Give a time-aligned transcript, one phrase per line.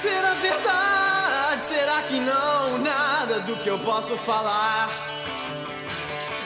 [0.00, 1.60] Será verdade?
[1.60, 2.78] Será que não?
[2.78, 4.88] Nada do que eu posso falar.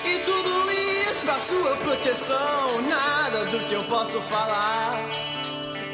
[0.07, 2.67] E tudo isso pra sua proteção.
[2.89, 5.01] Nada do que eu posso falar.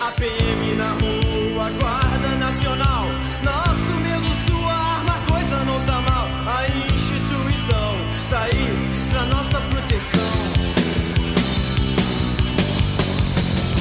[0.01, 3.07] A PM na rua, Guarda Nacional.
[3.43, 6.29] Nosso medo, sua arma, coisa não tá mal.
[6.47, 10.31] A instituição está aí pra nossa proteção.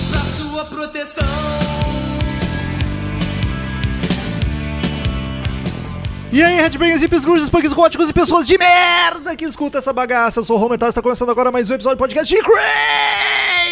[0.09, 2.06] Pra sua proteção.
[6.37, 10.39] E aí, headbangers, hips, grunges, punks, góticos e pessoas de merda que escuta essa bagaça.
[10.39, 12.43] Eu sou o Rometal e está começando agora mais um episódio do podcast de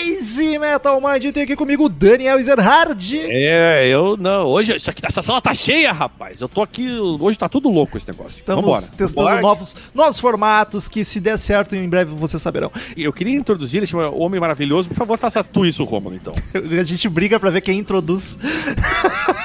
[0.05, 1.33] Crazy Metal Mind.
[1.33, 3.19] Tem aqui comigo o Daniel Ezerhard.
[3.19, 4.43] É, eu não.
[4.45, 6.41] Hoje, isso aqui, essa sala tá cheia, rapaz.
[6.41, 6.87] Eu tô aqui.
[7.19, 8.39] Hoje tá tudo louco esse negócio.
[8.39, 8.81] Estamos Vambora.
[8.81, 9.41] testando Vambora.
[9.41, 12.71] novos, novos formatos que, se der certo, em breve vocês saberão.
[12.95, 14.89] Eu queria introduzir ele, chama Homem Maravilhoso.
[14.89, 16.33] Por favor, faça tu isso, Romulo, então.
[16.79, 18.37] A gente briga pra ver quem introduz.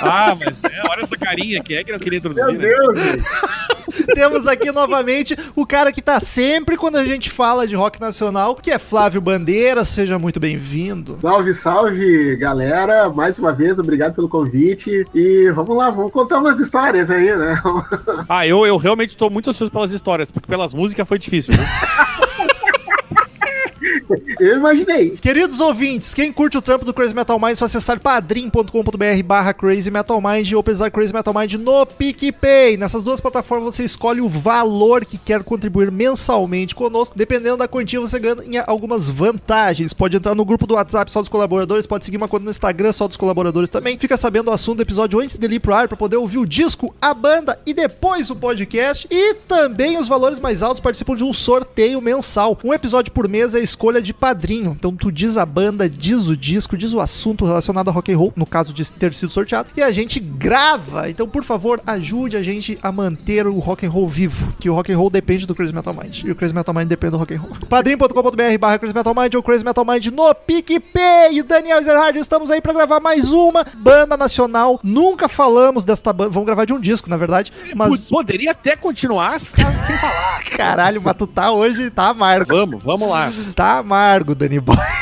[0.02, 1.62] Ah, mas é, olha essa carinha.
[1.62, 2.92] Quem é que não queria introduzir, Meu né?
[2.92, 3.79] Deus.
[4.14, 8.54] Temos aqui novamente o cara que tá sempre quando a gente fala de rock nacional,
[8.54, 9.84] que é Flávio Bandeira.
[9.84, 11.18] Seja muito bem-vindo.
[11.20, 13.08] Salve, salve, galera.
[13.10, 15.06] Mais uma vez, obrigado pelo convite.
[15.14, 17.60] E vamos lá, vamos contar umas histórias aí, né?
[18.28, 21.64] Ah, eu, eu realmente tô muito ansioso pelas histórias, porque pelas músicas foi difícil, né?
[24.40, 25.10] Eu imaginei.
[25.16, 29.52] Queridos ouvintes, quem curte o trampo do Crazy Metal Mind, é só acessar padrim.com.br barra
[29.52, 32.76] Crazy Metal Mind ou pesar Crazy Metal Mind no PicPay.
[32.76, 37.16] Nessas duas plataformas você escolhe o valor que quer contribuir mensalmente conosco.
[37.16, 39.92] Dependendo da quantia, você ganha algumas vantagens.
[39.92, 42.92] Pode entrar no grupo do WhatsApp só dos colaboradores, pode seguir uma conta no Instagram
[42.92, 43.98] só dos colaboradores também.
[43.98, 46.46] Fica sabendo o assunto do episódio antes dele ir pro ar para poder ouvir o
[46.46, 49.06] disco, a banda e depois o podcast.
[49.10, 52.58] E também os valores mais altos participam de um sorteio mensal.
[52.64, 54.76] Um episódio por mês é escolha de padrinho.
[54.78, 58.18] Então tu diz a banda, diz o disco, diz o assunto relacionado a rock and
[58.18, 61.08] roll, no caso de ter sido sorteado, e a gente grava.
[61.08, 64.74] Então, por favor, ajude a gente a manter o rock and roll vivo, que o
[64.74, 67.18] rock and roll depende do Crazy Metal Mind e o Crazy Metal Mind depende do
[67.18, 67.52] rock and roll.
[67.68, 71.42] padrim.com.br barra Crazy Metal Mind ou Crazy Metal Mind no PicPay.
[71.42, 74.78] Daniel Ezerhard, estamos aí pra gravar mais uma banda nacional.
[74.82, 79.38] Nunca falamos desta banda, vamos gravar de um disco, na verdade, mas Poderia até continuar
[79.38, 80.42] se ficar sem falar.
[80.56, 82.54] caralho, mas tu tá hoje, tá amargo.
[82.54, 83.30] Vamos, vamos lá.
[83.54, 84.99] Tá amargo, Dani Boy.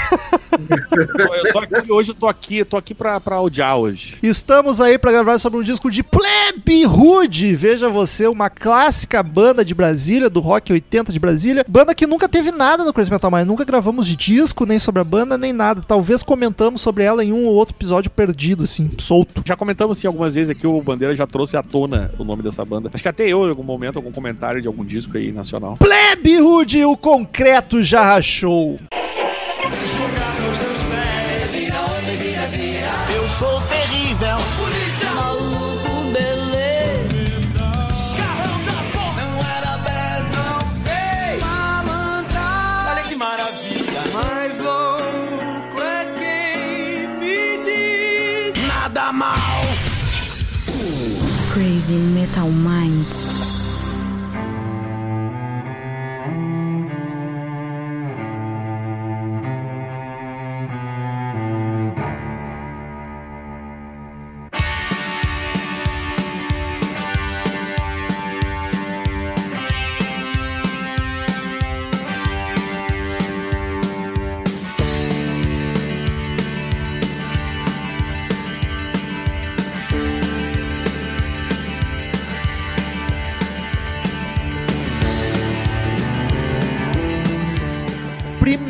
[0.99, 4.17] Eu, tô aqui, hoje eu tô aqui, tô aqui pra, pra odiar hoje.
[4.23, 7.55] Estamos aí pra gravar sobre um disco de Plebe Hood.
[7.57, 11.65] Veja você, uma clássica banda de Brasília, do rock 80 de Brasília.
[11.69, 13.47] Banda que nunca teve nada no Crazy Metal Mind.
[13.47, 15.83] Nunca gravamos de disco, nem sobre a banda, nem nada.
[15.87, 19.43] Talvez comentamos sobre ela em um ou outro episódio perdido, assim, solto.
[19.45, 22.65] Já comentamos assim algumas vezes aqui, o Bandeira já trouxe à tona o nome dessa
[22.65, 22.91] banda.
[22.93, 25.77] Acho que até eu, em algum momento, algum comentário de algum disco aí nacional.
[25.79, 28.79] Plebe Hood, o concreto já rachou.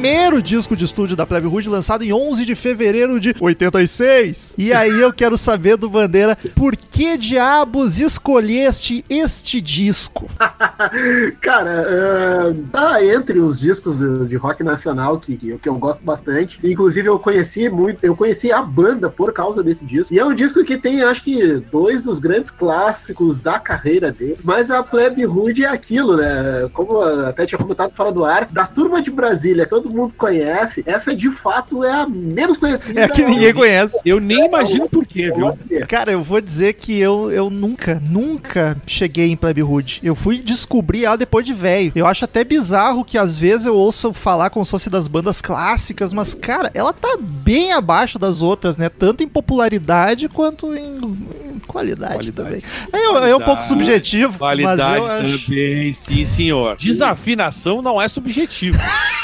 [0.08, 4.54] Primeiro disco de estúdio da Plebe Hood, lançado em 11 de fevereiro de 86.
[4.56, 10.26] E aí eu quero saber do Bandeira, por que diabos escolheste este disco?
[11.42, 15.74] Cara, ah, tá entre os discos de, de rock nacional que, que, eu- que eu
[15.74, 16.58] gosto bastante.
[16.64, 20.14] Inclusive, eu conheci muito, eu conheci a banda por causa desse disco.
[20.14, 24.38] E é um disco que tem, acho que, dois dos grandes clássicos da carreira dele.
[24.43, 26.66] Mas a Plebe Hood é aquilo, né?
[26.72, 30.83] Como até tinha comentado fora do ar, da turma de Brasília, todo mundo conhece.
[30.87, 33.00] Essa de fato é a menos conhecida.
[33.00, 33.99] É a que ninguém conhece.
[34.05, 35.56] Eu nem imagino por quê, viu?
[35.87, 40.00] Cara, eu vou dizer que eu, eu nunca, nunca cheguei em Plebe Hood.
[40.03, 41.93] Eu fui descobrir ela depois de velho.
[41.95, 45.41] Eu acho até bizarro que às vezes eu ouço falar como se fosse das bandas
[45.41, 48.89] clássicas, mas, cara, ela tá bem abaixo das outras, né?
[48.89, 52.33] Tanto em popularidade quanto em, em qualidade, Qualidade.
[52.33, 52.62] também.
[52.93, 53.67] É, é um pouco Qualidade.
[53.67, 55.47] subjetivo, mas Qualidade eu acho...
[55.47, 56.77] também, sim, senhor.
[56.77, 58.79] Desafinação não é subjetivo.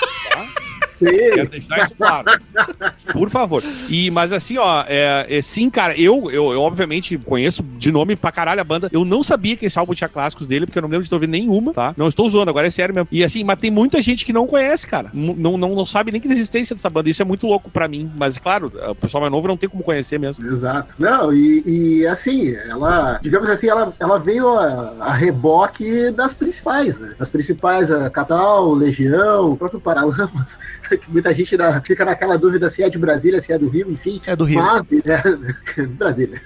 [1.04, 2.30] Quero deixar isso claro.
[3.12, 3.62] Por favor.
[3.88, 8.16] E, mas assim, ó, é, é, sim, cara, eu, eu, eu, obviamente conheço de nome
[8.16, 8.88] pra caralho a banda.
[8.92, 11.14] Eu não sabia que esse álbum tinha clássicos dele, porque eu não lembro de ter
[11.14, 11.94] ouvido nenhuma, tá?
[11.96, 13.08] Não estou zoando, agora é sério mesmo.
[13.10, 15.10] E assim, mas tem muita gente que não conhece, cara.
[15.12, 17.10] Não, não, não sabe nem que da existência dessa banda.
[17.10, 18.10] Isso é muito louco pra mim.
[18.16, 20.46] Mas, claro, o pessoal mais novo não tem como conhecer mesmo.
[20.46, 20.94] Exato.
[20.98, 26.98] Não, e, e assim, ela, digamos assim, ela, ela veio a, a reboque das principais,
[26.98, 27.14] né?
[27.18, 30.58] As principais, a Catal, Legião, o próprio Paralamas,
[30.98, 34.20] que muita gente fica naquela dúvida se é de Brasília, se é do Rio, enfim.
[34.26, 34.62] É do Rio.
[34.62, 36.40] Mas, é, Brasília.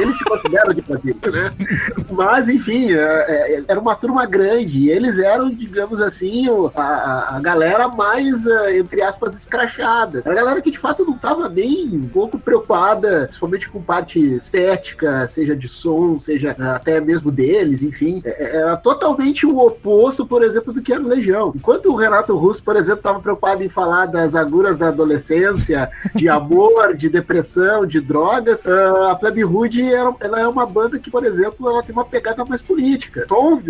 [0.00, 1.52] Eles se consideram de Brasília, né?
[2.10, 2.98] Mas, enfim, é,
[3.56, 8.78] é, era uma turma grande e eles eram, digamos assim, a, a galera mais, é,
[8.78, 10.22] entre aspas, escrachada.
[10.24, 14.18] Era a galera que de fato não estava bem um pouco preocupada, principalmente com parte
[14.18, 18.22] estética, seja de som, seja até mesmo deles, enfim.
[18.24, 21.52] É, era totalmente o oposto, por exemplo, do que era o Legião.
[21.54, 26.28] Enquanto o Renato Russo, por exemplo, estava preocupado em falar das aguras da adolescência, de
[26.28, 29.82] amor, de depressão, de drogas, a Plebe Hood
[30.20, 33.24] ela é uma banda que, por exemplo, ela tem uma pegada mais política.
[33.26, 33.60] Tom,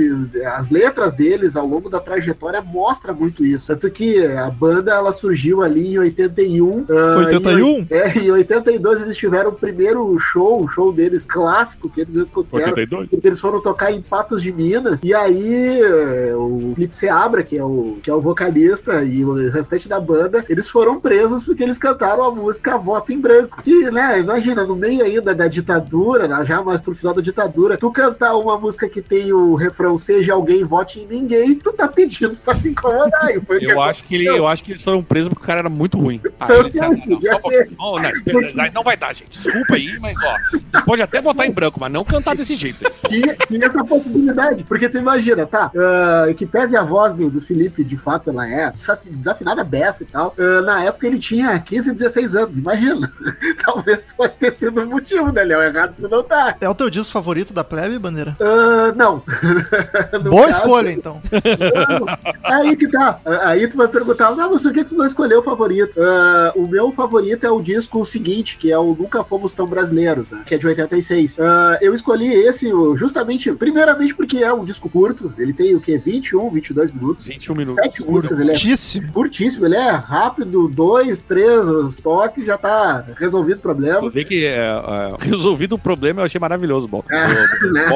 [0.54, 3.66] as letras deles ao longo da trajetória mostra muito isso.
[3.66, 6.86] Tanto que a banda ela surgiu ali em 81.
[7.16, 7.68] 81?
[7.68, 12.30] Em, é, em 82 eles tiveram o primeiro show, o show deles clássico, que eles
[12.30, 12.70] consideram.
[12.70, 13.24] 82?
[13.24, 15.00] Eles foram tocar em Patos de Minas.
[15.02, 15.82] E aí
[16.34, 20.44] o Felipe Seabra, que é o, que é o vocalista, e o restante da banda,
[20.48, 23.62] eles foram presos porque eles cantaram a música Voto em Branco.
[23.62, 27.78] Que, né, imagina, no meio ainda da ditadura, né, já mais pro final da ditadura,
[27.78, 31.86] tu cantar uma música que tem o refrão Seja alguém, vote em ninguém, tu tá
[31.86, 33.30] pedindo pra se incomodar.
[33.60, 35.98] eu, acho que ele, eu acho que eles foram presos porque o cara era muito
[35.98, 36.20] ruim.
[36.42, 39.38] Ah, eles, não, não, não, não, não vai dar, gente.
[39.38, 42.84] Desculpa aí, mas ó, você pode até votar em branco, mas não cantar desse jeito.
[43.06, 45.70] Tinha, tinha essa possibilidade, porque tu imagina, tá?
[45.72, 48.72] Uh, que pese a voz do, do Felipe, de fato, ela é
[49.04, 49.62] desafinada
[50.00, 50.34] e tal.
[50.38, 53.12] Uh, na época ele tinha 15, 16 anos, imagina.
[53.64, 55.62] Talvez pode ter sido o motivo, né, Léo?
[55.62, 56.56] Errado tu não tá.
[56.60, 58.36] É o teu disco favorito da plebe, Bandeira?
[58.40, 59.22] Uh, não.
[60.22, 61.20] Boa caso, escolha, então.
[62.44, 63.20] aí que tá.
[63.42, 65.98] Aí tu vai perguntar, ah, mas por que tu não escolheu o favorito?
[65.98, 70.30] Uh, o meu favorito é o disco seguinte, que é o Nunca Fomos Tão Brasileiros,
[70.30, 71.38] né, que é de 86.
[71.38, 71.40] Uh,
[71.80, 76.00] eu escolhi esse justamente, primeiramente porque é um disco curto, ele tem o quê?
[76.04, 77.26] 21, 22 minutos.
[77.26, 77.84] 21 minutos.
[77.84, 79.12] 7 músicas, ele é curtíssimo.
[79.12, 84.00] curtíssimo, ele é rápido, dois, três toques, já tá resolvido o problema.
[84.00, 87.04] Vou ver que é, é, resolvido o problema eu achei maravilhoso, Bom.
[87.10, 87.26] É,
[87.72, 87.86] né?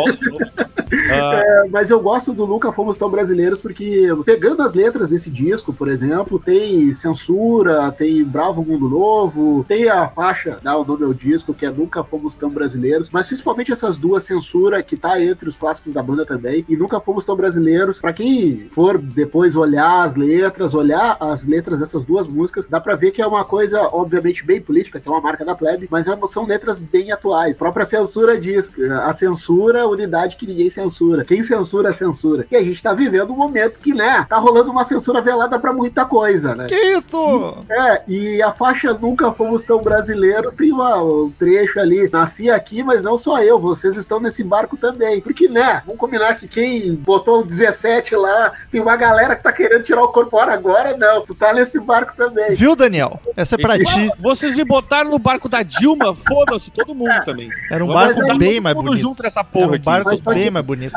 [1.11, 5.73] é, mas eu gosto do Nunca Fomos Tão Brasileiros porque, pegando as letras desse disco,
[5.73, 11.15] por exemplo, tem Censura, tem Bravo Mundo Novo, tem a faixa, dá o nome ao
[11.15, 15.49] disco, que é Nunca Fomos Tão Brasileiros, mas principalmente essas duas, Censura, que tá entre
[15.49, 18.01] os clássicos da banda também, e Nunca Fomos Tão Brasileiros.
[18.01, 22.95] Para quem for depois olhar as letras, olhar as letras dessas duas músicas, dá pra
[22.95, 26.07] ver que é uma coisa, obviamente, bem política, que é uma marca da plebe, mas
[26.07, 27.57] é são letras bem atuais.
[27.57, 28.71] A própria censura diz:
[29.05, 31.25] a censura, é unidade que ninguém censura.
[31.25, 32.47] Quem censura, censura.
[32.51, 35.73] E a gente tá vivendo um momento que, né, tá rolando uma censura velada pra
[35.73, 36.67] muita coisa, né?
[36.67, 37.65] Que isso?
[37.69, 42.09] É, e a faixa Nunca Fomos Tão Brasileiros tem uma, um trecho ali.
[42.11, 45.21] Nasci aqui, mas não só eu, vocês estão nesse barco também.
[45.21, 49.53] Porque, né, vamos combinar que quem botou o 17 lá, tem uma galera que tá
[49.53, 51.23] querendo tirar o corpo fora agora, não.
[51.23, 52.55] Tu tá nesse barco também.
[52.55, 53.21] Viu, Daniel?
[53.37, 54.11] Essa é pra Esse, ti.
[54.19, 57.21] Vocês me botaram no barco da Dilma, foda-se, todo mundo é.
[57.23, 57.51] também.
[57.71, 58.97] Era um barco bem mais bonito.
[58.97, 60.23] junto nessa porra Era um barco aqui.
[60.23, 60.93] bem mais bonito.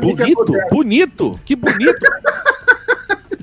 [0.00, 0.44] Bonito?
[0.44, 1.40] Que bonito?
[1.44, 2.06] Que bonito.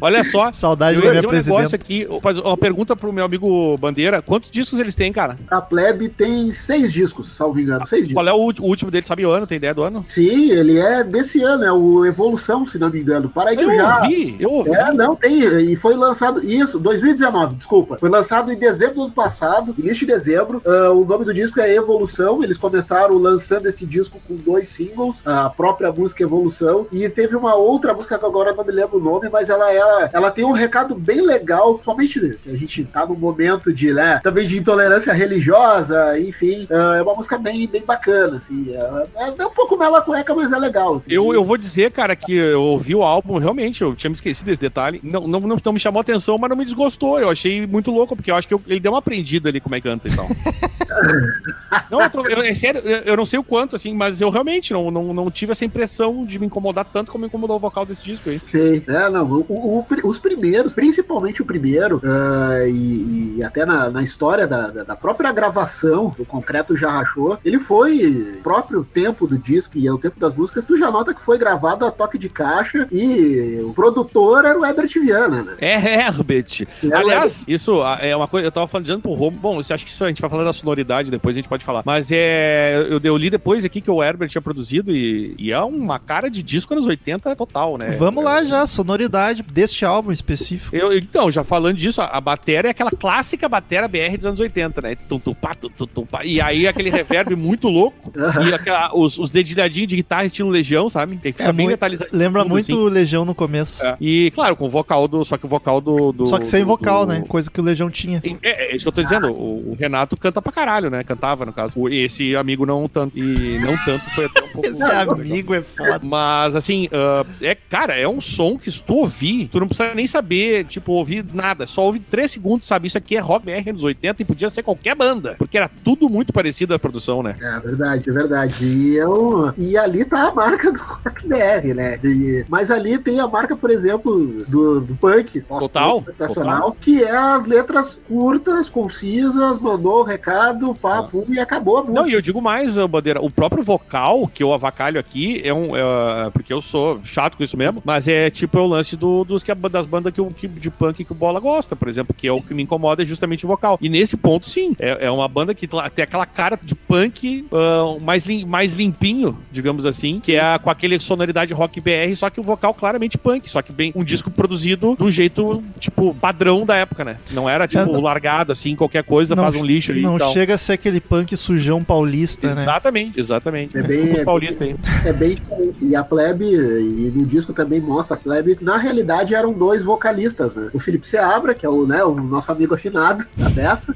[0.01, 0.51] Olha só.
[0.57, 2.07] Saudade da minha um negócio aqui,
[2.43, 4.21] uma pergunta pro meu amigo Bandeira.
[4.21, 5.37] Quantos discos eles têm, cara?
[5.49, 7.85] A Plebe tem seis discos, salvo engano.
[7.85, 8.15] Seis discos.
[8.15, 9.05] Qual é o, último dele?
[9.05, 9.47] Sabe o ano?
[9.47, 10.03] Tem ideia do ano?
[10.07, 13.29] Sim, ele é desse ano, é o Evolução, se não me engano.
[13.29, 14.01] Para aí que eu, eu já.
[14.01, 14.71] Ouvi, eu ouvi.
[14.71, 15.41] É, não, tem.
[15.71, 16.43] E foi lançado.
[16.43, 17.97] Isso, 2019, desculpa.
[17.97, 20.61] Foi lançado em dezembro do ano passado, início de dezembro.
[20.65, 22.43] Uh, o nome do disco é Evolução.
[22.43, 26.87] Eles começaram lançando esse disco com dois singles, a própria música Evolução.
[26.91, 29.86] E teve uma outra música que agora não me lembro o nome, mas ela é
[30.13, 34.47] ela, tem um recado bem legal, principalmente a gente tá num momento de, né, também
[34.47, 39.77] de intolerância religiosa, enfim, é uma música bem, bem bacana, assim, é, é um pouco
[39.77, 40.95] mela cueca, mas é legal.
[40.95, 44.15] Assim, eu, eu vou dizer, cara, que eu ouvi o álbum, realmente, eu tinha me
[44.15, 47.29] esquecido desse detalhe, não, não, não, não me chamou atenção, mas não me desgostou, eu
[47.29, 49.81] achei muito louco, porque eu acho que eu, ele deu uma aprendida ali como é
[49.81, 50.27] que canta e tal.
[51.89, 54.73] não, eu tô, eu, é sério, eu, não sei o quanto, assim, mas eu realmente
[54.73, 57.85] não, não, não tive essa impressão de me incomodar tanto como me incomodou o vocal
[57.85, 58.39] desse disco aí.
[58.43, 63.65] Sim, é, não, o, o o, os primeiros, principalmente o primeiro, uh, e, e, até
[63.65, 69.27] na, na história da, da, própria gravação do Concreto Já Rachou, ele foi próprio tempo
[69.27, 71.91] do disco e é o tempo das músicas, tu já nota que foi gravado a
[71.91, 75.55] toque de caixa e o produtor era o Herbert Viana, né?
[75.59, 76.67] É Herbert.
[76.83, 79.91] É Aliás, isso é uma coisa, eu tava falando pro Romo, bom, você acha que
[79.91, 82.99] isso a gente vai falar da sonoridade depois, a gente pode falar, mas é, eu,
[83.03, 86.41] eu li depois aqui que o Herbert tinha produzido e, e é uma cara de
[86.41, 87.91] disco anos 80 total, né?
[87.91, 90.75] Vamos lá já, sonoridade deste álbum específico.
[90.75, 94.39] Eu, então, já falando disso, a, a bateria é aquela clássica bateria BR dos anos
[94.39, 94.95] 80, né?
[94.95, 96.23] Tum, tum, pá, tum, tum, pá.
[96.23, 98.11] E aí aquele reverb muito louco
[98.45, 101.17] e aquela, os, os dedilhadinhos de guitarra estilo Legião, sabe?
[101.17, 102.09] Tem que ficar é bem metalizado.
[102.13, 102.89] Lembra muito assim.
[102.89, 103.85] Legião no começo.
[103.85, 103.97] É.
[103.99, 105.23] E, claro, com o vocal do.
[105.25, 106.11] Só que o vocal do.
[106.11, 107.23] do só que sem vocal, do, né?
[107.27, 108.21] Coisa que o Legião tinha.
[108.41, 109.31] É, é, isso que eu tô dizendo.
[109.31, 111.03] O, o, Renato canta pra caralho, né?
[111.03, 111.73] Cantava, no caso.
[111.89, 113.17] Esse amigo não tanto.
[113.17, 114.67] E não tanto foi até um pouco.
[114.67, 115.99] Esse amigo é foda.
[116.01, 119.93] Mas, assim, uh, é, cara, é um som que se tu ouvir, tu não precisa
[119.93, 121.65] nem saber, tipo, ouvir nada.
[121.65, 122.87] Só ouvir 3 segundos, sabe?
[122.87, 125.35] Isso aqui é rock BR anos 80 e podia ser qualquer banda.
[125.37, 127.35] Porque era tudo muito parecido a produção, né?
[127.41, 128.65] É verdade, é verdade.
[128.65, 131.99] E, eu, e ali tá a marca do rock BR, né?
[132.03, 135.41] E, mas ali tem a marca, por exemplo, do, do punk.
[135.41, 136.03] Total.
[136.17, 136.77] Total.
[136.79, 141.33] Que é as letras curtas, concisas, mandou o recado, papo ah.
[141.33, 141.99] e acabou a música.
[141.99, 145.75] Não, e eu digo mais, Bandeira, o próprio vocal que eu avacalho aqui é um.
[145.75, 149.23] É, porque eu sou chato com isso mesmo, mas é tipo é o lance do,
[149.23, 152.27] dos que, das bandas que, que, de punk que o Bola gosta, por exemplo, que
[152.27, 153.77] é o que me incomoda é justamente o vocal.
[153.81, 157.99] E nesse ponto, sim, é, é uma banda que tem aquela cara de punk uh,
[158.01, 162.39] mais, lim, mais limpinho, digamos assim, que é com aquele sonoridade rock BR, só que
[162.39, 166.65] o vocal claramente punk, só que bem um disco produzido de um jeito, tipo, padrão
[166.65, 167.17] da época, né?
[167.31, 170.01] Não era, tipo, é, largado, assim, qualquer coisa, não, faz um lixo ali.
[170.01, 173.21] Não chega a ser aquele punk sujão paulista, exatamente, né?
[173.21, 173.77] Exatamente, exatamente.
[173.77, 174.75] É bem, é, paulista aí.
[175.05, 175.37] É bem
[175.81, 180.53] E a plebe, e no disco também mostra a plebe, na realidade eram dois vocalistas,
[180.53, 180.69] né?
[180.73, 183.95] O Felipe Seabra, que é o, né, o nosso amigo afinado da peça,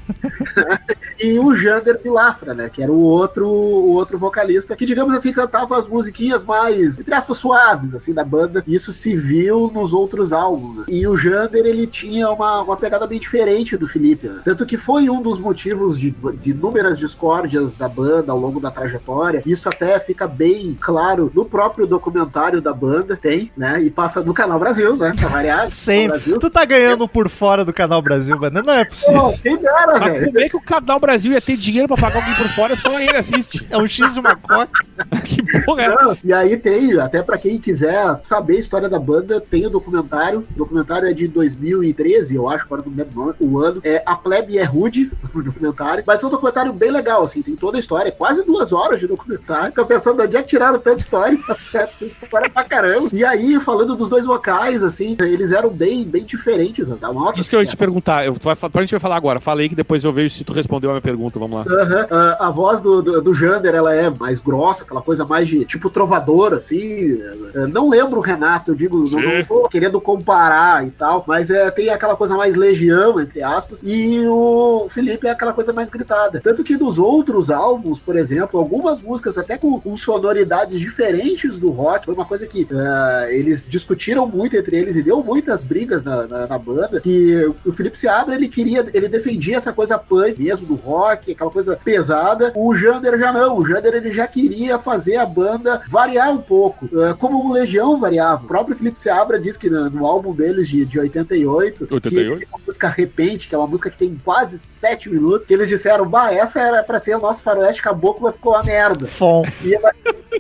[1.20, 2.70] e o Jander Pilafra, né?
[2.70, 7.14] Que era o outro, o outro vocalista, que, digamos assim, cantava as musiquinhas mais, entre
[7.14, 8.64] aspas, suaves, assim, da banda.
[8.68, 10.86] Isso se viu nos outros álbuns.
[10.88, 14.28] E o Jander, ele tinha uma, uma pegada bem diferente do Felipe.
[14.28, 14.42] Né?
[14.44, 18.72] Tanto que foi um dos motivos de, de inúmeras discórdias da banda ao longo da
[18.72, 19.42] trajetória.
[19.46, 23.82] Isso até fica bem claro no próprio documentário da banda, tem, né?
[23.82, 25.12] E passa no Canal Brasil, né?
[25.32, 25.72] Variar.
[25.72, 26.20] Sempre.
[26.20, 28.62] Tu tá ganhando por fora do Canal Brasil, mano.
[28.62, 29.22] Não é possível.
[29.22, 30.26] Pô, quem dera, velho.
[30.26, 32.76] Como é que o Canal Brasil ia ter dinheiro pra pagar alguém por fora?
[32.76, 33.66] Só ele assiste.
[33.70, 34.86] É um X de uma coca.
[35.24, 36.18] que porra é?
[36.24, 40.46] E aí tem, até pra quem quiser saber a história da banda, tem o documentário.
[40.56, 43.82] O documentário é de 2013, eu acho, agora não lembro o ano.
[43.84, 46.04] É A Plebe é Rude, o documentário.
[46.06, 48.12] Mas é um documentário bem legal, assim, tem toda a história.
[48.12, 49.74] Quase duas horas de documentário.
[49.74, 52.06] Tô pensando onde é que tiraram tanta história, tá certo?
[52.06, 53.10] História pra caramba.
[53.14, 56.89] E aí, falando dos dois vocais, assim, eles eram bem, bem diferentes.
[56.89, 56.98] Né?
[57.36, 59.39] Isso que eu ia te perguntar, eu, vai, pra gente vai falar agora.
[59.39, 61.72] Falei que depois eu vejo se tu respondeu a minha pergunta, vamos lá.
[61.72, 62.01] Uhum.
[62.03, 65.65] Uh, a voz do, do, do Jander, ela é mais grossa, aquela coisa mais de
[65.65, 67.13] tipo trovador, assim.
[67.13, 71.50] Uh, não lembro o Renato, eu digo, não, não tô querendo comparar e tal, mas
[71.50, 75.89] é, tem aquela coisa mais legião, entre aspas, e o Felipe é aquela coisa mais
[75.89, 76.39] gritada.
[76.41, 81.70] Tanto que nos outros álbuns, por exemplo, algumas músicas até com, com sonoridades diferentes do
[81.70, 86.03] rock, foi uma coisa que uh, eles discutiram muito entre eles e deu muitas brigas
[86.03, 90.41] na, na, na banda, que o Felipe Seabra, ele queria, ele defendia essa coisa punk
[90.41, 92.53] mesmo do rock, aquela coisa pesada.
[92.55, 96.86] O Jander já não, o Jander ele já queria fazer a banda variar um pouco,
[96.86, 98.43] uh, como o Legião variava.
[98.43, 102.39] O próprio Felipe Seabra diz que no, no álbum deles de, de 88, 88?
[102.39, 106.08] que uma música Repente, que é uma música que tem quase sete minutos, eles disseram,
[106.08, 109.08] bah, essa era pra ser o nosso faroeste caboclo, mas ficou uma merda.
[109.08, 109.43] Fom.
[109.63, 109.77] E,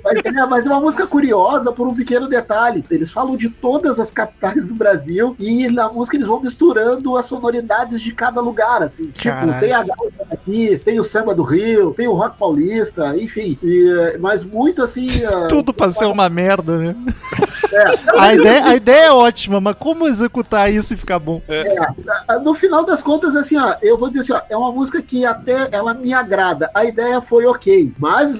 [0.03, 2.83] mas, é, mas é uma música curiosa por um pequeno detalhe.
[2.89, 7.25] Eles falam de todas as capitais do Brasil e na música eles vão misturando as
[7.25, 9.05] sonoridades de cada lugar, assim.
[9.05, 9.59] Tipo, Caralho.
[9.59, 13.57] tem a gaita aqui, tem o samba do Rio, tem o rock paulista, enfim.
[13.63, 15.07] E, mas muito assim.
[15.49, 16.95] Tudo pra ser uma merda, né?
[17.71, 18.19] É.
[18.19, 21.41] A, ideia, a ideia é ótima, mas como executar isso e ficar bom?
[21.47, 22.39] É.
[22.39, 25.25] No final das contas, assim, ó, eu vou dizer assim, ó, é uma música que
[25.25, 26.69] até ela me agrada.
[26.73, 28.37] A ideia foi ok, mas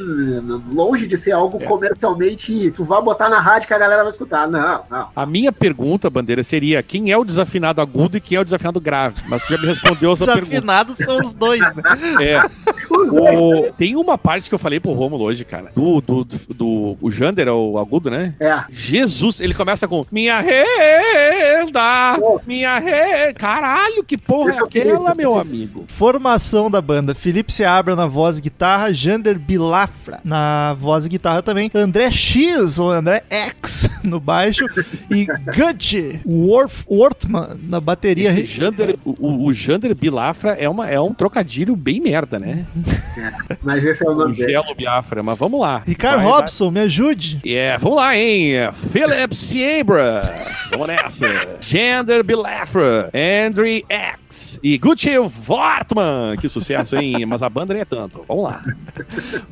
[0.74, 1.66] longe de ser algo é.
[1.66, 4.48] comercialmente, tu vai botar na rádio que a galera vai escutar.
[4.48, 5.10] Não, não.
[5.16, 8.80] A minha pergunta, Bandeira, seria quem é o desafinado agudo e quem é o desafinado
[8.80, 9.22] grave?
[9.28, 10.46] Mas tu já me respondeu essa pergunta.
[10.48, 11.82] Desafinados são os dois, né?
[12.22, 12.42] É.
[12.90, 13.72] O...
[13.74, 15.72] Tem uma parte que eu falei pro Romulo hoje, cara.
[15.74, 18.36] Do, do, do, do o Jander, é o agudo, né?
[18.40, 18.64] É.
[18.70, 23.34] Jesus, ele começa com minha renda, minha renda.
[23.34, 25.86] Caralho, que porra é aquela, meu amigo?
[25.88, 31.42] Formação da banda: Felipe Seabra na voz e guitarra, Jander Bilafra na voz e guitarra
[31.42, 34.66] também, André X ou André X no baixo
[35.10, 35.26] e
[35.56, 38.32] Gucci Worf, Wortman na bateria.
[38.32, 42.66] Esse Jander, o, o Jander Bilafra é, uma, é um trocadilho bem merda, né?
[43.62, 44.52] Mas esse é o O nome dele.
[44.52, 45.82] Gelo Biafra, mas vamos lá.
[45.86, 46.24] Ricardo.
[46.24, 47.42] Robson, me ajude.
[47.46, 48.54] É, vamos lá, hein?
[49.12, 50.22] Philip Siebra.
[50.72, 51.26] Vamos nessa.
[51.60, 53.10] Gender Bilafra.
[53.14, 54.58] Andre X.
[54.64, 56.38] E Gucci Wortman.
[56.40, 57.26] Que sucesso, hein?
[57.26, 58.24] Mas a banda nem é tanto.
[58.26, 58.62] Vamos lá.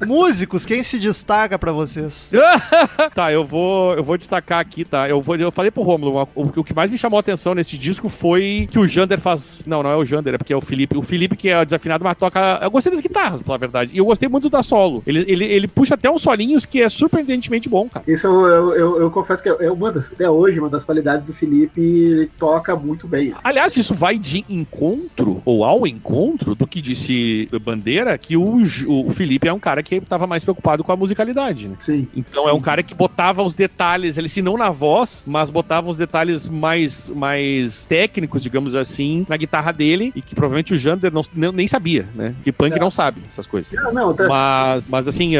[0.05, 2.31] Músicos, quem se destaca pra vocês?
[3.13, 5.09] tá, eu vou, eu vou destacar aqui, tá?
[5.09, 7.77] Eu, vou, eu falei pro Romulo, o, o que mais me chamou a atenção nesse
[7.77, 9.65] disco foi que o Jander faz.
[9.67, 10.97] Não, não é o Jander, é porque é o Felipe.
[10.97, 12.59] O Felipe, que é desafinado, mas toca.
[12.61, 13.91] Eu gostei das guitarras, pela verdade.
[13.93, 15.03] E eu gostei muito da solo.
[15.05, 18.05] Ele, ele, ele puxa até uns solinhos que é surpreendentemente bom, cara.
[18.07, 20.83] Isso eu, eu, eu- eu confesso que é é uma das, até hoje, uma das
[20.83, 23.31] qualidades do Felipe, ele toca muito bem.
[23.31, 23.41] assim.
[23.43, 29.11] Aliás, isso vai de encontro, ou ao encontro, do que disse Bandeira, que o, o
[29.11, 31.75] Felipe é um cara que tava mais preocupado com a musicalidade, né?
[31.79, 32.07] Sim.
[32.15, 35.89] Então é um cara que botava os detalhes, ele se não na voz, mas botava
[35.89, 41.11] os detalhes mais, mais técnicos, digamos assim, na guitarra dele, e que provavelmente o Jander
[41.13, 41.21] não,
[41.53, 42.33] nem- sabia, né?
[42.43, 42.79] Que punk É.
[42.79, 43.77] não sabe essas coisas.
[43.77, 45.33] Ah, não, tá, Mas, mas assim,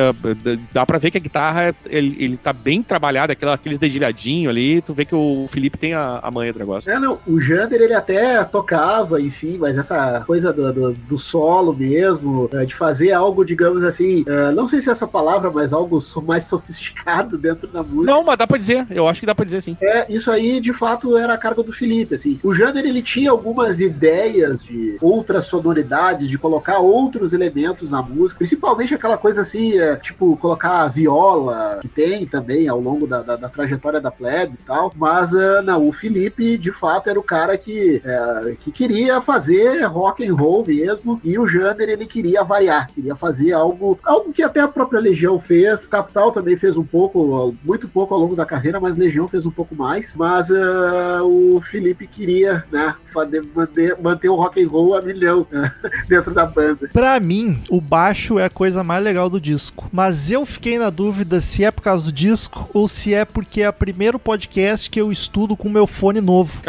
[0.43, 4.49] d- dá pra ver que a guitarra, ele, ele tá bem trabalhado, aquela, aqueles dedilhadinhos
[4.49, 6.89] ali, tu vê que o Felipe tem a, a manha do negócio.
[6.91, 11.73] É, não, o Jander ele até tocava, enfim, mas essa coisa do, do, do solo
[11.73, 15.73] mesmo, eh, de fazer algo, digamos assim, eh, não sei se é essa palavra, mas
[15.73, 18.11] algo mais sofisticado dentro da música.
[18.11, 19.75] Não, mas dá pra dizer, eu acho que dá pra dizer sim.
[19.81, 22.39] É, isso aí de fato era a carga do Felipe, assim.
[22.43, 28.37] O Jander ele tinha algumas ideias de outras sonoridades, de colocar outros elementos na música,
[28.39, 33.21] principalmente aquela coisa assim, é, tipo colocar a viola, que tem também ao longo da,
[33.21, 34.93] da- da trajetória da plebe e tal.
[34.95, 39.83] Mas ah, não, o Felipe de fato era o cara que, é, que queria fazer
[39.85, 44.43] rock and roll mesmo, e o Jander ele queria variar, queria fazer algo, algo que
[44.43, 45.87] até a própria Legião fez.
[45.87, 49.51] Capital também fez um pouco, muito pouco ao longo da carreira, mas Legião fez um
[49.51, 50.15] pouco mais.
[50.15, 55.47] Mas ah, o Felipe queria, né, fazer- manter, manter o rock and roll a milhão
[55.51, 55.71] né,
[56.07, 56.89] dentro da banda.
[56.91, 59.87] Pra mim, o baixo é a coisa mais legal do disco.
[59.91, 63.61] Mas eu fiquei na dúvida se é por causa do disco ou se é porque
[63.61, 66.59] é o primeiro podcast que eu estudo com meu fone novo.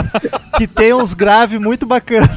[0.56, 2.30] que tem uns graves muito bacanas.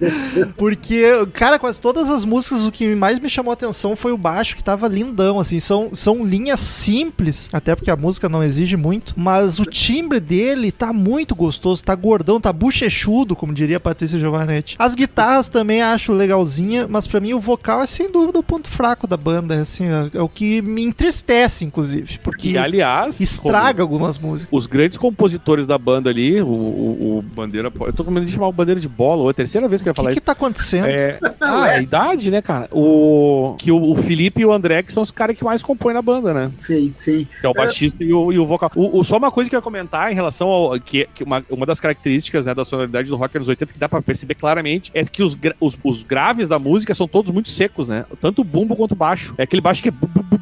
[0.56, 4.18] Porque, cara, quase todas as músicas, o que mais me chamou a atenção foi o
[4.18, 5.60] baixo, que tava lindão, assim.
[5.60, 10.70] São, são linhas simples, até porque a música não exige muito, mas o timbre dele
[10.70, 14.76] tá muito gostoso, tá gordão, tá bochechudo, como diria a Patrícia Giovanetti.
[14.78, 18.68] As guitarras também acho legalzinha, mas pra mim o vocal é sem dúvida o ponto
[18.68, 23.20] fraco da banda, é, assim, é, é o que me entristece, inclusive, porque E aliás,
[23.36, 24.48] estraga algumas músicas.
[24.52, 27.72] os grandes compositores da banda ali, o, o, o Bandeira.
[27.80, 29.82] Eu tô com medo de chamar o Bandeira de bola, ou é a terceira vez
[29.82, 30.20] que eu ia O falar que, isso.
[30.20, 30.86] que tá acontecendo?
[30.86, 32.68] É, ah, é a idade, né, cara?
[32.72, 35.94] O, que o, o Felipe e o André que são os caras que mais compõem
[35.94, 36.50] na banda, né?
[36.60, 37.26] Sim, sim.
[37.40, 38.70] Que é o baixista e, o, e o vocal.
[38.74, 40.78] O, o- só uma coisa que eu ia comentar em relação ao.
[40.80, 43.88] Que, que uma, uma das características né, da sonoridade do rock anos 80 que dá
[43.88, 47.88] pra perceber claramente é que os, os, os graves da música são todos muito secos,
[47.88, 48.04] né?
[48.20, 49.34] Tanto o bumbo quanto o baixo.
[49.38, 49.92] É aquele baixo que é.
[49.92, 50.36] bu- bu- bu-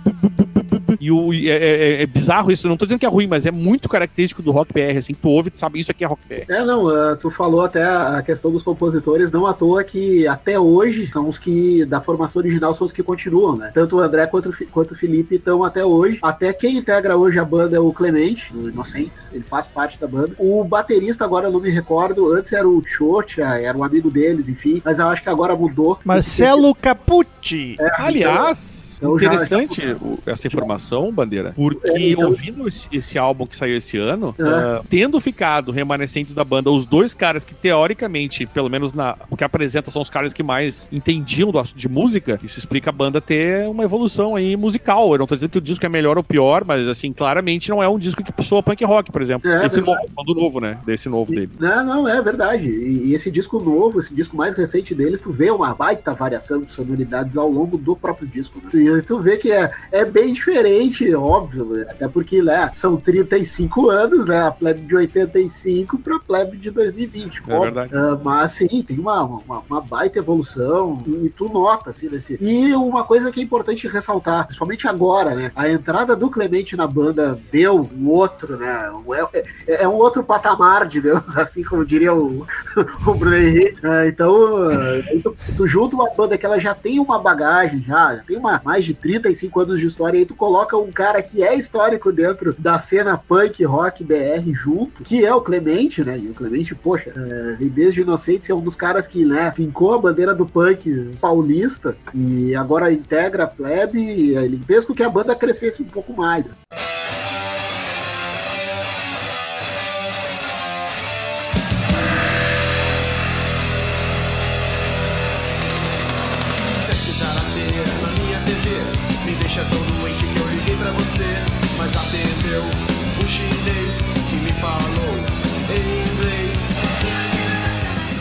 [1.04, 2.66] E o, é, é- é bizarro isso.
[2.66, 4.96] Não tô dizendo que é ruim, mas é muito característico do rock PR.
[4.96, 6.44] Assim, tu ouve, tu sabe, isso aqui é rock PR.
[6.50, 10.58] É, não, ah, tu falou até a questão dos compositores, não à toa que até
[10.58, 13.70] hoje são os que, da formação original, são os que continuam, né?
[13.74, 16.18] Tanto o André quanto, quanto o Felipe estão até hoje.
[16.22, 20.06] Até quem integra hoje a banda é o Clemente, do Inocentes, ele faz parte da
[20.06, 20.34] banda.
[20.38, 24.48] O baterista, agora eu não me recordo, antes era o Chocha, era um amigo deles,
[24.48, 25.98] enfim, mas eu acho que agora mudou.
[26.02, 27.76] Marcelo Capucci.
[27.78, 33.18] É, Aliás, então já- interessante o- essa informação, Bandeira, porque É, então- ouvindo esse, esse
[33.18, 34.42] álbum que saiu esse ano, É.
[34.42, 39.36] ah, tendo ficado remanescentes da banda, os dois caras que teoricamente, pelo menos na, o
[39.36, 42.92] que apresenta, são os caras que mais entendiam do assunto de música, isso explica a
[42.92, 45.12] banda ter uma evolução aí musical.
[45.12, 47.82] Eu não tô dizendo que o disco é melhor ou pior, mas assim, claramente não
[47.82, 49.50] é um disco que soa punk rock, por exemplo.
[49.50, 50.08] É, esse verdade.
[50.16, 50.78] novo, novo, né?
[50.86, 51.58] Desse novo deles.
[51.58, 52.66] Não, não, é verdade.
[52.68, 56.60] E, e esse disco novo, esse disco mais recente deles, tu vê uma baita variação
[56.62, 58.58] de sonoridades ao longo do próprio disco.
[58.62, 58.68] Né?
[58.88, 61.86] E tu vê que é, é bem diferente, óbvio, né?
[61.90, 64.42] até porque né, são 35 anos, né?
[64.46, 67.38] A plebe de 85 pra plebe de 2020.
[67.46, 67.60] É óbvio.
[67.62, 67.90] verdade.
[67.94, 72.38] Ah, mas sim, tem uma, uma, uma baita evolução e, tu nota, assim, nesse.
[72.40, 75.52] E uma coisa que é importante ressaltar, principalmente agora, né?
[75.54, 78.90] A entrada do Clemente na banda deu um outro, né?
[78.90, 79.20] um- É,
[79.66, 82.46] é- é um outro patamar, digamos assim, como diria o,
[83.06, 83.78] o Bruno Henrique.
[83.84, 88.16] Ah, então, aí tu, tu junta uma banda que ela já tem uma bagagem, já,
[88.16, 91.22] já tem uma, mais de 35 anos de história, e aí tu coloca um cara
[91.22, 96.18] que é histórico dentro da cena punk rock BR junto, que é o Clemente, né?
[96.18, 99.98] E o Clemente, poxa, é, desde Inocentes, é um dos caras que, né, fincou a
[99.98, 105.08] bandeira do punk paulista e agora integra a plebe, e ele fez com que a
[105.08, 106.50] banda crescesse um pouco mais.
[106.50, 107.23] Sexy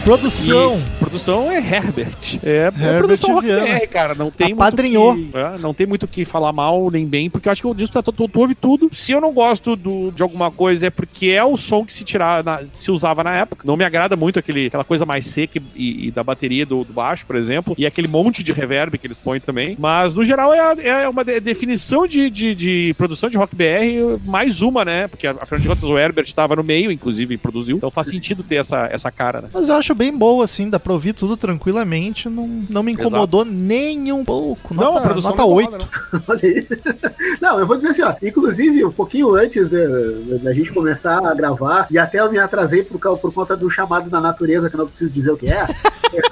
[0.03, 0.81] Produção.
[0.95, 2.39] E produção é Herbert.
[2.43, 3.47] É, é Herbert produção Rock.
[3.47, 4.13] BR, cara.
[4.15, 5.15] Não tem Apadrinhou.
[5.15, 7.61] muito que, é, não tem muito o que falar mal nem bem, porque eu acho
[7.61, 8.89] que o disco tá, tu, tu ouve tudo.
[8.93, 12.03] Se eu não gosto do, de alguma coisa, é porque é o som que se
[12.03, 13.63] tirava, na- se usava na época.
[13.65, 16.91] Não me agrada muito aquele, aquela coisa mais seca e, e da bateria do, do
[16.91, 19.77] baixo, por exemplo, e aquele monte de reverb que eles põem também.
[19.79, 24.19] Mas, no geral, é, é uma de- definição de, de, de produção de rock BR,
[24.25, 25.07] mais uma, né?
[25.07, 27.77] Porque, afinal de contas, o Herbert estava no meio, inclusive, e produziu.
[27.77, 29.47] Então faz sentido ter essa, essa cara, né?
[29.53, 32.27] Mas eu acho bem boa, assim, dá pra ouvir tudo tranquilamente.
[32.29, 34.73] Não, não me incomodou nem um pouco.
[34.73, 35.67] Nota, não, a produção nota não 8.
[35.69, 36.21] incomoda, não.
[36.27, 36.67] Olha aí.
[37.41, 38.13] Não, eu vou dizer assim, ó.
[38.21, 42.83] Inclusive, um pouquinho antes de- da gente começar a gravar, e até eu me atrasei
[42.83, 45.65] por, por conta do chamado da natureza, que eu não preciso dizer o que é.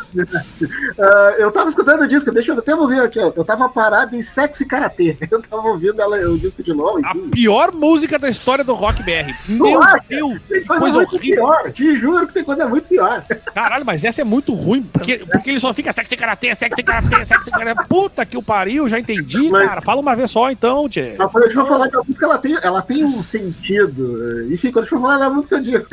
[1.00, 3.32] Ah, eu tava escutando o disco, deixa eu até ouvir aqui, ó.
[3.36, 5.18] Eu tava parado em sexo e karatê.
[5.32, 7.00] Eu tava ouvindo ela- o disco de novo.
[7.06, 9.34] A pior música da história do Rock BR.
[9.50, 9.80] Meu?
[10.08, 10.42] Deus!
[10.48, 11.36] Tem coisa, coisa muito horrível.
[11.38, 11.72] pior.
[11.72, 13.24] Te juro que tem coisa muito pior.
[13.54, 17.24] Caralho, mas essa é muito ruim, porque, porque ele só fica sexy karatê, sexy karatê,
[17.26, 17.84] sexy karatê.
[17.88, 19.82] Puta que o pariu, já entendi, Mas- cara.
[19.82, 21.16] Fala uma vez só então, tchê.
[21.18, 24.46] Mas a gente for falar que a música ela tem, ela tem um sentido.
[24.52, 25.86] Enfim, quando a for falar da música, eu digo.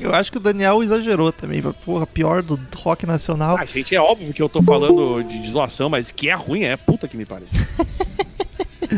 [0.00, 1.62] Eu acho que o Daniel exagerou também.
[1.84, 3.56] Porra, pior do rock nacional.
[3.58, 6.64] Ah, gente, é óbvio que eu tô falando de, de zoação, mas que é ruim,
[6.64, 7.46] é puta que me pariu.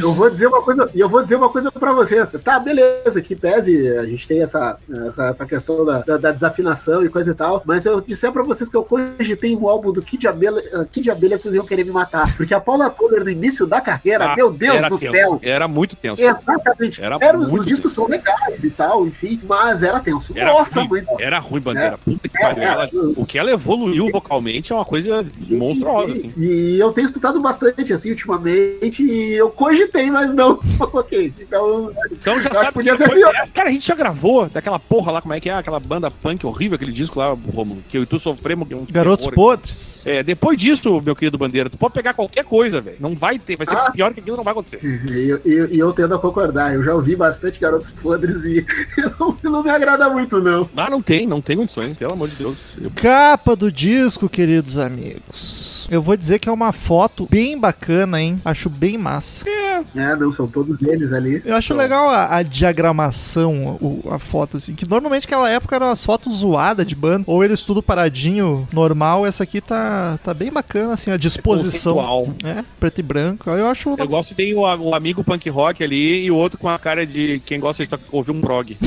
[0.00, 2.28] Eu vou dizer uma coisa, e eu vou dizer uma coisa pra vocês.
[2.42, 4.76] Tá, beleza, que pese a gente tem essa,
[5.08, 8.42] essa, essa questão da, da, da desafinação e coisa e tal, mas eu disser pra
[8.42, 11.84] vocês que eu cogitei um álbum do Kid Abelha, uh, Kid Abelha, vocês iam querer
[11.84, 12.34] me matar.
[12.36, 15.38] Porque a Paula Toller, no início da carreira, Ah, meu Deus do tenso, céu.
[15.42, 16.22] Era muito tenso.
[16.22, 17.02] Exatamente.
[17.02, 20.32] Era Era, os muito discos são legais e tal, enfim, mas era tenso.
[20.36, 21.20] Era Nossa, ruim, muito.
[21.20, 21.98] era ruim, bandeira.
[21.98, 22.62] Puta que É, pariu.
[22.62, 22.66] é.
[22.66, 26.40] Ela- o que ela evoluiu vocalmente é uma coisa monstruosa, Sim, assim.
[26.40, 31.32] E eu tenho escutado bastante, assim, ultimamente, e eu cogitei, mas não coloquei.
[31.40, 33.32] Então, Então já Eu sabe podia ser foi pior.
[33.54, 35.54] Cara, a gente já gravou daquela porra lá, como é que é?
[35.54, 38.70] Aquela banda punk horrível, aquele disco lá, Romulo, que eu e tu sofremos.
[38.70, 39.34] é um Garotos terror.
[39.34, 40.02] podres.
[40.04, 42.96] É, depois disso, meu querido Bandeira, tu pode pegar qualquer coisa, velho.
[43.00, 43.90] Não vai ter, vai ser Ah.
[43.90, 44.80] pior que aquilo, não vai acontecer.
[45.14, 46.74] E eu, e- e eu tendo a concordar.
[46.74, 48.64] Eu já ouvi bastante garotos podres e
[49.18, 50.68] não, não me agrada muito, não.
[50.76, 52.76] Ah, não tem, não tem condições, pelo amor de Deus.
[52.80, 55.86] Eu- Capa do disco, queridos amigos.
[55.90, 58.40] Eu vou dizer que é uma foto bem bacana, hein?
[58.44, 59.48] Acho bem massa.
[59.48, 59.73] É,
[60.16, 61.42] não, são todos eles ali.
[61.44, 61.82] Eu acho Então.
[61.82, 64.74] legal a, a diagramação, o- a foto, assim.
[64.74, 67.24] Que normalmente naquela época eram as fotos zoadas de banda.
[67.26, 69.26] Ou eles tudo paradinho, normal.
[69.26, 71.94] Essa aqui tá, tá bem bacana, assim, a disposição.
[71.94, 72.28] conceitual.
[72.44, 73.50] É, preto e branco.
[73.50, 73.94] Eu acho.
[73.98, 77.06] Eu gosto, tem o, o amigo punk rock ali e o outro com a cara
[77.06, 78.76] de quem gosta de ouvir um prog.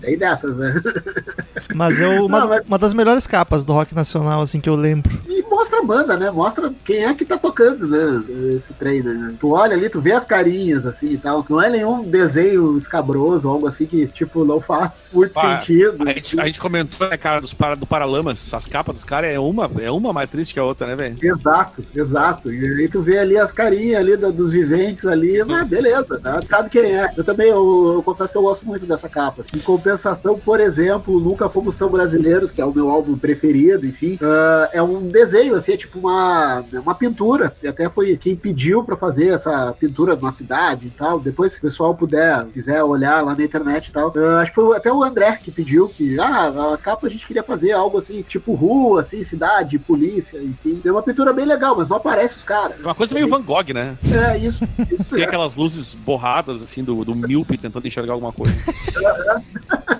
[0.00, 0.74] Tem dessas, né?
[1.74, 4.74] Mas é uma, Não, mas- uma das melhores capas do rock nacional, assim, que eu
[4.76, 5.10] lembro.
[5.28, 6.30] E mostra a banda, né?
[6.30, 8.22] Mostra quem é que tá tocando, né?
[8.56, 9.34] Esse trem, né?
[9.38, 11.44] Tu olha ali, tu vê as carinhas, assim e tal.
[11.48, 15.96] Não é nenhum desenho escabroso, algo assim que, tipo, não faz muito Ah, sentido.
[16.08, 19.30] A gente, a gente comentou, né, cara, dos para, do Paralamas, as capas dos caras
[19.30, 21.16] é uma, é uma mais triste que a outra, né, velho?
[21.22, 22.52] Exato, exato.
[22.52, 26.38] E aí tu vê ali as carinhas ali da- dos viventes ali, mas beleza, tá?
[26.40, 27.12] Tu sabe quem é.
[27.16, 29.42] Eu também, eu, eu confesso que eu gosto muito dessa capa.
[29.54, 34.18] Em compensação, por exemplo, Nunca Fomos Tão Brasileiros, que é o meu álbum preferido, enfim,
[34.22, 37.54] ah, é um desenho, assim, é tipo uma, é uma pintura.
[37.62, 41.20] E até foi quem pediu pra fazer essa pintura na cidade e tal.
[41.20, 44.10] Depois, se o pessoal puder, quiser olhar lá na internet e tal.
[44.16, 47.26] ah, acho que foi até o André que pediu que, ah, a capa a gente
[47.26, 50.80] queria fazer algo assim, tipo rua, assim, cidade, polícia, enfim.
[50.82, 52.80] É uma pintura bem legal, mas não aparece os caras.
[52.80, 53.98] É uma coisa meio Van Gogh, né?
[54.10, 54.66] É, isso.
[54.90, 55.26] isso Tem é.
[55.26, 58.54] aquelas luzes borradas, assim, do, do míope tentando enxergar alguma coisa.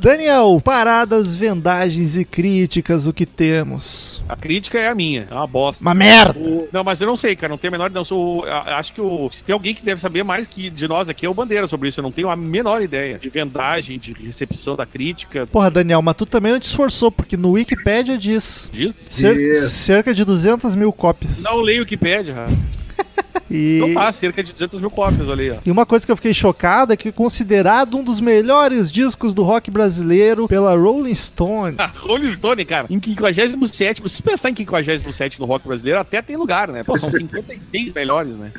[0.00, 4.22] Daniel, paradas, vendagens e críticas, o que temos?
[4.28, 5.82] A crítica é a minha, é uma bosta.
[5.84, 6.38] Uma merda!
[6.38, 7.90] O- Não, mas eu não sei, cara, não tenho a menor.
[7.90, 11.08] Não, sou, acho que o, se tem alguém que deve saber mais que de nós
[11.10, 12.00] aqui é o Bandeira sobre isso.
[12.00, 15.46] Eu não tenho a menor ideia de vendagem, de recepção da crítica.
[15.46, 19.06] Porra, Daniel, mas tu também não te esforçou, porque no Wikipedia diz Diz?
[19.10, 21.42] cer- cerca de 200 mil cópias.
[21.42, 22.56] Não leio o que pede, Rafa.
[23.50, 23.78] E...
[23.78, 25.56] Então tá, cerca de 200 mil cópias ali, ó.
[25.66, 29.42] E uma coisa que eu fiquei chocado é que considerado um dos melhores discos do
[29.42, 31.76] rock brasileiro pela Rolling Stone.
[31.98, 36.68] Rolling Stone, cara, em 57, se pensar em 57 no rock brasileiro, até tem lugar,
[36.68, 36.84] né?
[36.84, 38.52] Pô, são 56 melhores, né?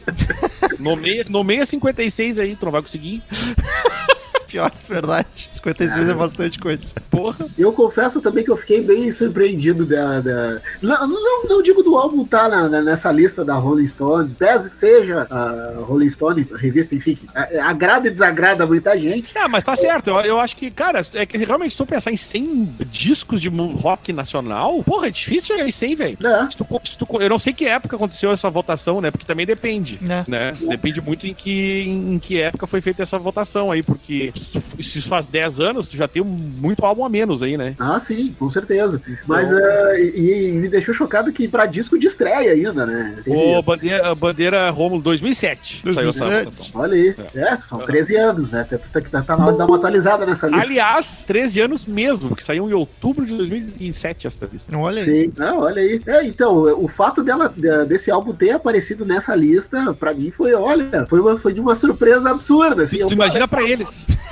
[0.78, 3.22] Nomeia, nomeia 56 aí, tu não vai conseguir.
[4.52, 5.26] Pior que verdade.
[5.48, 6.94] 56 é bastante coisa.
[7.10, 7.46] Porra.
[7.58, 10.20] Eu confesso também que eu fiquei bem surpreendido da.
[10.20, 10.60] da...
[10.82, 14.68] Não, não, não digo do álbum tá na, na- nessa lista da Rolling Stone, pese
[14.70, 19.36] que seja a Rolling Stone, a revista, enfim, a- agrada e desagrada muita gente.
[19.36, 20.10] É, mas tá certo.
[20.10, 23.48] Eu, eu acho que, cara, é que realmente se tu pensar em 100 discos de
[23.48, 26.18] rock nacional, porra, é difícil chegar em 100, velho.
[26.50, 29.10] Se tu co- se tu co- Eu não sei que época aconteceu essa votação, né?
[29.10, 29.98] Porque também depende.
[30.02, 30.24] É.
[30.28, 30.54] Né?
[30.68, 34.82] Depende muito em que, em que época foi feita essa votação aí, porque se tu-
[34.82, 37.74] se isso faz 10 anos, tu já tem muito álbum a menos aí, né?
[37.78, 39.00] Ah, sim, com certeza.
[39.26, 43.14] Mas Então- eh, e, e me deixou chocado que pra disco de estreia ainda, né?
[43.24, 46.70] Teve- O Bandeira, a Bandeira Rômulo 2007 saiu essa 2007.
[46.74, 47.14] Olha aí.
[47.34, 48.64] É, são 13 anos, né?
[48.68, 50.62] Tá, tá, tá, tá na hora de dar uma atualizada nessa lista.
[50.62, 54.76] Aliás, 13 anos mesmo, porque saiu em outubro de 2007 essa lista.
[54.76, 55.04] Olha aí.
[55.26, 56.00] Sim, ah, olha aí.
[56.06, 60.54] É, então, o fato dela, de- desse álbum ter aparecido nessa lista, pra mim foi,
[60.54, 62.82] olha, foi, uma, foi de uma surpresa absurda.
[62.84, 64.06] Assim, Tu Eu- imagina pra eles.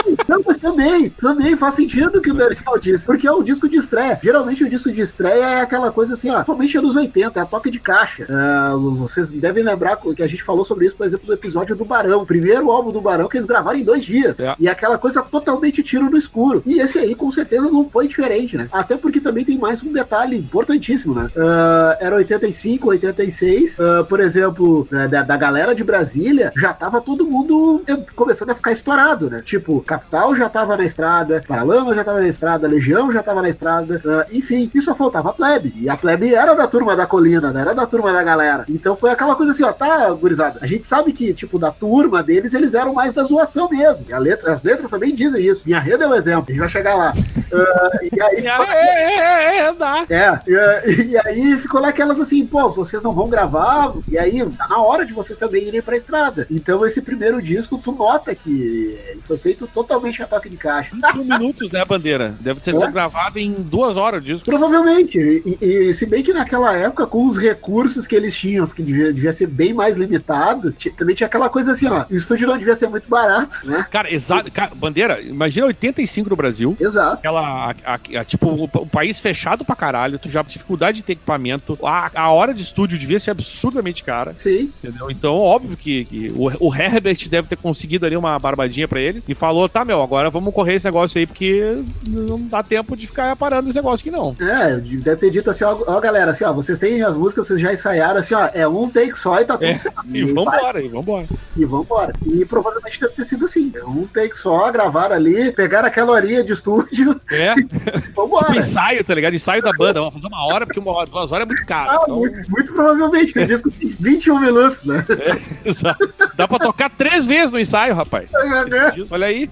[0.31, 3.75] Não, mas também, também faz sentido que o Daniel disse, porque é o disco de
[3.75, 4.17] estreia.
[4.23, 7.45] Geralmente o disco de estreia é aquela coisa assim, ó, somente anos 80, é a
[7.45, 8.25] toque de caixa.
[8.29, 11.83] Ah, vocês devem lembrar que a gente falou sobre isso, por exemplo, no episódio do
[11.83, 14.39] Barão, o primeiro álbum do Barão que eles gravaram em dois dias.
[14.39, 14.55] É.
[14.57, 16.63] E aquela coisa totalmente tiro no escuro.
[16.65, 18.69] E esse aí, com certeza, não foi diferente, né?
[18.71, 21.29] Até porque também tem mais um detalhe importantíssimo, né?
[21.35, 27.01] Ah, era 85, 86, ah, por exemplo, né, da, da galera de Brasília, já tava
[27.01, 27.83] todo mundo
[28.15, 29.41] começando a ficar estourado, né?
[29.43, 33.49] Tipo, Capital já tava na estrada, Paralama já tava na estrada, Legião já tava na
[33.49, 35.73] estrada, ah, enfim, e só faltava a plebe.
[35.75, 37.61] E a plebe era da turma da colina, né?
[37.61, 38.65] Era da turma da galera.
[38.69, 42.21] Então foi aquela coisa assim, ó, tá, gurizada, a gente sabe que, tipo, da turma
[42.23, 44.05] deles, eles eram mais da zoação mesmo.
[44.07, 45.63] E letra- as letras também dizem isso.
[45.65, 47.13] Minha rede é um exemplo, a gente vai chegar lá.
[47.53, 48.41] Ah, e aí,
[48.81, 49.71] É, é,
[50.09, 54.17] é, é, e, e aí ficou lá aquelas assim, pô, vocês não vão gravar, e
[54.17, 56.45] aí tá na hora de vocês também irem pra estrada.
[56.49, 60.89] Então esse primeiro disco, tu nota que ele foi feito totalmente a toque de caixa.
[60.95, 62.33] 21 minutos, né, Bandeira?
[62.39, 62.91] Deve ter sido É.
[62.91, 64.45] gravado em duas horas o disco.
[64.45, 65.57] Provavelmente, e,
[65.89, 69.31] e se bem que naquela época, com os recursos que eles tinham, que devia, devia
[69.33, 72.89] ser bem mais limitado, também tinha aquela coisa assim, ó, o estúdio não devia ser
[72.89, 73.85] muito barato, né?
[73.91, 74.51] Cara, exato.
[74.51, 76.75] Cara, Bandeira, imagina 85 no Brasil.
[76.79, 77.13] Exato.
[77.15, 81.03] Aquela, a- a- a- tipo, o, o país fechado pra caralho, tu já dificuldade de
[81.03, 85.09] ter equipamento, a, a hora de estúdio devia ser absurdamente cara, Sim, entendeu?
[85.11, 89.27] Então, óbvio que, que o, o Herbert deve ter conseguido ali uma barbadinha pra eles
[89.29, 93.07] e falou, tá, meu, agora vamos correr esse negócio aí, porque não dá tempo de
[93.07, 94.35] ficar parando esse negócio aqui, não.
[94.39, 97.59] é, deve ter dito assim, ó, ó, galera, assim, ó, vocês têm as músicas, vocês
[97.59, 100.01] já ensaiaram, assim, ó, é um take só e tá tudo É, certo.
[100.11, 101.27] E vambora, e vambora.
[101.57, 102.13] E vambora.
[102.27, 103.71] E provavelmente deve ter sido assim.
[103.75, 107.79] É Um take só, gravaram ali, pegaram aquela horinha de estúdio É, e tipo
[108.15, 108.55] vambora.
[108.57, 109.33] ensaio, tá ligado?
[109.33, 111.89] Ensaio da banda, vamos fazer uma hora, porque uma hora, duas horas é muito caro.
[111.91, 115.03] Ah, Então, muito, muito provavelmente, o disco tem 21 minutos, né?
[115.65, 116.13] exato.
[116.35, 118.33] Dá pra tocar três vezes no ensaio, rapaz.
[118.33, 118.93] É, né?
[119.09, 119.49] Olha aí.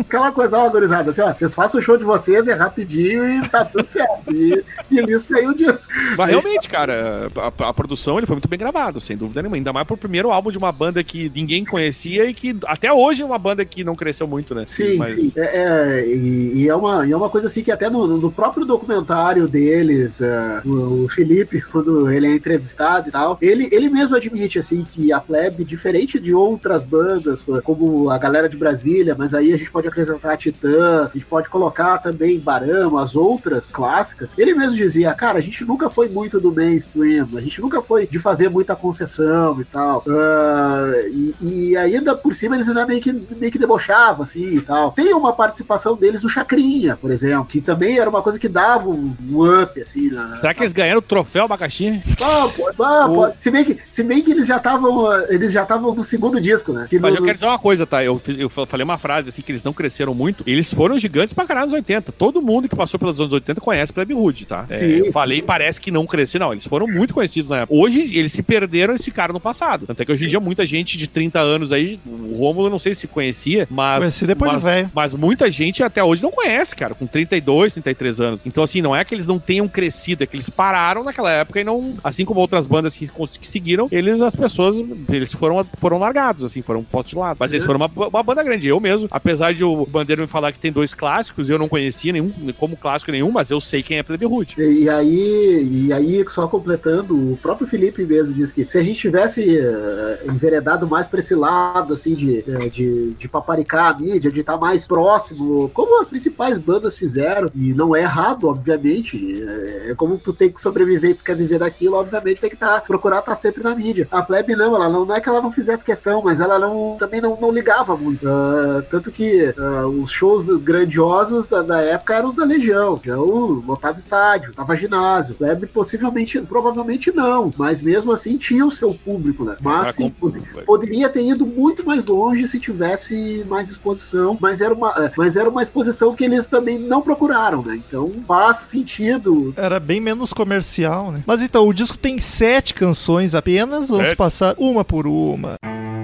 [0.00, 3.48] Aquela coisa, ó, gurizada, assim, ó, vocês façam o show de vocês, é rapidinho e
[3.48, 4.32] tá tudo certo.
[4.32, 5.88] E, e nisso saiu disso.
[6.16, 9.56] Mas realmente, cara, a, a produção ele foi muito bem gravado, sem dúvida nenhuma.
[9.56, 13.22] Ainda mais pro primeiro álbum de uma banda que ninguém conhecia e que até hoje
[13.22, 14.64] é uma banda que não cresceu muito, né?
[14.66, 15.32] Sim, Mas sim.
[15.36, 18.30] É, é, e, e é uma, e é uma coisa assim que até no, no
[18.32, 23.88] próprio documentário deles, é, o, o Felipe, quando ele é entrevistado e tal, ele, ele
[23.88, 29.14] mesmo admite assim que a Plebe, diferente de outras bandas, como a galera de Brasília,
[29.16, 33.70] mas aí a gente pode acrescentar Titãs, a gente pode colocar também Barama, as outras
[33.70, 37.80] clássicas, ele mesmo dizia, cara, a gente nunca foi muito do mainstream, a gente nunca
[37.82, 40.02] foi de fazer muita concessão e tal.
[40.08, 44.60] Ah, e, e ainda por cima eles ainda meio que, meio que debochavam, assim e
[44.60, 44.92] tal.
[44.92, 48.88] Tem uma participação deles no Chacrinha, por exemplo, que também era uma coisa que dava
[48.88, 52.02] um, um up, assim, na, será que eles ganharam o troféu abacaxi?
[52.22, 53.42] ah, pode, ah, pode.
[53.42, 56.72] Se bem que, se bem que eles já estavam, eles já estavam no segundo disco,
[56.72, 56.86] né?
[56.88, 58.02] Que Mas no- eu quero dizer uma coisa, tá?
[58.04, 60.42] Eu, eu fa- falei uma frase assim que eles não cresceram muito.
[60.46, 62.12] Eles foram gigantes pra caralho nos 80.
[62.12, 64.66] Todo mundo que passou pelos anos 80 conhece Plebe Hood, tá?
[64.68, 66.52] É, eu falei, parece que não cresceram, não.
[66.52, 67.78] Eles foram muito conhecidos na época.
[67.78, 69.86] Hoje eles se perderam, eles ficaram no passado.
[69.86, 72.78] Tanto é que hoje em dia muita gente de 30 anos aí, o Rômulo não
[72.78, 73.98] sei se conhecia, mas.
[73.98, 74.90] Conheci depois de mas, velho.
[74.94, 78.42] mas muita gente até hoje não conhece, cara, com 32, 33 anos.
[78.46, 81.60] Então, assim, não é que eles não tenham crescido, é que eles pararam naquela época
[81.60, 81.94] e não.
[82.02, 84.76] Assim como outras bandas que, que seguiram, eles, as pessoas,
[85.08, 87.36] eles foram, foram largados, assim, foram postos de lado.
[87.38, 88.66] Mas eles foram uma, uma banda grande.
[88.66, 92.12] Eu mesmo, apesar verdade, o Bandeira me falar que tem dois clássicos, eu não conhecia
[92.12, 94.54] nenhum, como clássico nenhum, mas eu sei quem é Plebe Rude.
[94.58, 99.00] E, aí, e aí, só completando, o próprio Felipe mesmo disse que se a gente
[99.00, 104.30] tivesse eh, enveredado mais pra esse lado, assim, de, eh, de, de paparicar a mídia,
[104.30, 109.90] de estar mais próximo, como as principais bandas fizeram, e não é errado, obviamente, é,
[109.90, 112.80] é como tu tem que sobreviver e tu quer viver daquilo, obviamente tem que tá,
[112.80, 114.06] procurar estar sempre na mídia.
[114.10, 116.96] A Plebe não, ela não, não é que ela não fizesse questão, mas ela não,
[116.98, 118.26] também não, não ligava muito.
[118.28, 123.62] Ah, tanto que ah, os shows grandiosos da, da época eram os da Legião, então
[123.66, 125.34] lotava estádio, tava ginásio.
[125.34, 129.56] Plebe possivelmente, provavelmente não, mas mesmo assim tinha o seu público, né?
[129.60, 134.60] Mas Ah, sim, pod- poderia ter ido muito mais longe se tivesse mais exposição, mas
[134.60, 137.76] era uma, eh, mas era uma exposição que eles também não procuraram, né?
[137.76, 139.52] Então faz sentido.
[139.56, 141.22] Era bem menos comercial, né?
[141.26, 144.16] Mas então, o disco tem sete canções apenas, vamos Sete.
[144.16, 145.54] passar uma por uma.
[145.62, 145.99] Ele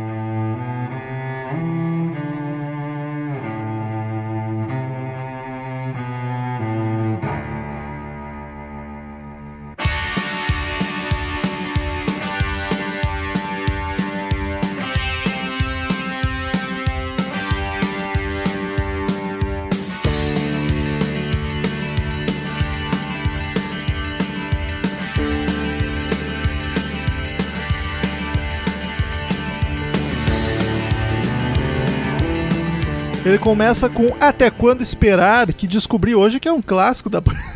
[33.46, 37.55] começa com Até Quando Esperar, que descobri hoje que é um clássico da banda.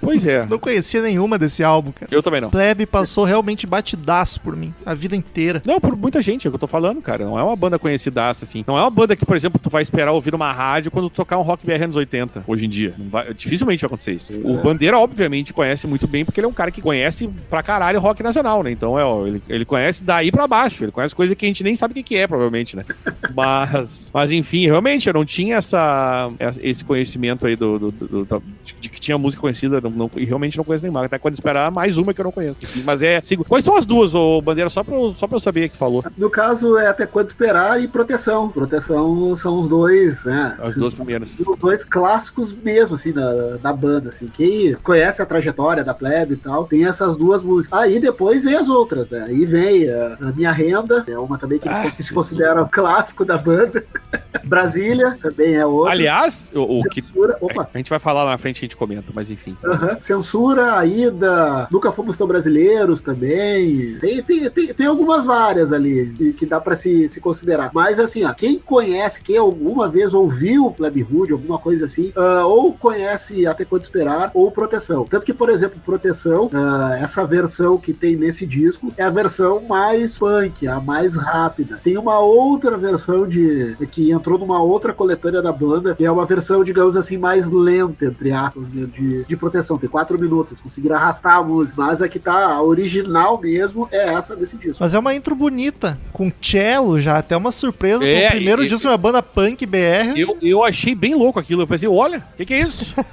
[0.00, 0.46] Pois é.
[0.46, 2.08] Não conhecia nenhuma desse álbum, cara.
[2.12, 2.50] Eu também não.
[2.50, 5.62] Plebe passou realmente batidaço por mim, a vida inteira.
[5.66, 7.24] Não, por muita gente, é o que eu tô falando, cara.
[7.24, 8.64] Não é uma banda conhecidaça, assim.
[8.66, 11.14] Não é uma banda que, por exemplo, tu vai esperar ouvir uma rádio quando tu
[11.16, 12.94] tocar um rock BR anos 80, hoje em dia.
[13.10, 14.32] Vai- dificilmente vai acontecer isso.
[14.44, 18.00] O Bandeira, obviamente, conhece muito bem, porque ele é um cara que conhece pra caralho
[18.00, 18.70] rock nacional, né?
[18.70, 20.84] Então, é, ó, ele, ele conhece daí pra baixo.
[20.84, 22.84] Ele conhece coisa que a gente nem sabe o que que é, provavelmente, né?
[23.34, 26.28] Mas, mas enfim, realmente, eu não tinha essa,
[26.62, 28.42] esse conhecimento aí do, do- do- do-
[28.80, 31.04] de que tinha música conhecida, não, não- e realmente não conheço nenhuma.
[31.04, 32.60] Até quando esperar, mais uma que eu não conheço.
[32.84, 33.20] Mas é.
[33.22, 34.68] sigo- Quais são as duas, ô Bandeira?
[34.70, 36.04] Só pra, eu, só pra eu saber que tu falou.
[36.16, 38.48] No caso, é até quando esperar e proteção.
[38.48, 40.56] Proteção são os dois, né?
[40.62, 41.38] As duas primeiras.
[41.40, 44.28] Os dois clássicos mesmo, assim, da, da banda, assim.
[44.28, 47.78] Quem conhece a trajetória da plebe e tal, tem essas duas músicas.
[47.80, 49.24] Aí depois vem as outras, né?
[49.28, 52.62] Aí vem a, a Minha Renda, é uma também que, eles Ah, que se considera
[52.62, 53.84] o clássico da banda.
[54.44, 55.92] Brasília, também é outra.
[55.92, 57.04] Aliás, o, o que.
[57.40, 59.56] Opa, A gente vai falar lá na frente a gente comenta, mas enfim.
[59.70, 59.96] Aham.
[60.00, 63.96] Censura, a ida, nunca fomos tão brasileiros também.
[64.00, 67.70] Tem, tem, tem, tem algumas várias ali que, dá pra se, se considerar.
[67.72, 72.44] Mas assim, ó, quem conhece, quem alguma vez ouviu Plebe Hood, alguma coisa assim, ah,
[72.46, 75.04] ou conhece Até Quando Esperar, ou Proteção.
[75.04, 79.60] Tanto que, por exemplo, Proteção, ah, essa versão que tem nesse disco é a versão
[79.68, 81.80] mais punk, a mais rápida.
[81.82, 86.24] Tem uma outra versão de que entrou numa outra coletânea da banda, que é uma
[86.24, 89.59] versão, digamos assim, mais lenta, entre aspas, de, de, de proteção.
[89.78, 91.74] Tem quatro minutos, conseguiram arrastar a música.
[91.82, 94.76] Mas a que tá a original mesmo é essa desse disco.
[94.80, 98.04] Mas é uma intro bonita, com cello já, até uma surpresa.
[98.06, 100.16] É, o primeiro e- disco de uma banda punk BR.
[100.16, 101.62] Eu, eu achei bem louco aquilo.
[101.62, 102.94] Eu pensei, olha, o que, que é isso?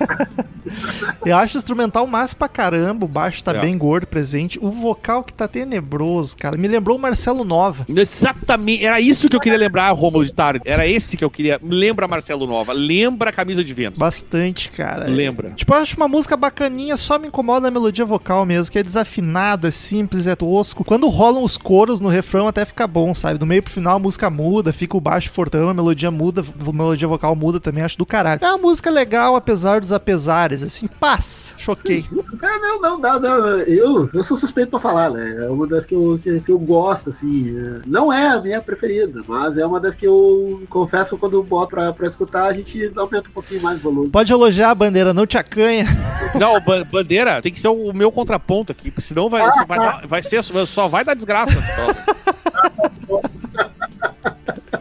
[1.25, 3.59] Eu acho o instrumental massa pra caramba, o baixo tá É.
[3.59, 4.59] bem gordo, presente.
[4.61, 6.57] O vocal que tá tenebroso, cara.
[6.57, 7.85] Me lembrou o Marcelo Nova.
[7.87, 8.85] Exatamente.
[8.85, 10.61] Era isso que eu queria lembrar, Rômulo de Tarde.
[10.65, 11.57] Era esse que eu queria.
[11.63, 12.73] Lembra Marcelo Nova.
[12.73, 13.97] Lembra a camisa de vento.
[13.99, 15.05] Bastante, cara.
[15.07, 15.51] Lembra.
[15.51, 18.83] Tipo, eu acho uma música bacaninha, só me incomoda a melodia vocal mesmo, que é
[18.83, 20.83] desafinado, é simples, é tosco.
[20.83, 23.37] Quando rolam os coros no refrão até fica bom, sabe?
[23.39, 26.71] Do meio pro final a música muda, fica o baixo fortão, a melodia muda, a
[26.73, 28.39] melodia vocal muda também, acho do caralho.
[28.43, 32.05] É uma música legal, apesar dos apesares, assim, paz, choquei.
[32.39, 33.47] É, não, não, não, não.
[33.61, 35.45] Eu, eu sou suspeito pra falar, né?
[35.45, 37.49] É uma das que eu, que, que eu gosto, assim.
[37.57, 41.41] é, Não é a minha preferida, mas é uma das que eu confesso que quando
[41.41, 44.09] boto pra, pra escutar, a gente aumenta um pouquinho mais o volume.
[44.09, 45.85] Pode elogiar a bandeira, não te acanha.
[46.39, 49.79] Não, ba- bandeira tem que ser o meu contraponto aqui, porque senão vai, só vai,
[49.79, 51.53] dar- vai ser, só vai dar desgraça.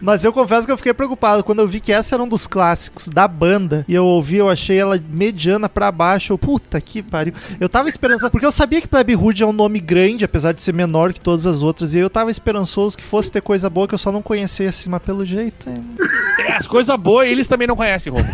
[0.01, 2.47] Mas eu confesso que eu fiquei preocupado quando eu vi que essa era um dos
[2.47, 3.85] clássicos da banda.
[3.89, 6.33] E eu ouvi, eu achei ela mediana pra baixo.
[6.33, 7.35] Eu, puta que pariu.
[7.59, 10.63] Eu tava esperançoso, porque eu sabia que Plebe Hood é um nome grande, apesar de
[10.63, 11.93] ser menor que todas as outras.
[11.93, 14.89] E eu tava esperançoso que fosse ter coisa boa que eu só não conhecesse.
[14.89, 16.43] Mas pelo jeito, é...
[16.43, 18.33] É, As coisas boas eles também não conhecem, Rômulo.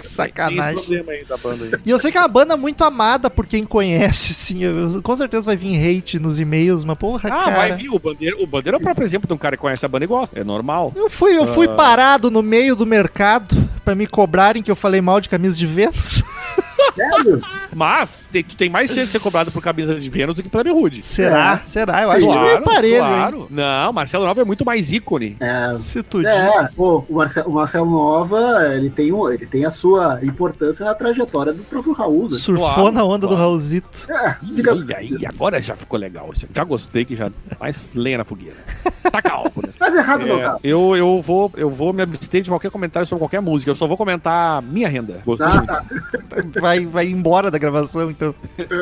[0.00, 0.74] Que sacanagem.
[0.80, 1.72] problema aí da banda aí.
[1.86, 4.62] E eu sei que é uma banda muito amada por quem conhece, sim.
[4.64, 7.56] Eu- com certeza vai vir hate nos e-mails, mas porra, Ah, cara.
[7.56, 7.88] vai vir.
[7.90, 10.04] O Bandeira, o Bandeira é o próprio exemplo de um cara que conhece a banda
[10.04, 10.38] e gosta.
[10.38, 10.92] É normal.
[10.96, 11.74] Eu fui, eu fui Ah.
[11.74, 15.66] parado no meio do mercado pra me cobrarem que eu falei mal de camisa de
[15.66, 16.22] Vênus.
[17.10, 17.40] Sério?
[17.74, 20.48] Mas tem- tu tem mais chance de ser cobrado por camisa de Vênus do que
[20.48, 21.02] pela Rude.
[21.02, 21.62] Será?
[21.64, 22.02] Será?
[22.02, 23.00] Eu acho que é meio parelho, hein?
[23.00, 23.46] claro.
[23.50, 25.36] Não, Marcelo Nova é muito mais ícone.
[25.40, 26.74] É, Se tu É, diz.
[26.74, 30.94] pô, o Marcelo, o Marcelo Nova, ele tem, um- ele tem a sua importância na
[30.94, 32.36] trajetória do próprio Raul, né?
[32.38, 33.42] Surfou Claro, na onda do claro.
[33.42, 34.06] Raulzito.
[34.10, 34.36] É,
[34.70, 36.28] Olha aí, agora já ficou legal.
[36.54, 38.56] Já gostei que já mais lenha na fogueira.
[39.10, 39.78] Taca álcool nessa.
[39.80, 40.56] Mas errado É, tá.
[40.62, 43.70] eu, eu, vou, eu vou me abster de qualquer comentário sobre qualquer música.
[43.70, 45.20] Eu só vou comentar minha renda.
[45.24, 45.84] Gostei Ah, tá.
[46.60, 48.34] Vai, vai embora da gravação, então.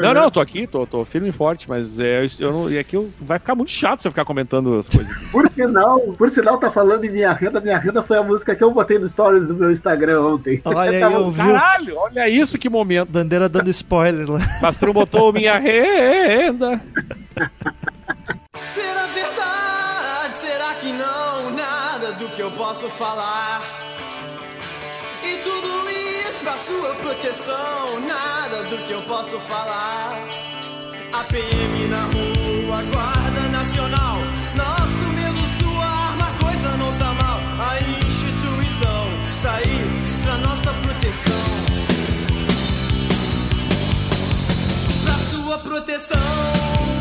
[0.03, 2.79] Não, não, eu tô aqui, tô, tô firme e forte, mas é, eu não, e
[2.79, 5.09] aqui eu, vai ficar muito chato se eu ficar comentando as coisas.
[5.31, 7.61] Por sinal, por sinal, tá falando em Minha Renda.
[7.61, 10.61] Minha Renda foi a música que eu botei no stories do meu Instagram ontem.
[10.65, 13.11] Olha aí, Tava- eu vi Caralho, olha isso que momento.
[13.11, 14.39] bandeira dando spoiler lá.
[14.81, 16.81] Não botou minha renda.
[18.65, 20.33] Será verdade?
[20.33, 21.51] Será que não?
[21.51, 23.61] Nada do que eu posso falar.
[25.23, 26.08] E tudo isso
[26.49, 28.01] pra sua proteção.
[28.09, 30.19] Nada do que eu posso falar.
[31.13, 34.17] A PM na rua, Guarda Nacional.
[34.55, 37.39] Nosso medo, sua arma, a coisa não tá mal.
[37.61, 41.45] A instituição está aí pra nossa proteção.
[45.05, 46.98] Pra sua proteção.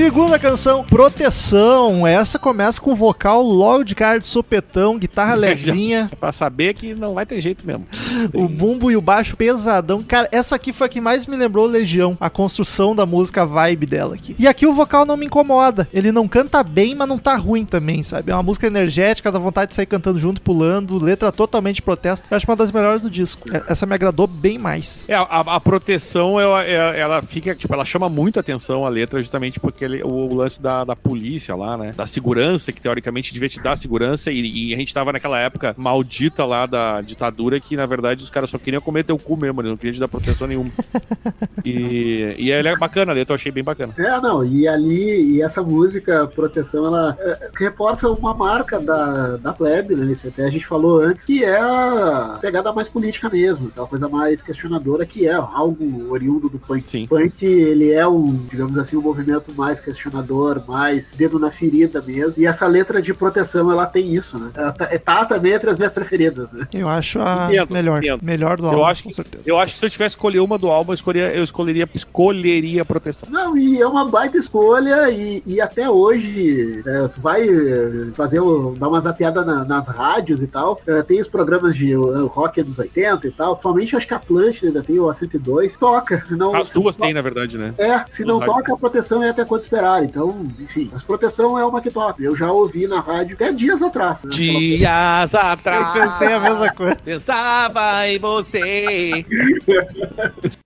[0.00, 2.06] Segunda canção, Proteção.
[2.06, 6.94] Essa começa com vocal logo de cara de sopetão, guitarra levinha, É pra saber que
[6.94, 7.86] não vai ter jeito mesmo.
[8.34, 10.02] o bumbo e o baixo pesadão.
[10.02, 13.44] Cara, essa aqui foi a que mais me lembrou Legião, a construção da música, a
[13.46, 14.36] vibe dela aqui.
[14.38, 15.88] E aqui o vocal não me incomoda.
[15.94, 18.30] Ele não canta bem, mas não tá ruim também, sabe?
[18.30, 22.28] É uma música energética, dá vontade de sair cantando junto, pulando, letra totalmente de protesto.
[22.30, 23.48] Eu acho uma das melhores do disco.
[23.50, 25.06] É- Essa me agradou bem mais.
[25.08, 29.18] É, a, a proteção, ela, é- ela fica, tipo, ela chama muito atenção a letra,
[29.20, 31.92] justamente porque ele- o, lance da, da polícia lá, né?
[31.96, 35.74] Da segurança, que teoricamente devia te dar segurança, e, e a gente tava naquela época
[35.76, 39.60] maldita lá da ditadura, que na verdade os caras só queriam comer teu cu mesmo,
[39.60, 40.70] eles não queriam te dar proteção nenhuma.
[41.64, 43.94] e, e ela é bacana, eu achei bem bacana.
[43.96, 49.52] É, não, e ali, e essa música, Proteção, ela é, reforça uma marca da, da
[49.52, 50.12] plebe, né?
[50.12, 54.08] Isso até a gente falou antes, que é a pegada mais política mesmo, aquela coisa
[54.08, 56.88] mais questionadora, que é algo oriundo do punk.
[56.88, 57.04] Sim.
[57.04, 62.02] O punk, ele é um, digamos assim, um movimento mais questionador, mais dedo na ferida
[62.06, 64.50] mesmo, e essa letra de Proteção, ela tem isso, né?
[64.54, 66.66] Ela tá, tá também entre as minhas preferidas, né?
[66.72, 67.98] Eu acho a Entendo, melhor.
[68.04, 68.20] entendo.
[68.22, 69.42] Melhor do Eu álbum, acho com que- certeza.
[69.46, 72.84] Eu acho que se eu tivesse escolher uma do álbum, eu escolheria, eu escolheria, escolheria
[72.84, 73.28] proteção.
[73.30, 78.40] Não, e é uma baita escolha, e, e até hoje, é, tu vai é, fazer,
[78.40, 81.96] o- dar uma zapeada na- nas rádios e tal, é, tem os programas de é,
[82.26, 85.76] rock dos 80 e tal, atualmente eu acho que a Atlântida ainda tem o A102,
[85.78, 86.54] toca, senão...
[86.54, 87.74] As se duas tem, na verdade, né?
[87.78, 88.56] É, se não rádios.
[88.56, 92.22] toca a proteção é até quanto esperar, então, enfim, as proteção é uma que toca,
[92.22, 94.30] eu já ouvi na rádio até dias atrás, né?
[94.30, 95.92] Dias Eu atrás.
[95.92, 96.96] pensei a mesma coisa.
[96.96, 99.24] Pensava em você.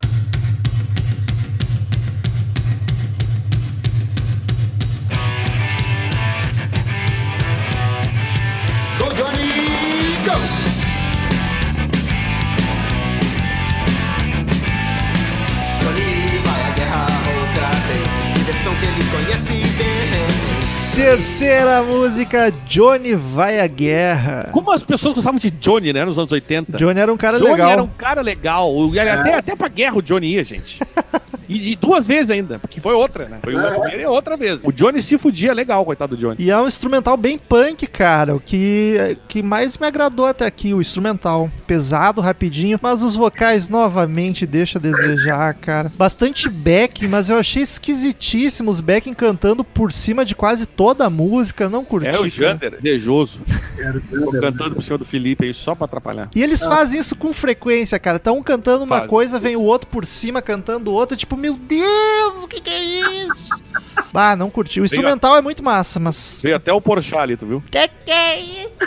[21.01, 24.51] Terceira música, Johnny vai à guerra.
[24.53, 26.77] Como as pessoas gostavam de Johnny, né, nos anos 80?
[26.77, 27.71] Johnny era um cara Johnny legal.
[27.71, 28.71] era um cara legal.
[28.77, 30.79] Ele Até, até pra guerra o Johnny ia, gente.
[31.49, 33.41] E, e duas vezes ainda, porque foi outra, né?
[33.43, 34.61] Foi uma primeira e outra vez.
[34.63, 36.37] O Johnny se fudia legal, coitado do Johnny.
[36.39, 38.37] E é um instrumental bem punk, cara.
[38.37, 41.51] O que, que mais me agradou até aqui, o instrumental.
[41.67, 45.91] Pesado, rapidinho, mas os vocais novamente deixa a desejar, cara.
[45.97, 51.11] Bastante backing, mas eu achei esquisitíssimo os backing cantando por cima de quase toda a
[51.11, 51.69] música.
[51.69, 52.09] Não curti.
[52.09, 52.29] É o.
[52.31, 53.41] Jander, invejoso,
[53.77, 56.31] Era o Thunder, cantando por cima do Felipe aí, só pra atrapalhar.
[56.35, 58.21] E eles fazem isso com frequência, cara.
[58.21, 59.09] Tá um cantando uma Fazem.
[59.09, 61.00] coisa, vem o outro por cima cantando outra.
[61.07, 63.51] Tipo, meu Deus, o que, que é isso?
[64.13, 64.81] bah, não curti.
[64.81, 66.41] O instrumental é muito massa, mas.
[66.43, 67.63] Veio até o Porchat ali, tu viu?
[67.71, 68.79] Que que é isso?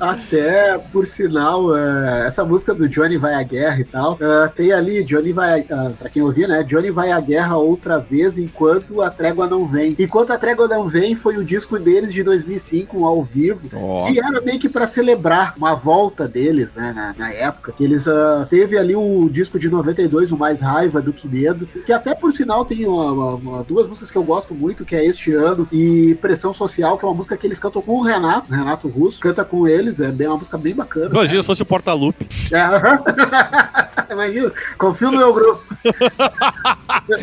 [0.00, 4.72] Até, por sinal, é, essa música do Johnny vai à guerra e tal, é, tem
[4.72, 6.62] ali, Johnny vai, uh, pra quem ouvir, né?
[6.62, 9.94] Johnny vai à guerra outra vez enquanto a trégua não vem.
[9.98, 14.06] Enquanto a trégua não vem foi o disco deles de 2005, um ao vivo, Ó.
[14.06, 17.72] que era meio que pra celebrar uma volta deles, né, na, na época.
[17.72, 21.66] Que eles ah, teve ali o disco de 92, o Mais Raiva do Que Medo,
[21.84, 25.04] que até por sinal tem uma- uma- duas músicas que eu gosto muito, que é
[25.04, 28.52] Este Ano e Pressão Social, que é uma música que eles cantam com o Renato,
[28.52, 31.06] Renato Russo, canta com eles, é bem, uma música bem bacana.
[31.10, 32.26] Imagina se fosse o Porta-Lupe.
[32.52, 35.62] É, Imagina, confio no meu grupo.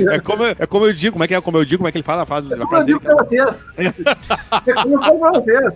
[0.09, 1.41] É como, é como eu digo, como é que é?
[1.41, 3.15] Como eu digo, como é que ele fala a frase, a Como eu digo pra
[3.15, 3.65] vocês.
[3.77, 5.73] É como eu falo pra vocês.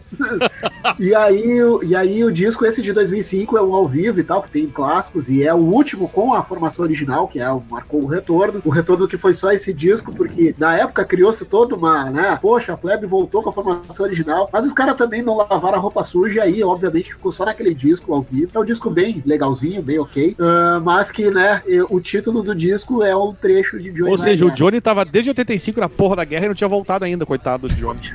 [0.99, 4.23] E aí, o- e aí o disco esse de 2005 é um ao vivo e
[4.23, 7.61] tal, que tem clássicos, e é o último com a formação original, que é o,
[7.69, 8.61] marcou o retorno.
[8.65, 12.37] O retorno que foi só esse disco, porque na época criou-se toda uma, né?
[12.41, 15.81] Poxa, a Plebe voltou com a formação original, mas os caras também não lavaram a
[15.81, 18.51] roupa suja, e aí, obviamente, ficou só naquele disco ao vivo.
[18.53, 23.03] É um disco bem legalzinho, bem ok, ah, mas que, né, o título do disco
[23.03, 24.51] é um trecho de Johnny Ou seja, o.
[24.51, 27.75] Johnny tava desde 85 na porra da guerra e não tinha voltado ainda, coitado do
[27.75, 27.99] Johnny.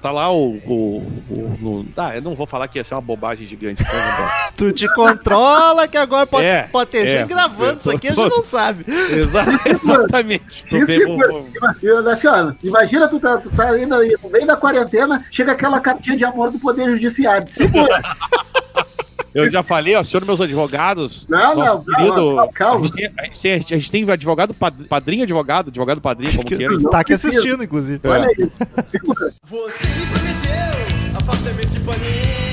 [0.00, 0.56] Tá lá o.
[0.66, 0.98] o,
[1.30, 3.82] o no- ah, eu não vou falar que ia ser uma bobagem gigante.
[4.56, 7.18] Tu te controla que agora pode, É, pode ter é.
[7.20, 8.84] gente gravando isso aqui, a Eu tô- gente não sabe.
[9.12, 10.64] Exa- exatamente.
[10.64, 14.56] Tô Isso Imagina, assim, ó, imagina tu tá, tu tá ainda aí, no meio da
[14.56, 17.46] quarentena, chega aquela cartinha de amor do Poder Judiciário.
[17.50, 18.00] Segura.
[19.34, 21.26] Eu já falei, ó, senhor meus advogados.
[21.28, 22.14] Não, não, querido.
[22.14, 22.80] calma, calma.
[22.80, 26.32] A, gente tem, a, gente tem, a gente tem advogado, pad- padrinho advogado, advogado padrinho,
[26.32, 26.80] como Que- queira.
[26.88, 28.00] tá aqui assistindo, inclusive.
[28.08, 28.50] Olha isso.
[28.90, 29.32] Segura.
[29.44, 32.45] Você me prometeu apartamento em Ipanema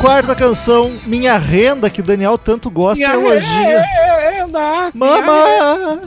[0.00, 3.82] Quarta canção, Minha Renda, que o Daniel tanto gosta e Minha elogia.
[3.82, 4.90] renda!
[4.94, 6.02] Mama!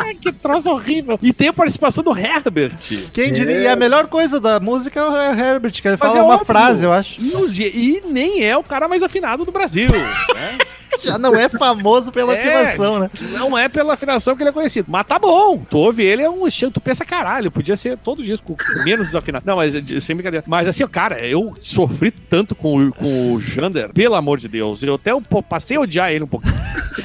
[0.00, 1.18] Ai, que troço horrível.
[1.20, 2.72] E tem a participação do Herbert.
[3.12, 3.58] Quem diria?
[3.58, 6.34] E a melhor coisa da música é o Herbert, que ele Mas fala é uma
[6.34, 6.46] óbvio.
[6.46, 7.20] frase, eu acho.
[7.20, 9.88] E, e nem é o cara mais afinado do Brasil.
[9.90, 10.58] né?
[11.02, 12.40] Já não é famoso pela É.
[12.40, 13.10] afinação, né?
[13.32, 14.86] Não é pela afinação que ele é conhecido.
[14.90, 15.62] Mas tá bom.
[15.68, 16.70] Tu ouve ele, é um estilo.
[16.70, 19.44] Tu pensa, caralho, podia ser todo disco menos desafinado.
[19.46, 20.44] Não, mas sem brincadeira.
[20.46, 24.82] Mas assim, cara, eu sofri tanto com, o- com o Jander, pelo amor de Deus.
[24.82, 25.10] Eu até
[25.48, 26.54] passei a odiar ele um pouquinho.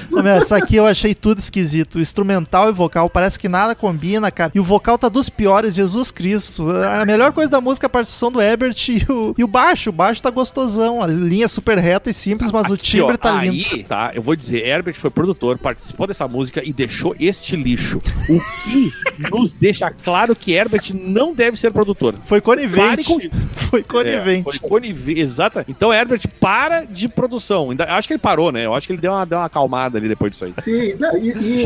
[0.09, 1.95] Não, Essa aqui eu achei tudo esquisito.
[1.95, 4.51] O instrumental e vocal parece que nada combina, cara.
[4.55, 6.69] E o vocal tá dos piores, Jesus Cristo.
[6.69, 9.89] A melhor coisa da música é a participação do Herbert e o, e o baixo.
[9.89, 11.01] O baixo tá gostosão.
[11.01, 13.84] A linha é super reta e simples, mas o Aqui, timbre ó, tá aí, lindo.
[13.87, 14.11] Tá?
[14.13, 18.01] Eu vou dizer, Herbert foi produtor, participou dessa música e deixou este lixo.
[18.29, 18.91] O que
[19.31, 22.15] nos deixa claro que Herbert não deve ser produtor.
[22.25, 23.03] Foi conivente.
[23.05, 23.19] com.
[23.55, 24.47] Foi conivente.
[24.49, 25.65] É, foi conivente, exata.
[25.67, 27.71] Então, Herbert, para de produção.
[27.71, 28.65] Ainda, acho que ele parou, né?
[28.65, 30.53] Eu acho que ele deu uma, deu uma acalmada ali depois disso aí.
[30.59, 31.65] Sim, não, e, e-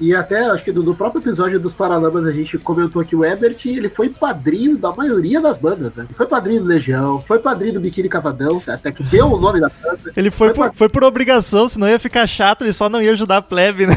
[0.00, 3.14] e- e até acho que no, no próprio episódio dos Paralamas a gente comentou que
[3.16, 6.04] o Ebert ele foi padrinho da maioria das bandas, né?
[6.04, 9.60] Ele foi padrinho do Legião, foi padrinho do Biquíni Cavadão, até que deu o nome
[9.60, 10.12] da banda.
[10.16, 13.12] Ele foi Foi por, foi por obrigação, senão ia ficar chato e só não ia
[13.12, 13.96] ajudar a plebe, né?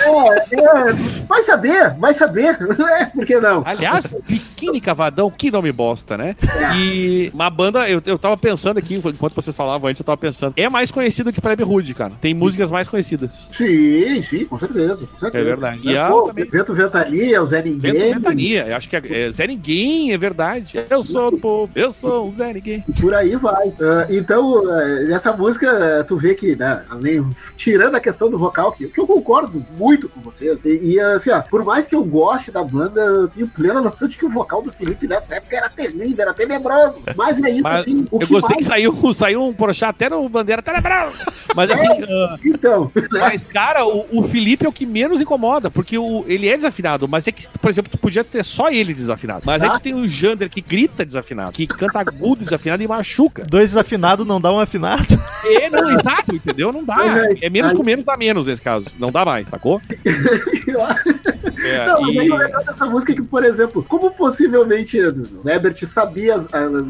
[0.00, 0.92] É, é,
[1.28, 2.58] vai saber, vai saber.
[3.00, 3.62] É, por que não?
[3.64, 6.34] Aliás, Biquíni Cavadão, que nome bosta, né?
[6.76, 10.54] E uma banda, eu, eu tava pensando aqui, enquanto vocês falavam antes, eu tava pensando,
[10.56, 12.12] é mais conhecido que Plebe Rude, cara.
[12.20, 13.48] Tem músicas mais conhecidas.
[13.52, 15.06] Sim, sim, com certeza.
[15.06, 15.42] Com certeza.
[15.42, 15.80] É verdade.
[15.84, 18.14] E É, pô, também- Vento Ventania, o Zé Vento Ninguém.
[18.14, 20.84] Ventania, eu acho que é, é Zé Ninguém, é verdade.
[20.90, 22.84] Eu sou do povo, eu sou o Zé Ninguém.
[23.00, 23.72] Por aí vai.
[23.80, 28.72] Ah, então, ah, nessa música, tu vê que, né, além, tirando a questão do vocal,
[28.72, 32.04] que, que eu concordo muito com vocês, e, e, assim, ó, por mais que eu
[32.04, 35.56] goste da banda, eu tenho plena noção de que o vocal do Felipe nessa época
[35.56, 37.02] era terrível, era tenebroso.
[37.16, 40.28] Mas ainda Mas assim, o Eu que gostei que saiu, saiu um Porchat até no
[40.28, 41.24] Bandeira Tenebrosa.
[41.54, 43.02] Mas assim, ah, Então, né?
[43.20, 47.08] mas cara, o, o Felipe é o que menos incomoda, porque o, ele é desafinado,
[47.08, 49.42] mas é que, por exemplo, tu podia ter só ele desafinado.
[49.44, 49.78] Mas aí Tá.
[49.78, 53.44] tu tem o Jander que grita desafinado, que canta agudo desafinado e machuca.
[53.48, 55.06] Dois desafinados não dá um afinado.
[55.44, 56.72] É, não, exato, entendeu?
[56.72, 56.96] Não dá.
[57.40, 58.86] É menos com menos dá menos nesse caso.
[58.98, 59.80] Não dá mais, sacou?
[61.62, 65.46] É, Não, mas e- o legal dessa música é que, por exemplo, como possivelmente o
[65.46, 66.36] Herbert sabia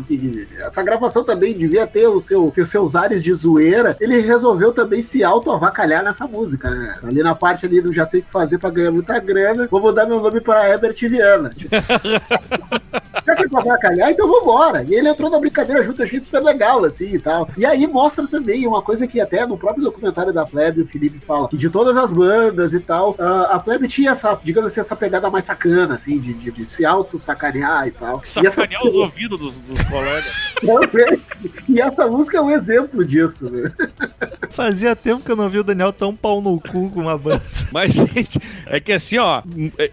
[0.07, 4.73] que essa gravação também devia ter, o seu, os seus ares de zoeira, ele resolveu
[4.73, 6.95] também se auto-avacalhar nessa música, né?
[7.03, 9.81] Ali na parte ali do já sei o que fazer pra ganhar muita grana, vou
[9.81, 11.51] mudar meu nome pra Herbert Viana.
[13.31, 14.85] Já que é pra avacalhar, então vambora.
[14.89, 17.49] E ele entrou na brincadeira junto, eu achei super legal, assim, e tal.
[17.57, 21.19] E aí mostra também uma coisa que até no próprio documentário da Plebe, o Felipe
[21.19, 24.81] fala, que de todas as bandas e tal, a, a Plebe tinha essa, digamos assim,
[24.81, 28.19] essa pegada mais sacana, assim, de, de- de se auto-sacanear e tal.
[28.43, 30.55] E essa, Sacanear os ouvidos dos, dos colegas.
[31.69, 33.73] e essa música é um exemplo disso, né?
[34.51, 37.43] Fazia tempo que eu não vi o Daniel tão pau no cu com uma banda.
[37.73, 39.43] Mas, gente, é que assim, ó,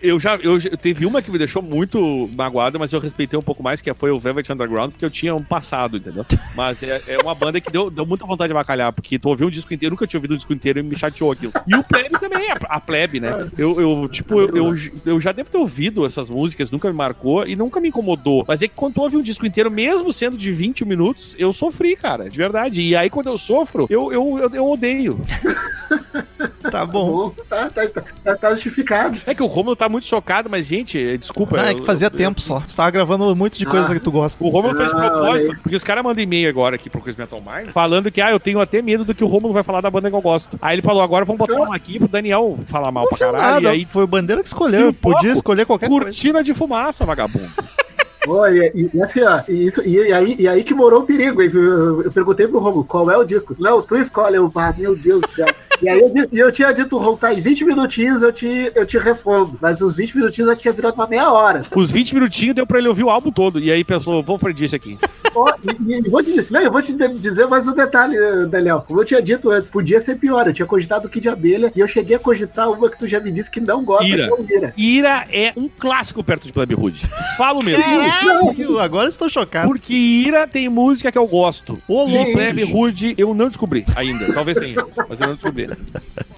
[0.01, 0.35] eu já.
[0.37, 3.93] Eu, teve uma que me deixou muito magoado, mas eu respeitei um pouco mais, que
[3.93, 6.25] foi o Velvet Underground, porque eu tinha um passado, entendeu?
[6.55, 9.47] Mas é, é uma banda que deu, deu muita vontade de bacalhar, porque tu ouviu
[9.47, 11.51] um disco inteiro, nunca tinha ouvido um disco inteiro e me chateou aquilo.
[11.67, 13.49] E o Plebe também, a, a Plebe, né?
[13.57, 14.75] Eu, eu tipo, eu, eu,
[15.05, 18.45] eu já devo ter ouvido essas músicas, nunca me marcou e nunca me incomodou.
[18.47, 21.51] Mas é que quando tu ouve um disco inteiro, mesmo sendo de 20 minutos, eu
[21.51, 22.81] sofri, cara, de verdade.
[22.81, 25.19] E aí, quando eu sofro, eu, eu, eu, eu odeio.
[26.71, 27.29] Tá bom.
[27.49, 29.17] Tá, tá, tá, tá, tá justificado.
[29.25, 31.59] É que o Romulo tá muito chocado, mas, gente, desculpa.
[31.59, 32.59] Ah, é eu- que fazia eu- tempo só.
[32.67, 33.93] Você tava gravando muito de coisa Ah.
[33.93, 34.43] que tu gosta.
[34.43, 37.15] O Romulo fez de Ah, propósito, porque os caras mandam e-mail agora aqui pro Chris
[37.15, 39.81] Metal Mind, falando que, ah, eu tenho até medo do que o Romulo vai falar
[39.81, 40.57] da banda que eu gosto.
[40.61, 43.53] Aí ele falou, agora vamos botar um aqui pro Daniel falar mal pra Não caralho,
[43.53, 44.93] nada, e aí foi o Bandeira que E escolheu.
[44.93, 46.05] Podia escolher qualquer coisa.
[46.05, 47.47] cortina de fumaça, vagabundo.
[48.27, 51.41] Olha, e, e assim, ó, e, isso, e, aí, e aí que morou o perigo.
[51.41, 51.49] hein?
[51.53, 53.55] Eu, eu perguntei pro Romulo qual é o disco.
[53.59, 54.35] Não, tu escolhe.
[54.35, 55.47] Eu, ah, meu Deus do céu.
[55.81, 58.97] E aí eu, eu tinha dito, Romulo, tá, em 20 minutinhos eu te, eu te
[58.97, 59.57] respondo.
[59.61, 61.61] Mas os 20 minutinhos eu tinha virado uma meia hora.
[61.75, 63.59] Os 20 minutinhos deu pra ele ouvir o álbum todo.
[63.59, 64.97] E aí pensou, vamos perder isso aqui.
[65.35, 68.17] Ó, e, e vou te, não, eu vou te dizer mais um detalhe,
[68.49, 68.83] Daniel.
[68.87, 70.47] Como eu tinha dito antes, podia ser pior.
[70.47, 73.19] Eu tinha cogitado o Kid Abelha e eu cheguei a cogitar uma que tu já
[73.19, 74.27] me disse que não gosta, Ira.
[74.35, 74.73] que é Ira.
[74.75, 77.05] Ira é um clássico perto de Plebe Hood.
[77.37, 77.83] Falo mesmo.
[78.21, 79.67] Caralho, agora estou chocado.
[79.67, 81.79] Porque Ira tem música que eu gosto.
[81.87, 82.63] Louco, Plebe.
[82.63, 84.33] Hood eu não descobri ainda.
[84.33, 85.69] Talvez tenha, mas eu não descobri.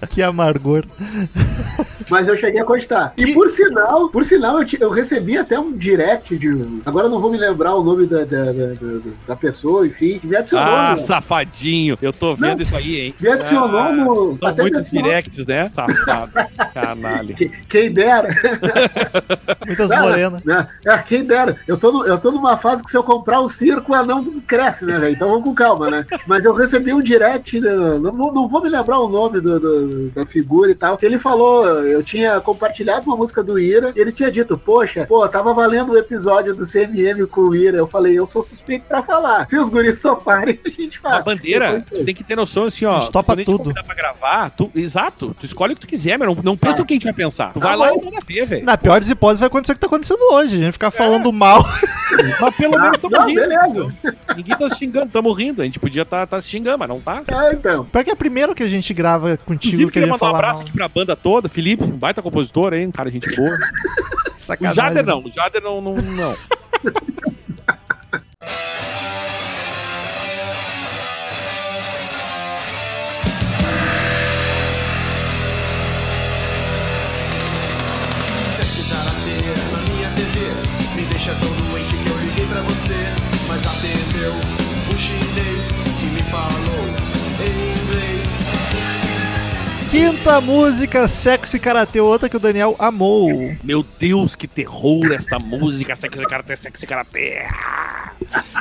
[0.09, 0.86] Que amargor.
[2.09, 3.13] Mas eu cheguei a cogitar.
[3.17, 6.49] E por sinal, por sinal, eu, te- eu recebi até um direct de.
[6.86, 8.73] Agora eu não vou me lembrar o nome da, da, da,
[9.27, 10.65] da- pessoa, enfim, me adicionou.
[10.73, 11.97] Ah, no- safadinho.
[12.01, 12.61] Eu tô vendo Não.
[12.63, 13.13] isso aí, hein?
[13.19, 14.38] Me adicionou Ah, no.
[14.41, 15.03] Até muitos adicionou.
[15.09, 15.69] directs, né?
[15.73, 16.32] Safado.
[16.73, 17.34] Canalha.
[17.36, 18.30] Que- Quem dera.
[19.67, 20.43] Muitas morenas.
[20.43, 20.67] né?
[20.86, 21.57] É, quem dera.
[21.70, 24.24] Eu tô, no- eu tô numa fase que se eu comprar o circo, ela não
[24.41, 25.13] cresce, né, velho?
[25.13, 26.03] Então vamos com calma, né?
[26.26, 29.59] Mas eu recebi um direct, né, não, vou- não vou me lembrar o nome do,
[29.59, 33.93] do- da figura e tal, que ele falou, eu tinha compartilhado uma música do Ira,
[33.95, 37.78] e ele tinha dito, poxa, pô, tava valendo o episódio do CMM com o Ira.
[37.78, 39.47] Eu falei, eu sou suspeito pra falar.
[39.47, 41.26] Se os guris toparem, a gente A faz.
[41.26, 42.97] bandeira, Depois- tu tem que ter noção assim, ó.
[42.97, 43.72] A topa tudo.
[43.74, 46.86] pra gravar, tu, exato, tu escolhe o que tu quiser, mas não, não pensa o
[46.86, 47.53] que a gente vai pensar.
[47.53, 47.99] Tu vai Tá lá bom.
[48.01, 48.65] e manda ver, velho.
[48.65, 50.55] Na pior das hipóteses vai acontecer o que tá acontecendo hoje.
[50.57, 51.49] A gente ficar falando mal.
[52.41, 53.41] Mas pelo Ah, menos tamo não, rindo.
[53.41, 53.95] beleza.
[54.36, 55.62] Ninguém tá se xingando, tamo rindo.
[55.62, 57.22] A gente podia tá, tá se xingando, mas não tá.
[57.28, 57.86] É, então.
[57.86, 60.60] Pior que é primeiro que a gente grava contigo Inclusive, que queria mandar um abraço
[60.62, 60.68] mal.
[60.68, 61.47] aqui pra banda toda.
[61.47, 62.88] Felipe, um baita compositor, hein?
[62.88, 63.58] Um cara, gente boa.
[64.39, 64.84] O Sacanagem.
[64.84, 66.36] Jader não, o Jader não, não, não.
[89.92, 93.56] Quinta música, Sexo e Karatê, outra que o Daniel amou.
[93.64, 95.96] Meu Deus, que terror esta música.
[95.96, 97.40] Sexy Karate, Sexy Karate.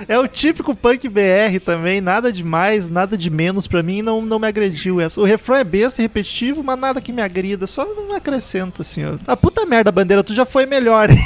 [0.08, 4.22] É o típico punk BR também, nada de mais, nada de menos pra mim, não,
[4.22, 5.20] não me agrediu essa.
[5.20, 9.04] O refrão é besta e repetitivo, mas nada que me agrida, só não acrescenta assim.
[9.04, 9.18] ó.
[9.26, 11.10] A puta merda, bandeira, tu já foi melhor.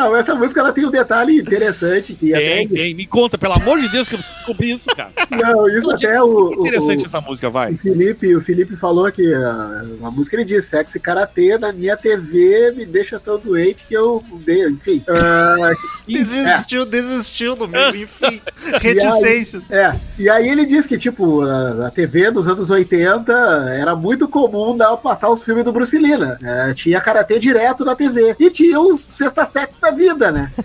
[0.00, 2.74] Não, essa música ela tem um detalhe interessante que Tem, até.
[2.74, 2.94] tem.
[2.94, 5.10] Me conta, pelo amor de Deus, que eu preciso descobrir isso, cara.
[5.30, 6.52] Não, isso até é o.
[6.60, 7.72] Interessante o- essa música, vai.
[7.72, 11.72] O Felipe, o Felipe falou que a, a música ele diz sexo e karatê na
[11.72, 15.02] minha TV me deixa tão doente que eu dei, enfim.
[15.08, 15.70] Ah,
[16.08, 18.40] desistiu, desistiu no meio, enfim.
[18.80, 19.70] Reticências.
[19.70, 23.32] é, e aí ele diz que, tipo, a, a TV dos anos 80
[23.78, 26.36] era muito comum dar, passar os filmes do Bruce Lee, né?
[26.42, 28.34] É, tinha karatê direto na TV.
[28.38, 30.50] E tinha os sexta sexo da vida, né?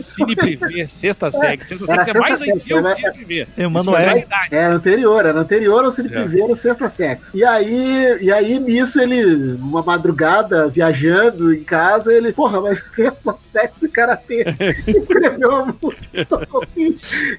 [0.00, 1.66] Cine Privé, sexta sex.
[1.66, 3.46] Sexta Era sex é mais sexta antigo que sex, Cine Privé.
[3.58, 3.96] Emanuel.
[4.00, 4.48] É verdade.
[4.54, 6.22] Era anterior, era anterior ao Cine É.
[6.22, 7.30] Privé, o Sexta Sex.
[7.34, 13.16] E aí, e aí, nisso, ele, uma madrugada, viajando em casa, ele, porra, mas fez
[13.18, 14.44] só sexo e karatê.
[14.86, 16.26] Escreveu a música.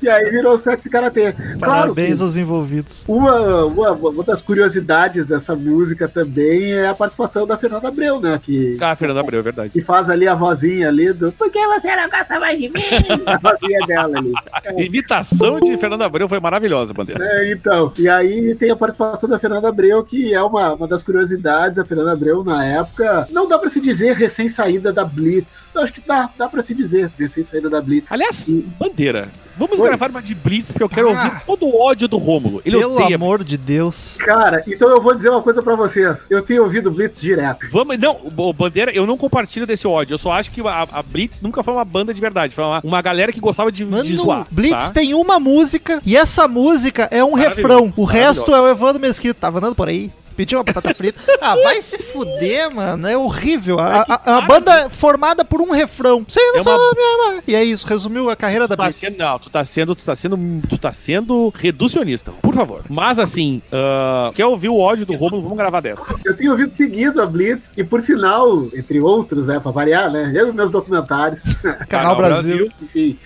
[0.02, 1.32] e aí virou sexo e karatê.
[1.34, 3.04] Claro Parabéns que aos envolvidos.
[3.08, 8.40] uma, uma, uma das curiosidades dessa música também é a participação da Fernanda Abreu, né?
[8.44, 9.70] Que, Ah, Fernando Abreu, é verdade.
[9.70, 12.82] que faz ali a vozinha ali do Por que você não gosta mais de mim?
[13.26, 14.34] A dela ali.
[14.52, 17.24] A imitação de Fernando Abreu foi maravilhosa, Bandeira.
[17.24, 21.04] É, então, e aí tem a participação da Fernanda Abreu, que é uma, uma das
[21.04, 21.80] curiosidades.
[21.80, 25.70] A Fernanda Abreu, na época, não dá pra se dizer recém-saída da Blitz.
[25.74, 28.08] Eu acho que dá, dá pra se dizer recém-saída da Blitz.
[28.10, 28.50] Aliás,
[28.80, 29.30] Bandeira,
[29.66, 29.88] vamos Oi.
[29.88, 31.12] gravar uma de Blitz, porque eu quero Ah.
[31.26, 32.62] ouvir todo o ódio do Rômulo.
[32.66, 33.16] Ele Pelo odeia.
[33.16, 34.18] amor de Deus.
[34.18, 36.26] Cara, então eu vou dizer uma coisa pra vocês.
[36.30, 37.66] Eu tenho ouvido Blitz direto.
[37.72, 40.14] Vamos, não, o Bandeira, eu não compartilho desse ódio.
[40.14, 42.54] Eu só acho que a, a Blitz nunca foi uma banda de verdade.
[42.54, 44.48] Foi uma, uma galera que gostava de, Mano, de zoar.
[44.52, 44.94] Blitz tá?
[44.96, 47.92] tem uma música e essa música é um refrão.
[47.96, 49.34] O resto é o Evandro Mesquita.
[49.42, 50.12] Tá andando por aí,
[50.42, 51.20] pediu uma batata frita.
[51.40, 53.08] Ah, vai se fuder, mano.
[53.08, 53.80] É horrível.
[53.80, 56.26] A, a- a banda formada por um refrão.
[56.28, 57.44] Você não É uma- amar.
[57.48, 58.98] E é isso, resumiu a carreira da tá Blitz.
[59.00, 60.38] sendo, não, tu tá sendo, tu tá sendo,
[60.68, 62.82] tu tá sendo reducionista, por favor.
[62.90, 65.44] Mas assim, ah, quer ouvir o ódio do Romulo?
[65.44, 66.14] Vamos gravar dessa.
[66.26, 70.32] Eu tenho ouvido seguido a Blitz, e por sinal, entre outros, né, pra variar, né,
[70.34, 71.42] eu e meus documentários,
[71.88, 72.70] Canal Brasil.
[72.82, 73.18] enfim.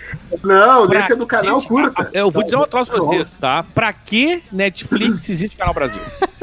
[0.43, 2.03] Não, Pra- nesse é no canal Gente, curta.
[2.03, 3.63] a- Eu vou dizer uma troço pra vocês, tá?
[3.63, 6.01] Pra que Netflix existe Canal Brasil?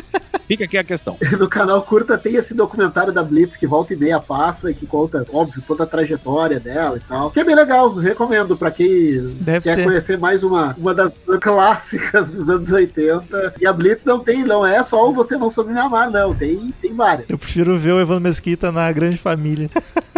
[0.53, 1.17] Fica aqui a questão.
[1.43, 4.87] No canal curta tem esse documentário da Blitz que volta e meia passa e que
[4.87, 7.31] conta, óbvio, toda a trajetória dela e tal.
[7.31, 9.85] Que é bem legal, recomendo pra quem Deve quer ser.
[9.85, 13.55] conhecer mais uma, uma das clássicas dos anos 80.
[13.61, 16.35] E a Blitz não tem, não é só o Você Não Soube Me Amar, não.
[16.35, 17.29] Tem, tem várias.
[17.29, 19.69] Eu prefiro ver o Evandro Mesquita na grande família.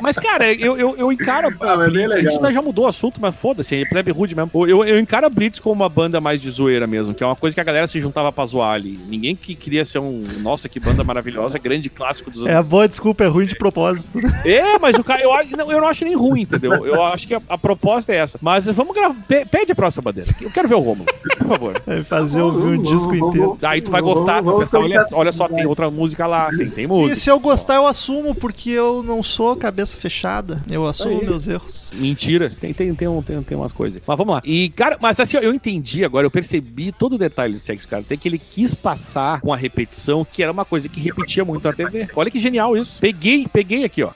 [0.00, 1.48] Mas, cara, eu, eu, eu encaro.
[1.60, 4.10] Ah, mas é bem a gente tá- já mudou o assunto, mas foda-se, é plebe
[4.10, 4.50] rude mesmo.
[4.66, 7.36] Eu, eu encaro a Blitz como uma banda mais de zoeira mesmo, que é uma
[7.36, 8.98] coisa que a galera se juntava pra zoar ali.
[9.08, 10.22] Ninguém que queria ser um.
[10.40, 12.60] Nossa, que banda maravilhosa, grande clássico dos É anos.
[12.60, 14.18] a boa desculpa, é ruim de propósito.
[14.44, 16.84] É, mas o cara, eu, não, eu não acho nem ruim, entendeu?
[16.86, 18.38] Eu acho que a, a proposta é essa.
[18.42, 19.16] Mas vamos gravar.
[19.26, 20.30] pe- Pede a próxima bandeira.
[20.40, 21.06] Eu quero ver o Romulo,
[21.38, 21.82] por favor.
[21.86, 23.46] É fazer ouvir um Vamos, disco vamos, inteiro.
[23.48, 23.64] vamos.
[23.64, 26.68] Aí tu vai Vamos, gostar, vamos pensar, olha, olha só, tem outra música lá, tem,
[26.70, 27.16] tem E música.
[27.16, 30.62] se eu gostar, eu assumo, porque eu não sou cabeça fechada.
[30.70, 31.26] Eu assumo Aí.
[31.26, 31.90] meus erros.
[31.94, 34.00] Mentira, tem, tem, tem, um- tem, tem umas coisas.
[34.06, 34.42] Mas vamos lá.
[34.44, 37.88] E, cara, mas assim, ó, eu entendi agora, eu percebi todo o detalhe do sexo,
[37.88, 38.02] cara.
[38.02, 41.64] Tem que ele quis passar com a repetição, que era uma coisa que repetia muito
[41.66, 42.08] na TV.
[42.14, 42.98] Olha que genial isso.
[43.00, 44.10] Peguei, peguei aqui, ó.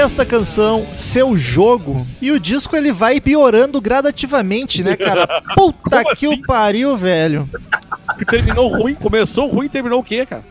[0.00, 2.06] Sexta canção, Seu Jogo.
[2.22, 5.26] E o disco ele vai piorando gradativamente, né, cara?
[5.54, 6.40] Puta Como que assim?
[6.40, 7.46] o pariu, velho.
[8.16, 10.42] Que terminou ruim, começou ruim, terminou o quê, cara?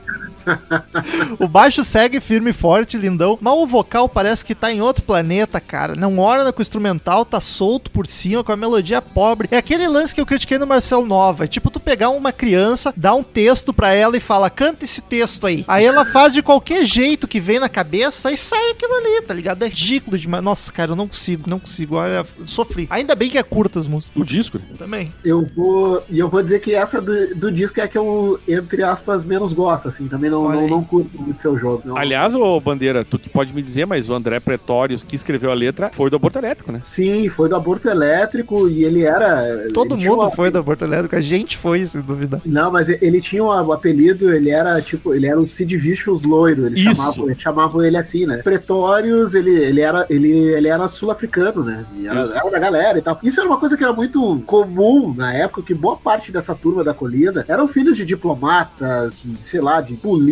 [1.40, 5.04] O baixo segue firme e forte, lindão, mas o vocal parece que tá em outro
[5.04, 5.96] planeta, cara.
[5.96, 9.48] Não orna com o instrumental, tá solto por cima, com a melodia pobre.
[9.52, 11.46] É aquele lance que eu critiquei no Marcel Nova.
[11.46, 15.02] É tipo tu pegar uma criança, dar um texto pra ela e fala, canta esse
[15.02, 15.64] texto aí.
[15.68, 19.34] Aí ela faz de qualquer jeito que vem na cabeça e sai aquilo ali, tá
[19.34, 19.64] ligado?
[19.64, 20.44] É ridículo demais.
[20.44, 21.96] Nossa, cara, eu não consigo, não consigo.
[21.96, 22.88] Olha, sofri.
[22.90, 24.22] Ainda bem que é curta as músicas.
[24.22, 24.60] O disco.
[24.78, 25.14] Também.
[25.24, 26.04] Eu vou.
[26.10, 29.24] E eu vou dizer que essa do, do disco é a que eu, entre aspas,
[29.24, 30.08] menos gosto, assim.
[30.08, 30.70] Também não, Não, aí.
[30.70, 31.82] não curto muito seu jogo.
[31.86, 31.98] Não.
[31.98, 35.54] Aliás, ô Bandeira, tu que pode me dizer, mas o André Pretórios, que escreveu a
[35.54, 36.80] letra, foi do Aborto Elétrico, né?
[36.84, 39.68] Sim, foi do aborto elétrico e ele era.
[39.74, 42.42] Todo ele mundo uma- foi da Porto Elétrico, a gente foi, sem dúvida.
[42.46, 46.66] Não, mas ele tinha um apelido, ele era tipo, ele era o Sid Vicious loiro,
[46.68, 46.96] eles Isso.
[46.96, 48.38] chamavam, eles chamavam ele assim, né?
[48.38, 51.86] Pretórios, ele, ele era ele, ele era sul-africano, né?
[51.98, 52.38] E era, Isso.
[52.38, 53.20] era da galera e tal.
[53.24, 56.84] Isso era uma coisa que era muito comum na época, que boa parte dessa turma
[56.84, 60.29] da colina eram filhos de diplomatas, de, sei lá, de políticos,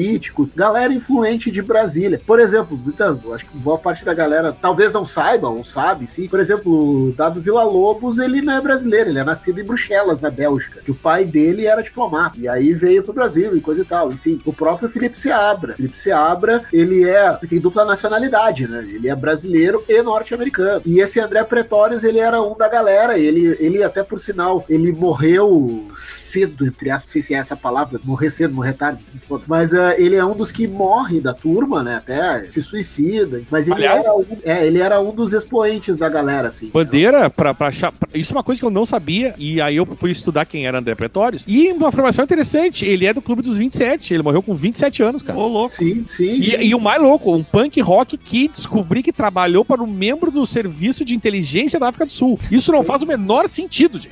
[0.55, 2.21] galera influente de Brasília.
[2.25, 2.79] Por exemplo,
[3.23, 6.27] eu acho que boa parte da galera talvez não saiba ou sabe, enfim.
[6.27, 10.21] Por exemplo, o Dado Vila Lobos, ele não é brasileiro, ele é nascido em Bruxelas,
[10.21, 10.81] na Bélgica.
[10.81, 12.39] Que o pai dele era diplomata.
[12.39, 14.11] E aí veio pro Brasil e coisa e tal.
[14.11, 15.73] Enfim, o próprio Felipe Seabra.
[15.75, 17.31] Felipe Seabra, ele é.
[17.47, 18.79] tem dupla nacionalidade, né?
[18.79, 20.81] Ele é brasileiro e norte-americano.
[20.85, 23.17] E esse André Pretórios, ele era um da galera.
[23.17, 27.55] Ele, ele até por sinal, ele morreu cedo, entre aspas, não sei se é essa
[27.55, 29.03] palavra, morrer cedo, morrer tarde,
[29.47, 31.95] mas eh, ele é um dos que morre da turma, né?
[31.95, 33.41] Até se suicida.
[33.49, 36.69] Mas ele, Aliás- era um, é, ele era um dos expoentes da galera, assim.
[36.73, 37.91] Bandeira, pra, pra achar.
[37.91, 40.65] pra- Isso é uma coisa que eu não sabia, e aí eu fui estudar quem
[40.67, 41.43] era André Pretórios.
[41.47, 45.21] E uma informação interessante: ele é do Clube dos 27, ele morreu com 27 anos,
[45.21, 45.37] cara.
[45.37, 45.73] Ô, louco.
[45.73, 46.41] Sim, sim.
[46.41, 46.57] sim.
[46.59, 50.31] E, e o mais louco, um punk rock que descobri que trabalhou para um membro
[50.31, 52.39] do Serviço de Inteligência da África do Sul.
[52.51, 54.11] Isso não faz o menor sentido, gente.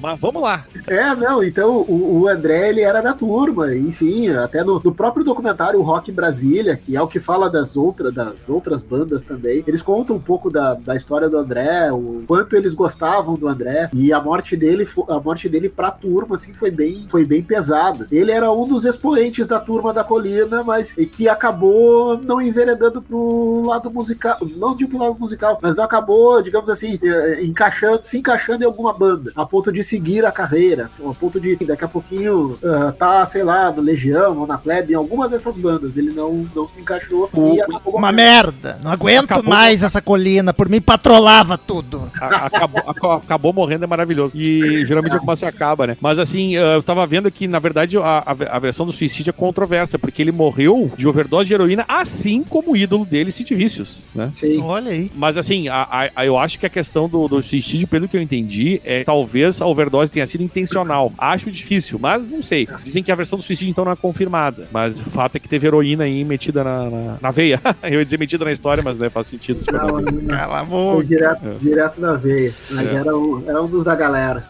[0.00, 0.64] Mas vamos lá.
[0.86, 5.24] É, não, então o, o André, ele era da turma, enfim, até no, no próprio
[5.24, 9.82] documentário Rock Brasília, que é o que fala das, outra, das outras bandas também, eles
[9.82, 14.12] contam um pouco da, da história do André, o quanto eles gostavam do André, e
[14.12, 18.06] a morte dele, a morte dele pra turma, assim, foi bem, foi bem pesada.
[18.10, 23.62] Ele era um dos expoentes da turma da colina, mas que acabou não enveredando pro
[23.66, 28.62] lado musical, não digo pro lado musical, mas acabou, digamos assim, eh, encaixando, se encaixando
[28.62, 32.58] em alguma banda, a ponto de seguir a carreira, a ponto de daqui a pouquinho
[32.64, 35.96] ah, tá, sei lá, no Legião ou na plebe, em alguma dessas bandas.
[35.96, 38.78] Ele não, não se encaixou O- e acabou Uma merda.
[38.82, 39.48] Não aguento Acabou.
[39.50, 40.52] mais essa colina.
[40.52, 42.10] Por mim, patrolava tudo.
[42.20, 44.36] A- acabou, aca- acabou morrendo é maravilhoso.
[44.36, 45.96] E geralmente é como se acaba, né?
[46.00, 49.32] Mas assim, eh, eu tava vendo que, na verdade, a, a, versão do suicídio é
[49.32, 54.06] controversa, porque ele morreu de overdose de heroína, assim como o ídolo dele, Sid Vicious,
[54.14, 54.30] né?
[54.34, 54.60] Sim.
[54.60, 55.10] Olha aí.
[55.14, 58.16] Mas assim, a- a- a- eu acho que a questão do, do suicídio, pelo que
[58.16, 61.10] eu entendi, é talvez a overdose tenha sido intencional.
[61.16, 62.68] Acho difícil, mas não sei.
[62.84, 64.57] Dizem que a versão do suicídio então não é confirmada.
[64.70, 67.60] Mas o fato é que teve heroína aí metida na, na, na veia.
[67.82, 69.64] eu ia dizer metida na história, mas né, faz sentido.
[69.72, 71.04] Não, Cala a boca.
[71.04, 71.54] direto, É.
[71.60, 72.52] direto na veia.
[72.70, 72.94] Mas É.
[72.96, 74.46] era, um, era um dos da galera.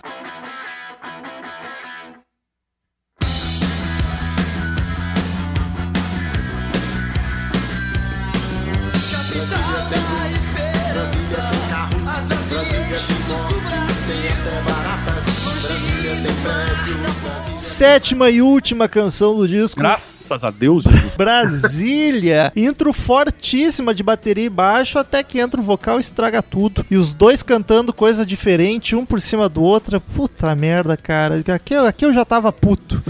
[9.10, 11.18] Capital da esperança.
[17.58, 19.80] Sétima e última canção do disco.
[19.80, 21.16] Graças a Deus, Jesus.
[21.16, 22.52] Brasília.
[22.54, 26.86] Intro fortíssima de bateria e baixo, até que entra o vocal e estraga tudo.
[26.88, 30.00] E os dois cantando coisa diferente, um por cima do outro.
[30.00, 31.42] Puta merda, cara.
[31.52, 33.02] Aqui, aqui eu já tava puto.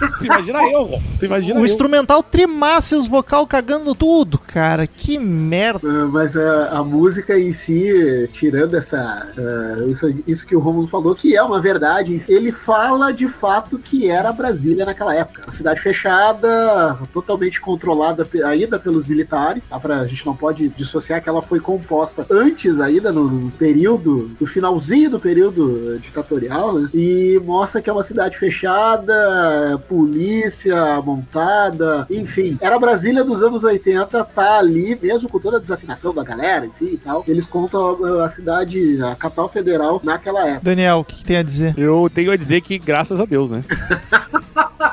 [0.18, 1.02] Tu imagina eu, Ron.
[1.18, 1.64] Tu imagina O eu.
[1.64, 4.86] instrumental trimasse os vocal cagando tudo, cara.
[4.86, 5.80] Que merda.
[5.88, 8.98] Ah, Mas a, a música em si, tirando essa.
[9.36, 13.78] ah, isso, isso que o Romulo falou, que é uma verdade, ele fala de fato
[13.78, 15.42] que era Brasília naquela época.
[15.46, 19.68] Uma cidade fechada, totalmente controlada ainda pelos militares.
[19.68, 19.78] Tá?
[19.78, 24.30] Pra, a gente não pode dissociar que ela foi composta antes ainda, no, no período,
[24.40, 26.88] no finalzinho do período ditatorial, né?
[26.94, 32.58] E mostra que é uma cidade fechada, polícia montada, enfim.
[32.60, 36.66] Era a Brasília dos anos 80, tá ali, mesmo com toda a desafinação da galera,
[36.66, 37.24] enfim e tal.
[37.26, 40.64] Eles contam a, a cidade, a capital federal naquela época.
[40.64, 41.74] Daniel, o que, que tem a dizer?
[41.76, 43.62] Eu tenho a dizer que graças a Deus, né?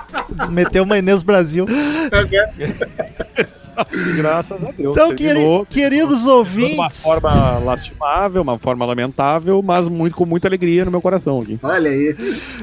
[0.50, 1.66] Meteu uma Inês Brasil.
[4.16, 4.96] graças a Deus.
[4.96, 7.02] Então, Terminou queridos de uma ouvintes.
[7.04, 11.60] forma lastimável, uma forma lamentável, mas muito, com muita alegria no meu coração aqui.
[11.64, 12.16] Olha aí.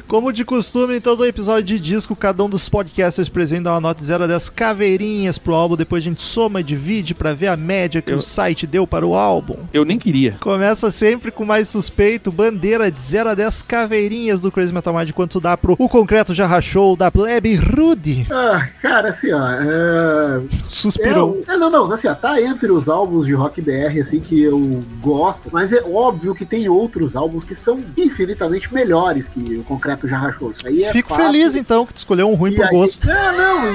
[0.06, 3.80] Como de costume, em todo episódio de disco, cada um dos podcasters presente dá uma
[3.80, 5.76] nota de 0 a 10 caveirinhas pro álbum.
[5.76, 8.86] Depois a gente soma e divide pra ver a média que Eu- o site deu
[8.86, 9.56] para o álbum.
[9.72, 10.36] Eu nem queria.
[10.40, 15.10] Começa sempre com mais suspeito, bandeira de 0 a 10 caveirinhas do Crazy Metal Mind,
[15.12, 18.26] quanto dá pro O Concreto Já Rachou, da Plebe Rude.
[18.30, 19.46] Ah, cara, assim, ó.
[19.48, 20.40] É...
[20.68, 21.42] Suspirou.
[21.46, 24.40] É, é, não, não, assim, ó, tá entre os álbuns de rock BR, assim, que
[24.42, 29.64] eu gosto, mas é óbvio que tem outros álbuns que são infinitamente melhores que o
[29.64, 30.50] Concreto já rachou.
[30.50, 31.22] Isso aí é Fico fato.
[31.22, 33.06] feliz então que tu escolheu um ruim E por aí- gosto.
[33.06, 33.72] Não, não,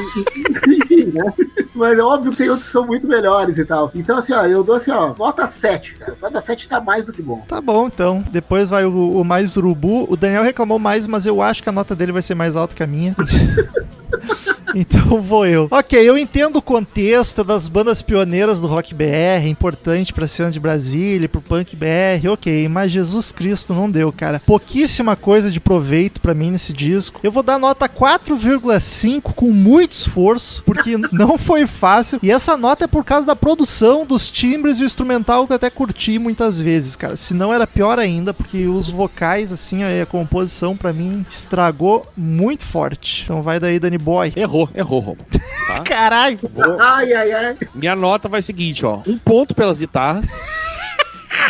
[0.74, 1.34] enfim, né?
[1.76, 3.92] Mas é óbvio que tem outros que são muito melhores e tal.
[3.94, 6.14] Então, assim, ó, eu dou assim, ó, nota 7, cara.
[6.22, 7.44] Nota 7 tá mais do que bom.
[7.48, 8.24] Tá bom, então.
[8.32, 10.08] Depois vai o, o mais urubu.
[10.10, 12.76] O Daniel reclamou mais, mas eu acho que a nota dele vai ser mais alta
[12.76, 13.16] que a minha.
[14.86, 15.68] Então vou eu.
[15.72, 20.60] Ok, eu entendo o contexto das bandas pioneiras do rock BR, importante pra cena de
[20.60, 24.42] Brasília, pro punk BR, ok, mas Jesus Cristo não deu, cara.
[24.46, 27.20] Pouquíssima coisa de proveito pra mim nesse disco.
[27.24, 32.20] Eu vou dar nota 4,5 com muito esforço, porque não foi fácil.
[32.22, 35.56] E essa nota é por causa da produção, dos timbres e o instrumental que eu
[35.56, 37.16] até curti muitas vezes, cara.
[37.16, 42.64] Se não era pior ainda, porque os vocais, assim, a composição pra mim estragou muito
[42.64, 43.24] forte.
[43.24, 44.34] Então vai daí, Danny Boy.
[44.36, 45.18] Errou, errou, Romo.
[45.68, 45.80] Tá?
[45.82, 46.38] Caralho!
[46.54, 47.58] Vou- Ai, ai, ai.
[47.74, 49.02] Minha nota vai seguinte, ó.
[49.08, 50.30] Um ponto pelas guitarras.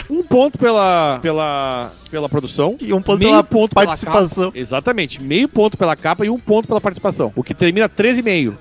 [0.09, 2.77] Um ponto pela, pela, pela produção.
[2.79, 4.45] E um ponto meio pela ponto pela participação.
[4.45, 4.57] capa.
[4.57, 5.21] Exatamente.
[5.21, 7.31] Meio ponto pela capa e um ponto pela participação.
[7.35, 8.53] O que termina 13,5.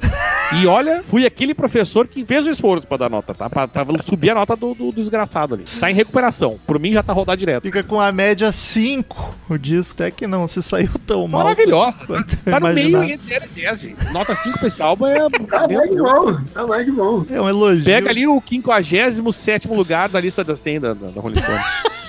[0.53, 3.49] E olha, fui aquele professor que fez o esforço pra dar nota, tá?
[3.51, 5.65] Pra, pra subir a nota do, do desgraçado ali.
[5.81, 6.59] Tá em recuperação.
[6.67, 7.63] Por mim já tá rodado direto.
[7.63, 9.95] Fica com a média 5 o disco.
[10.03, 11.45] Até que não, se saiu tão mal.
[11.45, 12.07] Maravilhosa.
[12.45, 13.13] Tá no meio imaginava.
[13.13, 14.13] entre 0 e 10, gente.
[14.13, 15.19] Nota 5 pra esse álbum é.
[15.51, 16.41] Tá mais de bom.
[16.53, 17.27] Tá mais de bom.
[17.31, 17.85] É um elogio.
[17.85, 21.95] Pega ali o 57 lugar da lista da 100 da, da, da Rolling Stone.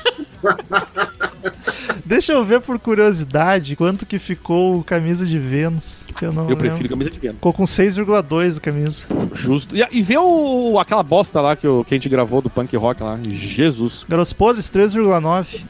[2.06, 6.08] Deixa eu ver por curiosidade quanto que ficou o camisa de Vênus.
[6.22, 7.38] Eu, não Eu prefiro camisa de Vênus.
[7.38, 9.08] Ficou com 6,2 o camisa.
[9.34, 9.76] Justo.
[9.76, 12.76] E, e vê o, aquela bosta lá que, o, que a gente gravou do punk
[12.76, 13.20] rock lá.
[13.24, 14.06] Jesus.
[14.08, 15.66] Garotos Podres, 3,9.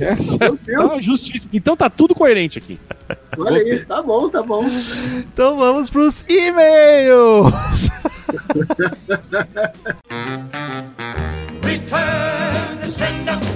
[0.00, 0.14] É,
[0.76, 1.50] tá justíssimo.
[1.52, 2.78] Então tá tudo coerente aqui.
[3.38, 3.72] Olha Gostei.
[3.72, 4.64] aí, tá bom, tá bom.
[5.18, 7.90] Então vamos pros e-mails.
[11.62, 13.55] Return to sender.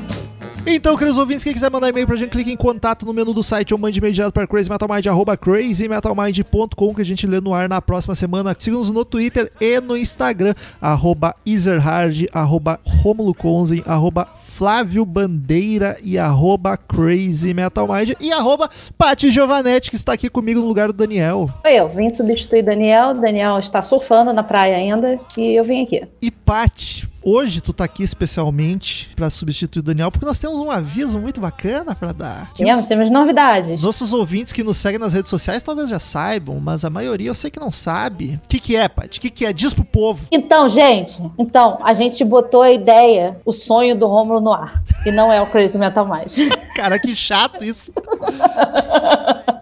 [0.65, 3.41] Então, queridos ouvintes, quem quiser mandar e-mail pra gente, clique em contato no menu do
[3.41, 7.67] site ou mande e-mail direto para crazymetalmind, arroba crazymetalmind.com que a gente lê no ar
[7.67, 8.55] na próxima semana.
[8.57, 16.19] Siga-nos no Twitter e no Instagram, arroba Ezerhard, arroba Romulo Conzen, arroba Flávio Bandeira e
[16.19, 21.49] arroba crazymetalmind e arroba Pati Giovanetti, que está aqui comigo no lugar do Daniel.
[21.65, 23.15] Oi, eu vim substituir Daniel.
[23.15, 26.07] Daniel está surfando na praia ainda e eu vim aqui.
[26.21, 30.71] E Pati, hoje tu tá aqui especialmente para substituir o Daniel, porque nós temos um
[30.71, 32.53] aviso muito bacana para dar.
[32.53, 33.81] Que Temos, temos novidades.
[33.81, 37.35] Nossos ouvintes que nos seguem nas redes sociais talvez já saibam, mas a maioria eu
[37.35, 38.39] sei que não sabe.
[38.45, 39.19] O que, que é, Paty?
[39.19, 39.53] O que, que é?
[39.53, 40.25] Diz pro povo.
[40.31, 44.81] Então, gente, então, a gente botou a ideia, o sonho do Rômulo no ar.
[45.05, 46.35] E não é o Crazy Metal Mais.
[46.75, 47.91] Cara, que chato isso.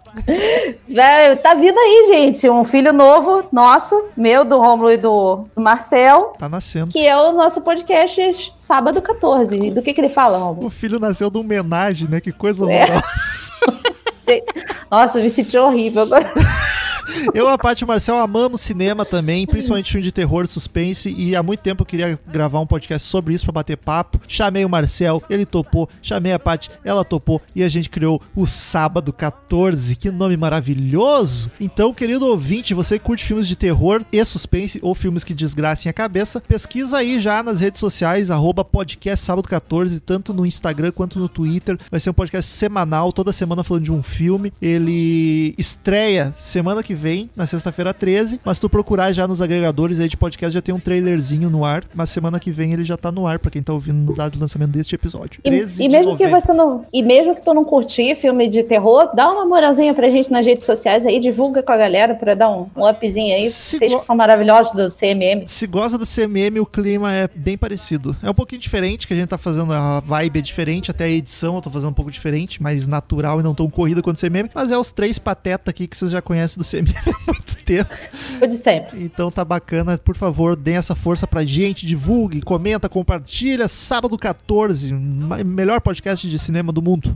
[0.88, 5.62] Velho, tá vindo aí, gente, um filho novo nosso, meu, do Rômulo e do, do
[5.62, 6.91] Marcel, Tá nascendo.
[6.91, 9.55] que é o nosso podcast Sábado 14.
[9.55, 10.68] E do que que ele fala, Rômulo?
[10.68, 12.20] O filho nasceu de homenagem, né?
[12.20, 12.84] Que coisa É.
[12.84, 13.51] horrorosa.
[14.28, 14.45] Gente,
[14.91, 16.32] Nossa, me senti horrível agora.
[17.34, 21.36] Eu, a Paty e o Marcel amamos cinema também, principalmente filme de terror, suspense, e
[21.36, 24.20] há muito tempo eu queria gravar um podcast sobre isso pra bater papo.
[24.28, 28.45] Chamei o Marcel, ele topou, chamei a Paty, ela topou, e a gente criou o
[28.45, 29.95] Sábado 14.
[29.95, 31.51] Que nome maravilhoso!
[31.60, 35.93] Então, querido ouvinte, você curte filmes de terror e suspense ou filmes que desgracem a
[35.93, 41.20] cabeça, pesquisa aí já nas redes sociais, arroba podcast sábado 14, tanto no Instagram quanto
[41.20, 41.78] no Twitter.
[41.89, 44.53] Vai ser um podcast semanal, toda semana falando de um filme.
[44.62, 50.00] Ele estreia semana que vem, na sexta-feira 13, mas se tu procurar já nos agregadores
[50.00, 52.97] aí de podcast, já tem um trailerzinho no ar, mas semana que vem ele já
[52.97, 55.39] tá no ar, pra quem tá ouvindo no dado de lançamento deste episódio.
[55.43, 58.64] E, 13 e mesmo que você não, e mesmo que tu não curtir filme de
[58.64, 62.36] terror, dá uma moralzinha pra gente nas redes sociais aí, divulga com a galera pra
[62.36, 63.50] dar um, um upzinho aí.
[63.50, 65.43] Se Vocês go- que são maravilhosos do CMM.
[65.47, 68.16] Se gosta do CMM, o clima é bem parecido.
[68.22, 71.10] É um pouquinho diferente, que a gente tá fazendo, a vibe é diferente, até a
[71.10, 74.20] edição eu tô fazendo um pouco diferente, mais natural e não tão corrida quanto o
[74.20, 77.58] CMM, mas é os três pateta aqui que vocês já conhecem do CMM há muito
[77.64, 77.94] tempo.
[78.40, 79.04] Foi de sempre.
[79.04, 83.68] Então tá bacana, por favor, deem essa força pra gente, divulgue, comenta, compartilha.
[83.68, 87.16] Sábado 14, ma- melhor podcast de cinema do mundo.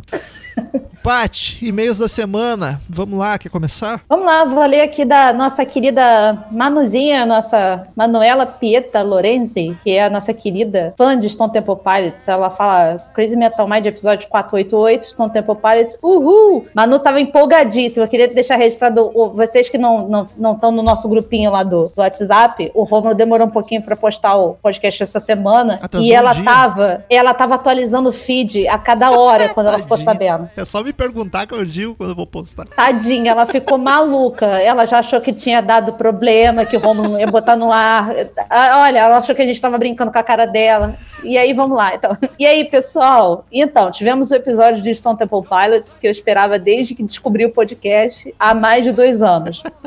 [1.04, 2.80] Pat, e-mails da semana.
[2.88, 4.00] Vamos lá, quer começar?
[4.08, 10.06] Vamos lá, vou ler aqui da nossa querida Manuzinha, nossa Manuela Pieta Lorenzi, que é
[10.06, 12.26] a nossa querida fã de Stone Temple Pilots.
[12.28, 16.68] Ela fala Crazy Metal Mind, episódio 488, Stone Temple Pilots, uhul!
[16.74, 20.82] Manu tava empolgadíssima, eu queria deixar registrado, o- vocês que não estão não, estão no
[20.82, 25.04] nosso grupinho lá do, do WhatsApp, o Romulo demorou um pouquinho para postar o podcast
[25.04, 26.44] essa semana, Atrasou e um ela dia.
[26.44, 30.50] tava, ela tava atualizando o feed a cada hora quando ela ficou sabendo.
[30.58, 32.66] É só me perguntar que eu digo quando eu vou postar.
[32.66, 34.46] Tadinha, ela ficou maluca.
[34.46, 38.12] Ela já achou que tinha dado problema, que o Romulo não ia botar no ar.
[38.50, 40.96] Ah, Olha, ela achou que a gente estava brincando com a cara dela.
[41.24, 42.18] E aí, vamos lá, então.
[42.38, 43.46] E aí, pessoal?
[43.52, 47.52] Então, tivemos o episódio de Stone Temple Pilots, que eu esperava desde que descobri o
[47.52, 49.43] podcast há mais de dois anos.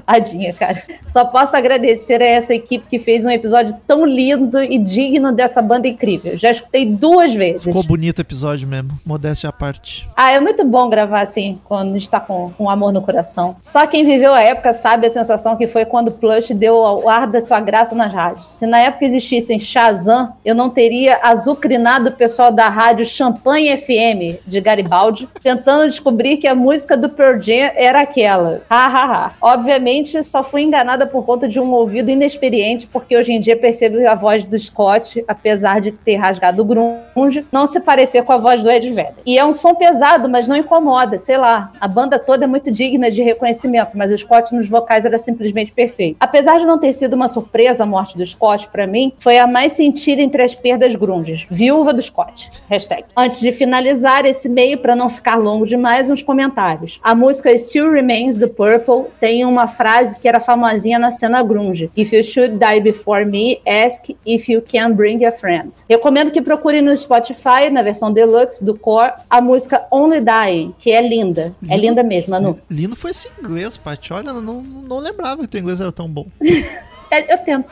[0.06, 0.82] Tadinha, cara.
[1.06, 5.60] Só posso agradecer a essa equipe que fez um episódio tão lindo e digno dessa
[5.60, 6.36] banda incrível.
[6.36, 7.64] Já escutei duas vezes.
[7.64, 10.08] Ficou bonito o episódio mesmo, modéstia à parte.
[10.16, 13.56] Ah, é muito bom gravar assim, quando a gente tá com, com amor no coração.
[13.62, 17.08] Só quem viveu a época sabe a sensação que foi quando o Plush deu o
[17.08, 18.46] ar da sua graça nas rádios.
[18.46, 24.40] Se na época existissem Shazam, eu não teria azucrinado o pessoal da rádio Champagne FM
[24.46, 28.62] de Garibaldi, tentando descobrir que a música do Pearl Jam era aquela.
[28.68, 29.32] Ha, ha, ha.
[29.46, 34.04] Obviamente, só fui enganada por conta de um ouvido inexperiente, porque hoje em dia percebo
[34.04, 38.38] a voz do Scott, apesar de ter rasgado o grunge, não se parecer com a
[38.38, 39.22] voz do Ed Vedder.
[39.24, 41.70] E é um som pesado, mas não incomoda, sei lá.
[41.80, 45.70] A banda toda é muito digna de reconhecimento, mas o Scott nos vocais era simplesmente
[45.70, 46.16] perfeito.
[46.18, 49.46] Apesar de não ter sido uma surpresa a morte do Scott, pra mim, foi a
[49.46, 51.46] mais sentida entre as perdas grunges.
[51.48, 52.50] Viúva do Scott.
[52.68, 53.04] Hashtag.
[53.16, 56.98] Antes de finalizar esse meio, pra não ficar longo demais, uns comentários.
[57.00, 61.90] A música Still Remains do Purple tem uma frase que era famosinha na cena grunge.
[61.96, 65.72] If you should die before me, ask if you can bring a friend.
[65.88, 70.92] Recomendo que procure no Spotify, na versão deluxe do Core, a música Only Die, que
[70.92, 71.54] é linda.
[71.68, 71.82] É Lindo.
[71.82, 72.58] linda mesmo, Manu.
[72.70, 74.12] Lindo foi esse inglês, Paty.
[74.12, 76.26] Olha, não, não lembrava que teu inglês era tão bom.
[77.08, 77.66] É, eu tento.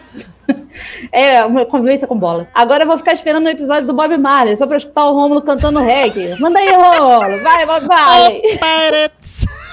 [1.11, 2.47] É, uma convivência com bola.
[2.55, 5.43] Agora eu vou ficar esperando o episódio do Bob Marley, só pra escutar o Rômulo
[5.43, 6.39] cantando reggae.
[6.41, 7.43] Manda aí, Rômulo.
[7.43, 8.43] Vai, Bob Marley.
[8.55, 9.55] Oh!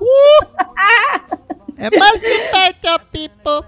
[0.02, 1.36] uh!
[1.78, 3.64] Emancipate your people!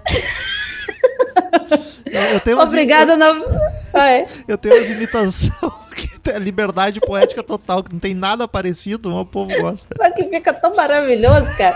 [2.05, 3.15] Eu, eu tenho umas, Obrigada.
[3.15, 3.33] Na...
[3.93, 4.27] Vai.
[4.47, 5.51] Eu tenho umas imitações
[6.33, 9.95] a liberdade poética total, que não tem nada parecido, mas o povo gosta.
[9.97, 11.75] Só que fica tão maravilhoso, cara.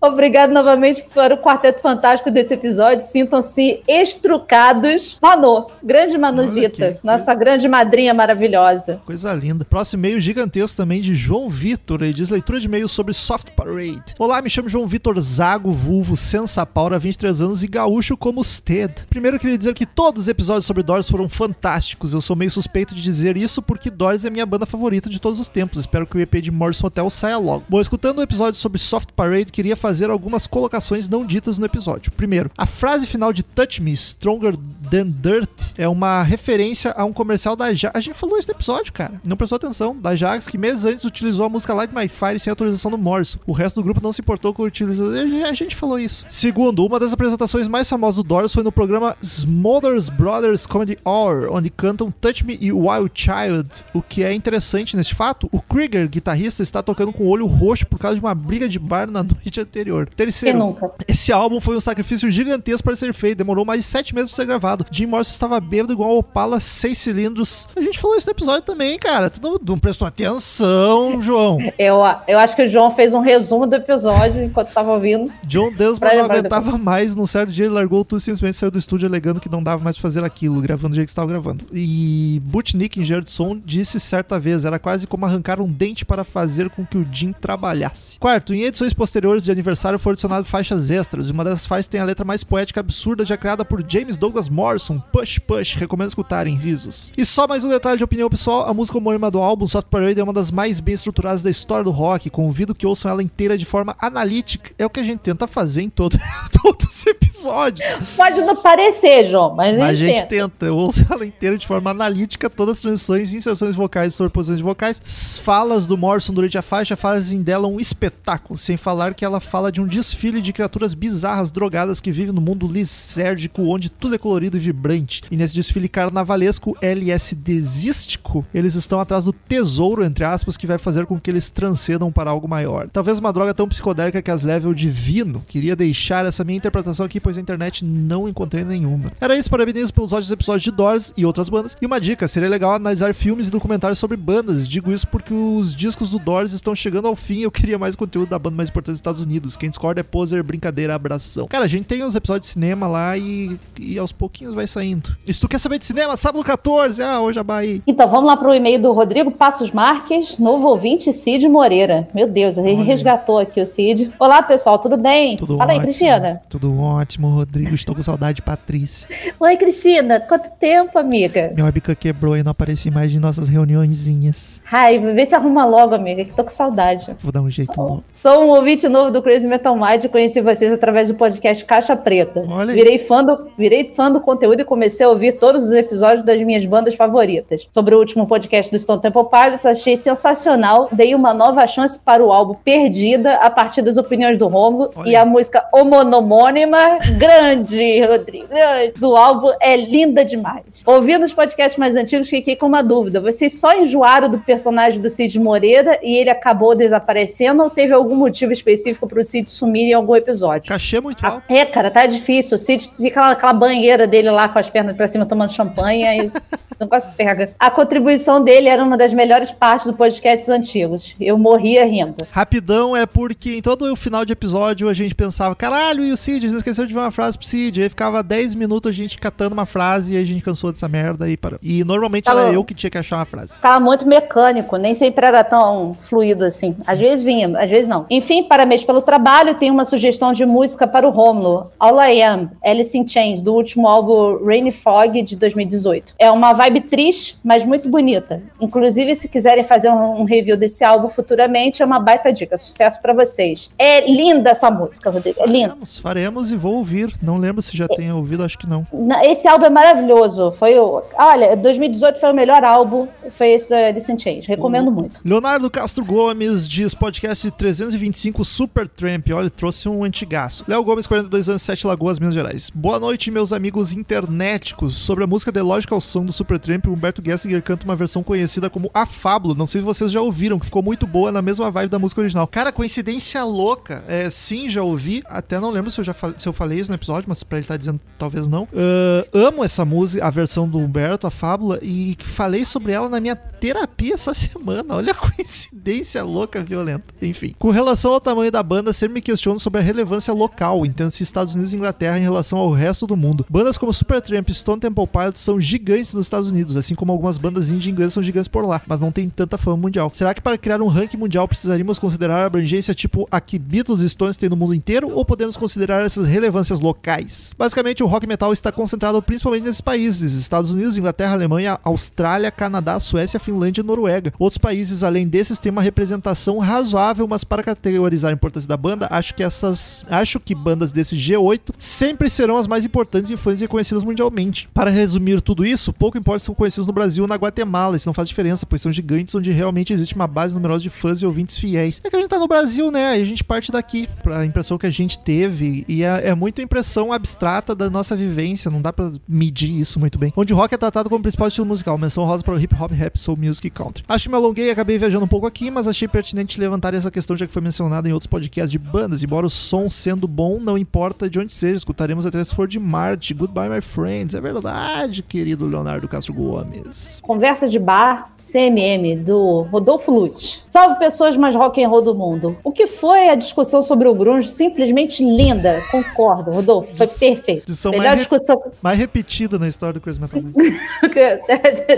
[0.00, 3.04] Obrigado novamente para o quarteto fantástico desse episódio.
[3.04, 5.18] Sintam-se estrucados.
[5.20, 9.00] Manu, grande Manuzita, nossa grande madrinha maravilhosa.
[9.04, 9.62] Coisa linda.
[9.62, 12.02] Próximo e-mail gigantesco também de João Vitor.
[12.02, 14.14] Ele diz leitura de e-mails sobre Soft Parade.
[14.18, 19.06] Olá, me chamo João Vitor Zago, vulvo, Sensa Paura, 23 anos e gaúcho como Sted.
[19.10, 22.14] Primeiro eu queria dizer que todos os episódios sobre Doors foram fantásticos.
[22.14, 25.40] Eu sou meio suspeito de dizer isso porque Doors é minha banda favorita de todos
[25.40, 25.80] os tempos.
[25.80, 27.64] Espero que o EP de Morrison Hotel saia logo.
[27.68, 32.12] Bom, escutando o episódio sobre Soft Parade, queria fazer algumas colocações não ditas no episódio.
[32.12, 34.54] Primeiro, a frase final de Touch Me, Stronger
[34.90, 37.94] Than Dirt, é uma referência a um comercial da Jax.
[37.96, 39.20] A gente falou isso no episódio, cara.
[39.26, 39.96] Não prestou atenção.
[39.96, 43.38] Da Jax, que meses antes utilizou a música Light My Fire sem autorização do Morrison.
[43.46, 45.12] O resto do grupo não se importou com a utilização.
[45.48, 46.24] A gente falou isso.
[46.28, 51.48] Segundo, uma das apresentações mais famosas do Doors foi no programa Smothers Brothers Comedy Hour,
[51.52, 53.84] onde cantam Touch Me e Wild Child.
[53.94, 57.86] O que é interessante neste fato, o Krieger, guitarrista, está tocando com o olho roxo
[57.86, 60.08] por causa de uma briga de bar na noite anterior.
[60.16, 60.76] Terceiro,
[61.06, 64.36] esse álbum foi um sacrifício gigantesco para ser feito, demorou mais de sete meses para
[64.36, 64.79] ser gravado.
[64.90, 67.68] Jim Morrison estava bêbado igual Opala, seis cilindros.
[67.76, 69.30] A gente falou isso no episódio também, cara.
[69.30, 71.58] Tu não, não prestou atenção, João.
[71.78, 75.32] Eu, eu acho que o João fez um resumo do episódio enquanto estava ouvindo.
[75.46, 77.14] John Vai não aguentava mais.
[77.14, 79.82] Num certo dia ele largou tudo e simplesmente saiu do estúdio alegando que não dava
[79.82, 81.64] mais pra fazer aquilo, gravando do jeito que estava gravando.
[81.72, 86.24] E Butnick, engenheiro de som, disse certa vez: era quase como arrancar um dente para
[86.24, 88.18] fazer com que o Jim trabalhasse.
[88.18, 91.28] Quarto, em edições posteriores de aniversário foram adicionadas faixas extras.
[91.28, 94.48] E uma dessas faixas tem a letra mais poética absurda já criada por James Douglas
[94.70, 95.02] Morrison.
[95.12, 97.12] Push Push, recomendo escutarem, risos.
[97.18, 100.20] E só mais um detalhe de opinião pessoal: a música homônima do álbum, Soft Parade,
[100.20, 102.30] é uma das mais bem estruturadas da história do rock.
[102.30, 104.70] Convido que ouçam ela inteira de forma analítica.
[104.78, 106.16] É o que a gente tenta fazer em todo,
[106.62, 107.84] todos os episódios.
[108.16, 110.48] Pode não parecer, João, mas, Mas a gente tenta.
[110.48, 110.66] tenta.
[110.66, 114.64] Eu ouço ela inteira de forma analítica, todas as transições, inserções vocais e sobreposições de
[114.64, 115.00] vocais.
[115.42, 119.72] Falas do Morrison durante a faixa fazem dela um espetáculo, sem falar que ela fala
[119.72, 124.18] de um desfile de criaturas bizarras, drogadas que vivem no mundo lisérgico, onde tudo é
[124.18, 125.22] colorido e vibrante.
[125.30, 131.06] E nesse desfile carnavalesco LSDístico, eles estão atrás do tesouro, entre aspas, que vai fazer
[131.06, 132.88] com que eles transcendam para algo maior.
[132.90, 135.44] Talvez uma droga tão psicodélica que as leve ao divino.
[135.48, 139.12] Queria deixar essa minha interpretação aqui, pois a internet não encontrei nenhuma.
[139.20, 141.76] Era isso, parabenizo pelos ótimos episódios de Doors e outras bandas.
[141.80, 144.68] E uma dica, seria legal analisar filmes e documentários sobre bandas.
[144.68, 147.96] Digo isso porque os discos do Doors estão chegando ao fim e eu queria mais
[147.96, 149.56] conteúdo da banda mais importante dos Estados Unidos.
[149.56, 151.46] Quem discorda é poser, brincadeira, abração.
[151.48, 155.16] Cara, a gente tem os episódios de cinema lá e, e aos pouquinhos vai saindo.
[155.26, 157.80] E se tu quer saber de cinema, sábado 14, ah, hoje a Bahia.
[157.86, 162.08] Então, vamos lá para o e-mail do Rodrigo Passos Marques, novo ouvinte Cid Moreira.
[162.14, 162.84] Meu Deus, ele Olha.
[162.84, 164.10] resgatou aqui o Cid.
[164.18, 165.36] Olá, pessoal, tudo bem?
[165.36, 165.80] Tudo Fala ótimo.
[165.80, 166.40] aí, Cristina.
[166.48, 167.74] Tudo ótimo, Rodrigo.
[167.74, 169.08] Estou com saudade de Patrícia.
[169.38, 170.20] Oi, Cristina.
[170.20, 171.50] Quanto tempo, amiga?
[171.54, 174.60] Minha webcam quebrou e não apareci mais de nossas reuniõezinhas.
[174.70, 177.14] Ai, vê se arruma logo, amiga, que tô com saudade.
[177.20, 178.04] Vou dar um jeito louco.
[178.12, 181.96] Sou um ouvinte novo do Crazy Metal Mind e conheci vocês através do podcast Caixa
[181.96, 182.44] Preta.
[182.48, 182.76] Olha aí.
[182.76, 186.40] Virei fã, do, virei fã do conteúdo e comecei a ouvir todos os episódios das
[186.42, 187.68] minhas bandas favoritas.
[187.72, 190.88] Sobre o último podcast do Stone Temple Pilots, achei sensacional.
[190.92, 194.90] Dei uma nova chance para o álbum Perdida, a partir das opiniões do Romulo.
[194.94, 198.48] Olha E a música homonônima, grande, Rodrigo,
[198.96, 200.82] do álbum é linda demais.
[200.86, 203.20] Ouvindo os podcasts mais antigos, fiquei com uma dúvida.
[203.20, 208.14] Vocês só enjoaram do personagem do Cid Moreira e ele acabou desaparecendo ou teve algum
[208.14, 210.68] motivo específico para o Cid sumir em algum episódio?
[210.68, 211.42] Cachê é muito alto.
[211.48, 212.56] É, cara, tá difícil.
[212.56, 216.26] O Cid fica lá naquela banheira dele lá com as pernas pra cima tomando champanhe
[216.26, 216.32] e
[216.80, 217.50] o negócio pega.
[217.58, 221.14] A contribuição dele era uma das melhores partes do podcast antigos.
[221.20, 222.16] Eu morria rindo.
[222.30, 226.16] Rapidão é porque em todo o final de episódio a gente pensava, caralho, e o
[226.16, 226.46] Cid?
[226.46, 227.82] A gente esqueceu de ver uma frase pro Cid.
[227.82, 231.28] Aí ficava 10 minutos a gente catando uma frase e a gente cansou dessa merda
[231.28, 231.58] e parou.
[231.62, 232.52] E normalmente Tá era bom.
[232.52, 233.54] eu que tinha que achar uma frase.
[233.54, 236.74] Ficava muito mecânico, nem sempre era tão fluido assim.
[236.86, 238.06] Às vezes vinha, às vezes não.
[238.08, 239.54] Enfim, parabéns pelo trabalho.
[239.54, 241.70] Tem uma sugestão de música para o Romulo.
[241.78, 246.14] All I Am, Alice in Chains, do último álbum Rainy Fog de 2018.
[246.18, 248.42] É uma vibe triste, mas muito bonita.
[248.60, 252.58] Inclusive, se quiserem fazer um, um review desse álbum futuramente, é uma baita dica.
[252.58, 253.70] Sucesso para vocês.
[253.78, 255.40] É linda essa música, Rodrigo.
[255.40, 255.70] É linda.
[255.70, 257.14] Faremos, faremos e vou ouvir.
[257.22, 258.86] Não lembro se já tenha ouvido, acho que não.
[259.22, 260.50] Esse álbum é maravilhoso.
[260.50, 261.02] Foi o.
[261.14, 263.08] Olha, 2018 foi o melhor álbum.
[263.30, 264.46] Foi esse da in Chains.
[264.46, 265.20] Recomendo muito.
[265.24, 269.28] Leonardo Castro Gomes diz podcast 325 Super Tramp.
[269.32, 270.64] Olha, trouxe um antigaço.
[270.66, 272.70] Léo Gomes, 42 anos, 7 Lagoas, Minas Gerais.
[272.70, 274.96] Boa noite, meus amigos internéticos.
[274.96, 278.22] Sobre a música The Logical Song do Super Tramp, o Humberto Gessinger canta uma versão
[278.22, 279.54] conhecida como A Fábula.
[279.54, 282.20] Não sei se vocês já ouviram, que ficou muito boa na mesma vibe da música
[282.20, 282.46] original.
[282.46, 284.04] Cara, coincidência louca.
[284.06, 285.22] É, sim, já ouvi.
[285.26, 287.64] Até não lembro se eu já se eu falei isso no episódio, mas pra ele
[287.64, 288.68] estar dizendo talvez não.
[288.74, 293.20] Ah, amo essa música, a versão do Humberto, A Fábula, e falei sobre ela na
[293.20, 294.94] minha terapia essa semana.
[294.94, 297.04] Olha a coincidência louca, violenta.
[297.22, 301.22] Enfim, com relação ao tamanho da banda, sempre me questiono sobre a relevância local, entendo-se
[301.22, 303.46] Estados Unidos e Inglaterra em relação ao resto do mundo.
[303.48, 307.38] Bandas como Supertramp e Stone Temple Pilots são gigantes nos Estados Unidos, assim como algumas
[307.38, 310.10] bandas indie inglesas são gigantes por lá, mas não tem tanta fama mundial.
[310.14, 314.00] Será que para criar um ranking mundial precisaríamos considerar a abrangência tipo a que Beatles
[314.00, 317.52] e Stones têm no mundo inteiro ou podemos considerar essas relevâncias locais?
[317.56, 322.98] Basicamente, o rock metal está concentrado principalmente nesses países: Estados Unidos, Inglaterra, Alemanha, Austrália, Canadá,
[323.00, 324.32] Suécia, Finlândia e Noruega.
[324.38, 329.08] Outros países além desses têm uma representação razoável, mas para categorizar a importância da banda,
[329.10, 333.64] acho que essas, acho que bandas desse G8 sempre serão as mais importantes, influentes e
[333.64, 334.68] reconhecidas mundialmente.
[334.72, 338.14] Para resumir tudo isso, pouco importa são conhecidos no Brasil ou na Guatemala, isso não
[338.14, 341.58] faz diferença, pois são gigantes onde realmente existe uma base numerosa de fãs e ouvintes
[341.58, 342.00] fiéis.
[342.04, 343.08] É que a gente tá no Brasil, né?
[343.08, 346.60] Aí a gente parte daqui, pra impressão que a gente teve, e é, é muito
[346.60, 350.32] impressão abstrata da nossa vivência, não dá pra medir isso muito bem.
[350.36, 353.18] Onde rock é tratado como principal estilo musical, menção rosa para o hip hop, rap,
[353.18, 354.04] soul music e country.
[354.08, 357.10] Acho que me alonguei e acabei viajando um pouco aqui, mas achei pertinente levantar essa
[357.10, 359.22] questão já que foi mencionada em outros podcasts de bandas.
[359.22, 362.78] Embora o som sendo bom, não importa de onde seja, escutaremos até se for de
[362.78, 363.34] Marte.
[363.34, 364.34] Goodbye, my friends.
[364.34, 367.20] É verdade, querido Leonardo Castro Gomes.
[367.22, 370.66] Conversa de bar, CMM, do Rodolfo Lutz.
[370.70, 372.56] Salve pessoas mais rock and roll do mundo.
[372.62, 374.48] O que foi a discussão sobre o grunge?
[374.48, 375.82] Simplesmente linda.
[375.90, 376.96] Concordo, Rodolfo.
[376.96, 377.66] Foi perfeito.
[377.66, 378.62] Discussão Melhor mais, re- discussão.
[378.82, 380.40] mais repetida na história do Crazy Metal.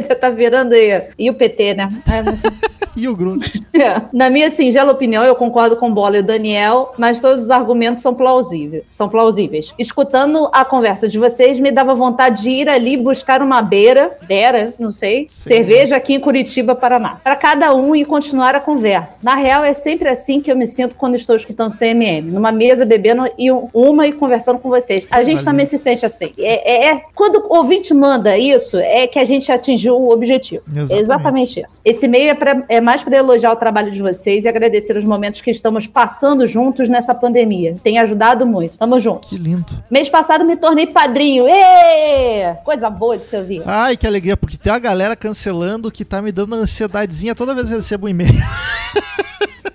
[0.01, 1.09] Você tá virando aí.
[1.19, 2.03] E o PT, né?
[2.11, 2.41] É, muito-
[2.95, 3.65] E o grunge.
[3.73, 4.03] É.
[4.13, 7.51] Na minha singela opinião, eu concordo com o Bola e o Daniel, mas todos os
[7.51, 8.83] argumentos são plausíveis.
[8.87, 9.73] São plausíveis.
[9.79, 14.75] Escutando a conversa de vocês, me dava vontade de ir ali buscar uma beira, beira,
[14.79, 15.57] não sei, Sei.
[15.57, 16.32] cerveja aqui em Curitiba,
[16.77, 19.19] Paraná, para cada um e continuar a conversa.
[19.23, 22.85] Na real, é sempre assim que eu me sinto quando estou escutando CMM, numa mesa
[22.85, 25.07] bebendo e um- uma e conversando com vocês.
[25.11, 26.33] A gente também se sente assim.
[26.39, 30.63] É, é- é- quando o ouvinte manda isso, é que a gente atingiu o objetivo.
[30.69, 31.01] Exatamente.
[31.01, 31.81] Exatamente isso.
[31.85, 35.05] Esse e-mail é, pra- é mais para elogiar o trabalho de vocês e agradecer os
[35.05, 37.77] momentos que estamos passando juntos nessa pandemia.
[37.83, 38.79] Tem ajudado muito.
[38.79, 39.29] Tamo junto.
[39.29, 39.67] Que lindo.
[39.91, 41.47] Mês passado me tornei padrinho.
[41.49, 42.55] Ê!
[42.65, 43.63] Coisa boa de se ouvir.
[43.67, 47.67] Ai, que alegria, porque tem uma galera cancelando que tá me dando ansiedadezinha toda vez
[47.69, 48.33] que eu recebo um e-mail.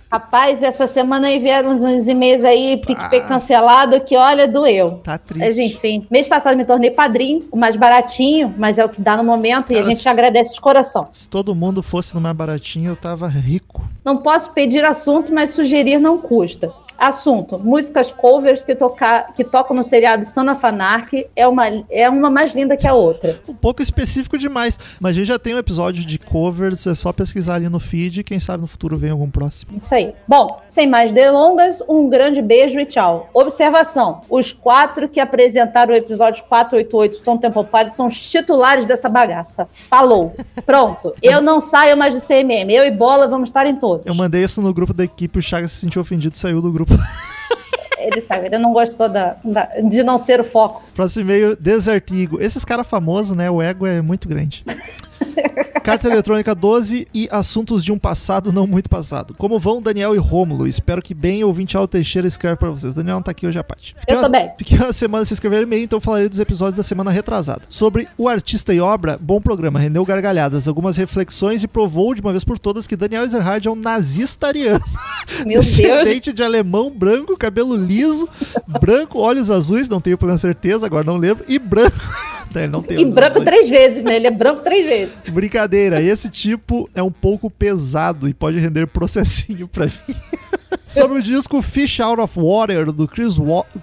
[0.09, 5.01] Rapaz, essa semana aí vieram uns, e-mails aí, PicPay cancelado, que olha, doeu.
[5.03, 5.61] Tá Mas triste.
[5.63, 9.23] enfim, mês passado me tornei padrinho, o mais baratinho, mas é o que dá no
[9.25, 11.09] momento e a Cara, gente se- agradece de coração.
[11.11, 13.85] Se todo mundo fosse no mais baratinho, eu tava rico.
[14.05, 16.71] Não posso pedir assunto, mas sugerir não custa.
[16.97, 22.09] Assunto: músicas covers que, tocar, que tocam no seriado Son of Anarchy é uma, é
[22.09, 23.39] uma mais linda que a outra.
[23.47, 24.77] Um pouco específico demais.
[24.99, 28.23] Mas a gente já tem um episódio de covers, é só pesquisar ali no feed.
[28.23, 29.77] Quem sabe no futuro vem algum próximo.
[29.77, 30.13] Isso aí.
[30.27, 33.29] Bom, sem mais delongas, um grande beijo e tchau.
[33.33, 39.09] Observação: os quatro que apresentaram o episódio 488 Tom Temple Party são os titulares dessa
[39.09, 39.67] bagaça.
[39.73, 40.35] Falou.
[40.65, 41.13] Pronto.
[41.21, 42.71] Eu não saio mais do CMM.
[42.71, 44.05] Eu e Bola vamos estar em todos.
[44.05, 46.71] Eu mandei isso no grupo da equipe, o Chagas se sentiu ofendido e saiu do
[46.71, 46.86] grupo.
[47.99, 50.83] Ele sabe, ele não gostou da, da- de não ser o foco.
[50.93, 52.39] Próximo e-mail, Desertigo.
[52.41, 53.49] Esses caras famosos, né?
[53.49, 54.63] O ego é muito grande.
[55.83, 59.33] Carta eletrônica 12 e assuntos de um passado não muito passado.
[59.37, 60.67] Como vão Daniel e Rômulo?
[60.67, 61.43] Espero que bem.
[61.43, 62.93] Ouvinte Al Teixeira escreve pra vocês.
[62.93, 63.95] Daniel não tá aqui hoje à parte.
[63.97, 64.51] Fiquei Eu uma- também.
[64.57, 67.61] Fiquei uma semana sem escrever e-mail, então falarei dos episódios da semana retrasada.
[67.69, 72.31] Sobre o artista e obra, bom programa, rendeu gargalhadas, algumas reflexões e provou de uma
[72.31, 74.83] vez por todas que Daniel Ezerhard é um nazista ariano.
[75.45, 75.75] Meu Deus.
[75.77, 78.27] Descendente de alemão, branco, cabelo liso,
[78.81, 81.97] branco, olhos azuis, não tenho plena certeza, agora não lembro, e branco.
[82.53, 84.15] Não, ele não tem E branco três vezes, né?
[84.15, 85.29] Ele é branco três vezes.
[85.29, 89.91] Brincadeira, esse tipo é um pouco pesado e pode render processinho pra mim.
[90.85, 93.35] Sobre o disco Fish Out of Water do Chris,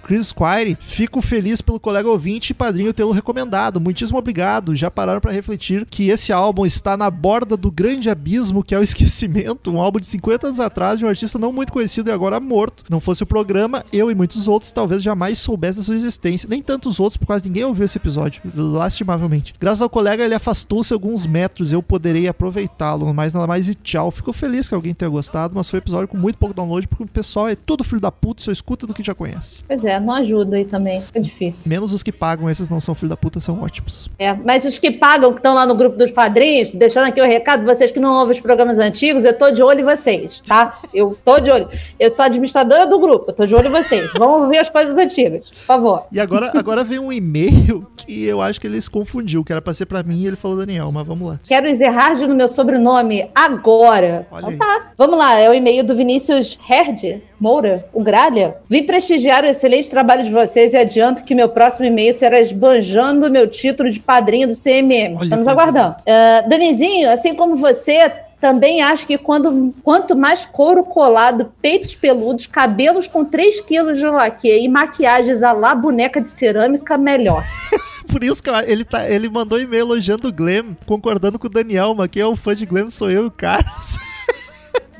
[0.03, 3.79] Chris Squire, fico feliz pelo colega ouvinte e padrinho tê-lo recomendado.
[3.79, 4.75] Muitíssimo obrigado.
[4.75, 8.79] Já pararam pra refletir que esse álbum está na borda do grande abismo que é
[8.79, 9.71] o esquecimento.
[9.71, 12.83] Um álbum de 50 anos atrás de um artista não muito conhecido e agora morto.
[12.89, 16.49] Não fosse o programa, eu e muitos outros talvez jamais soubessem sua existência.
[16.49, 19.53] Nem tantos outros, por causa ninguém ouviu esse episódio, lastimavelmente.
[19.59, 23.13] Graças ao colega, ele afastou-se alguns metros eu poderei aproveitá-lo.
[23.13, 24.11] Mas nada mais e tchau.
[24.11, 27.03] Fico feliz que alguém tenha gostado, mas foi um episódio com muito pouco download, porque
[27.03, 29.63] o pessoal é tudo filho da puta, só escuta do que já conhece.
[29.67, 31.03] Pois é, não ajuda aí também.
[31.13, 31.69] É difícil.
[31.69, 34.09] Menos os que pagam, esses não são filho da puta, são ótimos.
[34.19, 37.25] É, mas os que pagam, que estão lá no grupo dos padrinhos, deixando aqui o
[37.25, 40.77] recado, vocês que não ouvem os programas antigos, eu tô de olho em vocês, tá?
[40.93, 41.67] Eu tô de olho.
[41.99, 44.11] Eu sou administradora do grupo, eu tô de olho em vocês.
[44.17, 46.03] Vamos ver as coisas antigas, por favor.
[46.11, 49.61] E agora, agora vem um e-mail que eu acho que ele se confundiu, que era
[49.61, 51.39] pra ser pra mim e ele falou Daniel, mas vamos lá.
[51.47, 54.27] Quero Zerhard no meu sobrenome agora.
[54.31, 54.91] Olha Então tá.
[54.97, 58.57] Vamos lá, é o e-mail do Vinícius Nerd Moura, o Gralha.
[58.69, 63.29] Vim prestigiar o excelente trabalho de vocês e adianto que meu próximo e-mail será esbanjando
[63.29, 65.15] meu título de padrinho do CMM.
[65.15, 65.95] Olha Estamos aguardando.
[66.01, 72.47] Uh, Danizinho, assim como você, também acho que quando, quanto mais couro colado, peitos peludos,
[72.47, 77.43] cabelos com 3 quilos de laque e maquiagens a lá boneca de cerâmica, melhor.
[78.11, 81.93] Por isso que ele, tá, ele mandou e-mail elogiando o Glenn, concordando com o Daniel,
[81.95, 83.97] mas quem é o fã de Glenn sou eu e o Carlos.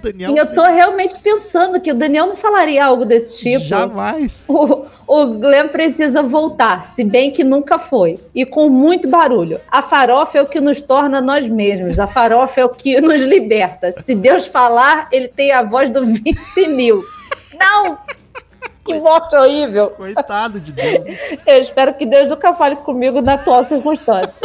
[0.05, 3.65] Daniel e eu tô realmente pensando que o Daniel não falaria algo desse tipo.
[3.65, 4.45] Jamais.
[4.47, 8.19] O, o Glenn precisa voltar, se bem que nunca foi.
[8.33, 9.59] E com muito barulho.
[9.69, 11.99] A farofa é o que nos torna nós mesmos.
[11.99, 13.91] A farofa é o que nos liberta.
[13.91, 17.01] Se Deus falar, ele tem a voz do Vince Neil.
[17.59, 17.97] Não!
[18.85, 19.89] Que morte horrível.
[19.89, 21.07] Coitado de Deus.
[21.45, 24.39] Eu espero que Deus nunca fale comigo na atual circunstância.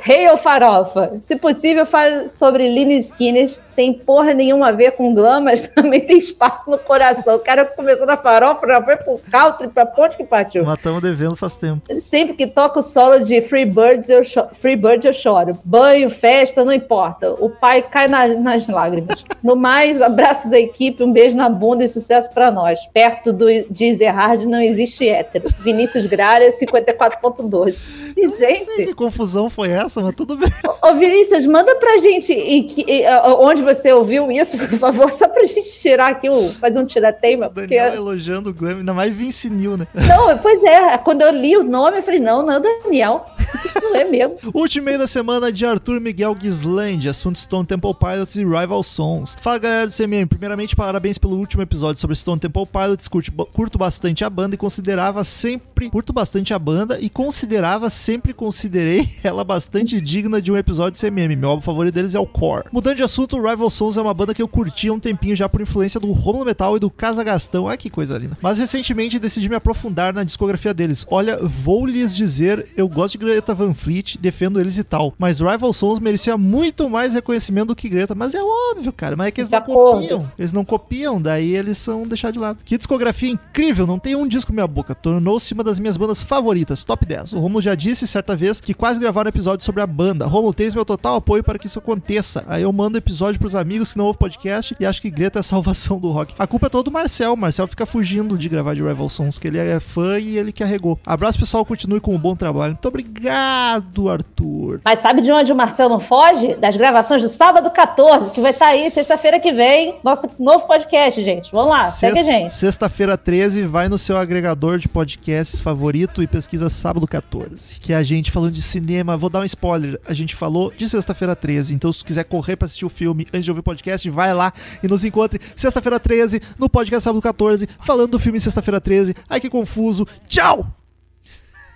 [0.00, 1.14] Rei hey, ou farofa?
[1.20, 3.50] Se possível, fale sobre Lily Skinner
[3.80, 7.36] tem porra nenhuma a ver com glam, mas também tem espaço no coração.
[7.36, 10.66] O cara começou na farofa, já foi pro country, pra ponte que partiu.
[10.66, 11.80] Matamos devendo faz tempo.
[11.98, 14.20] Sempre que toca o solo de Free Birds, eu,
[14.52, 15.58] Free Bird, eu choro.
[15.64, 17.32] Banho, festa, não importa.
[17.32, 19.24] O pai cai na, nas lágrimas.
[19.42, 22.80] No mais, abraços à equipe, um beijo na bunda e sucesso para nós.
[22.92, 25.48] Perto do de Ezerhard não existe hétero.
[25.58, 27.76] Vinícius Gralha, 54.12.
[28.14, 28.86] E, gente...
[28.86, 30.50] que confusão foi essa, mas tudo bem.
[30.82, 33.04] Ô, Vinícius, manda pra gente e,
[33.38, 37.50] onde você ouviu isso, por favor, só pra gente tirar aqui, o, fazer um tirateima.
[37.50, 37.76] Porque...
[37.76, 39.86] Daniel elogiando o Glam, ainda mais Vince Neil, né?
[39.94, 43.26] Não, pois é, quando eu li o nome, eu falei, não, não é o Daniel.
[43.82, 44.36] não é mesmo.
[44.54, 49.36] Último meio da semana de Arthur Miguel Gisland, assunto Stone Temple Pilots e Rival Sons.
[49.40, 53.78] Fala galera do CMM, primeiramente parabéns pelo último episódio sobre Stone Temple Pilots, curto, curto
[53.78, 59.44] bastante a banda e considerava sempre, curto bastante a banda e considerava, sempre considerei ela
[59.44, 61.36] bastante digna de um episódio de CMM.
[61.36, 62.64] Meu álbum favorito deles é o Core.
[62.72, 65.48] Mudando de assunto, Rival Sons é uma banda que eu curti há um tempinho já
[65.48, 67.68] por influência do Romulo Metal e do Casa Gastão.
[67.68, 68.36] Ai que coisa linda.
[68.40, 71.06] Mas recentemente decidi me aprofundar na discografia deles.
[71.10, 75.14] Olha, vou lhes dizer, eu gosto de Greta Van Fleet, defendo eles e tal.
[75.18, 78.14] Mas Rival Sons merecia muito mais reconhecimento do que Greta.
[78.14, 79.16] Mas é óbvio, cara.
[79.16, 80.32] Mas é que eles não copiam.
[80.38, 82.62] Eles não copiam, daí eles são deixados de lado.
[82.62, 84.94] Que discografia incrível, não tem um disco minha boca.
[84.94, 87.32] Tornou-se uma das minhas bandas favoritas, top 10.
[87.32, 90.26] O Romulo já disse certa vez que quase gravaram um episódio sobre a banda.
[90.26, 92.44] Romulo, tens meu total apoio para que isso aconteça.
[92.46, 95.40] Aí eu mando episódio pros amigos que não ouvem podcast e acho que Greta é
[95.40, 96.34] a salvação do rock.
[96.38, 97.32] A culpa é toda do Marcel.
[97.32, 100.52] O Marcel fica fugindo de gravar de Rival Sons, que ele é fã e ele
[100.52, 100.98] que arregou.
[101.06, 101.64] Abraço, pessoal.
[101.64, 102.72] Continue com um bom trabalho.
[102.74, 102.90] Muito
[103.20, 104.80] obrigado, Arthur.
[104.84, 106.54] Mas sabe de onde o Marcel não foge?
[106.54, 109.98] Das gravações do sábado 14, que vai estar aí sexta-feira que vem.
[110.02, 111.52] Nosso novo podcast, gente.
[111.52, 112.52] Vamos lá, Sexta, segue a gente.
[112.52, 117.78] Sexta-feira 13, vai no seu agregador de podcasts favorito e pesquisa sábado 14.
[117.80, 119.16] Que é a gente falando de cinema.
[119.16, 120.00] Vou dar um spoiler.
[120.06, 121.74] A gente falou de sexta-feira 13.
[121.74, 124.52] Então, se quiser correr pra assistir o filme antes de ouvir o podcast, vai lá
[124.82, 129.14] e nos encontre sexta-feira 13 no podcast sábado 14, falando do filme Sexta-feira 13.
[129.28, 130.06] Ai que confuso.
[130.26, 130.66] Tchau!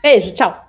[0.02, 0.63] Beijo, tchau.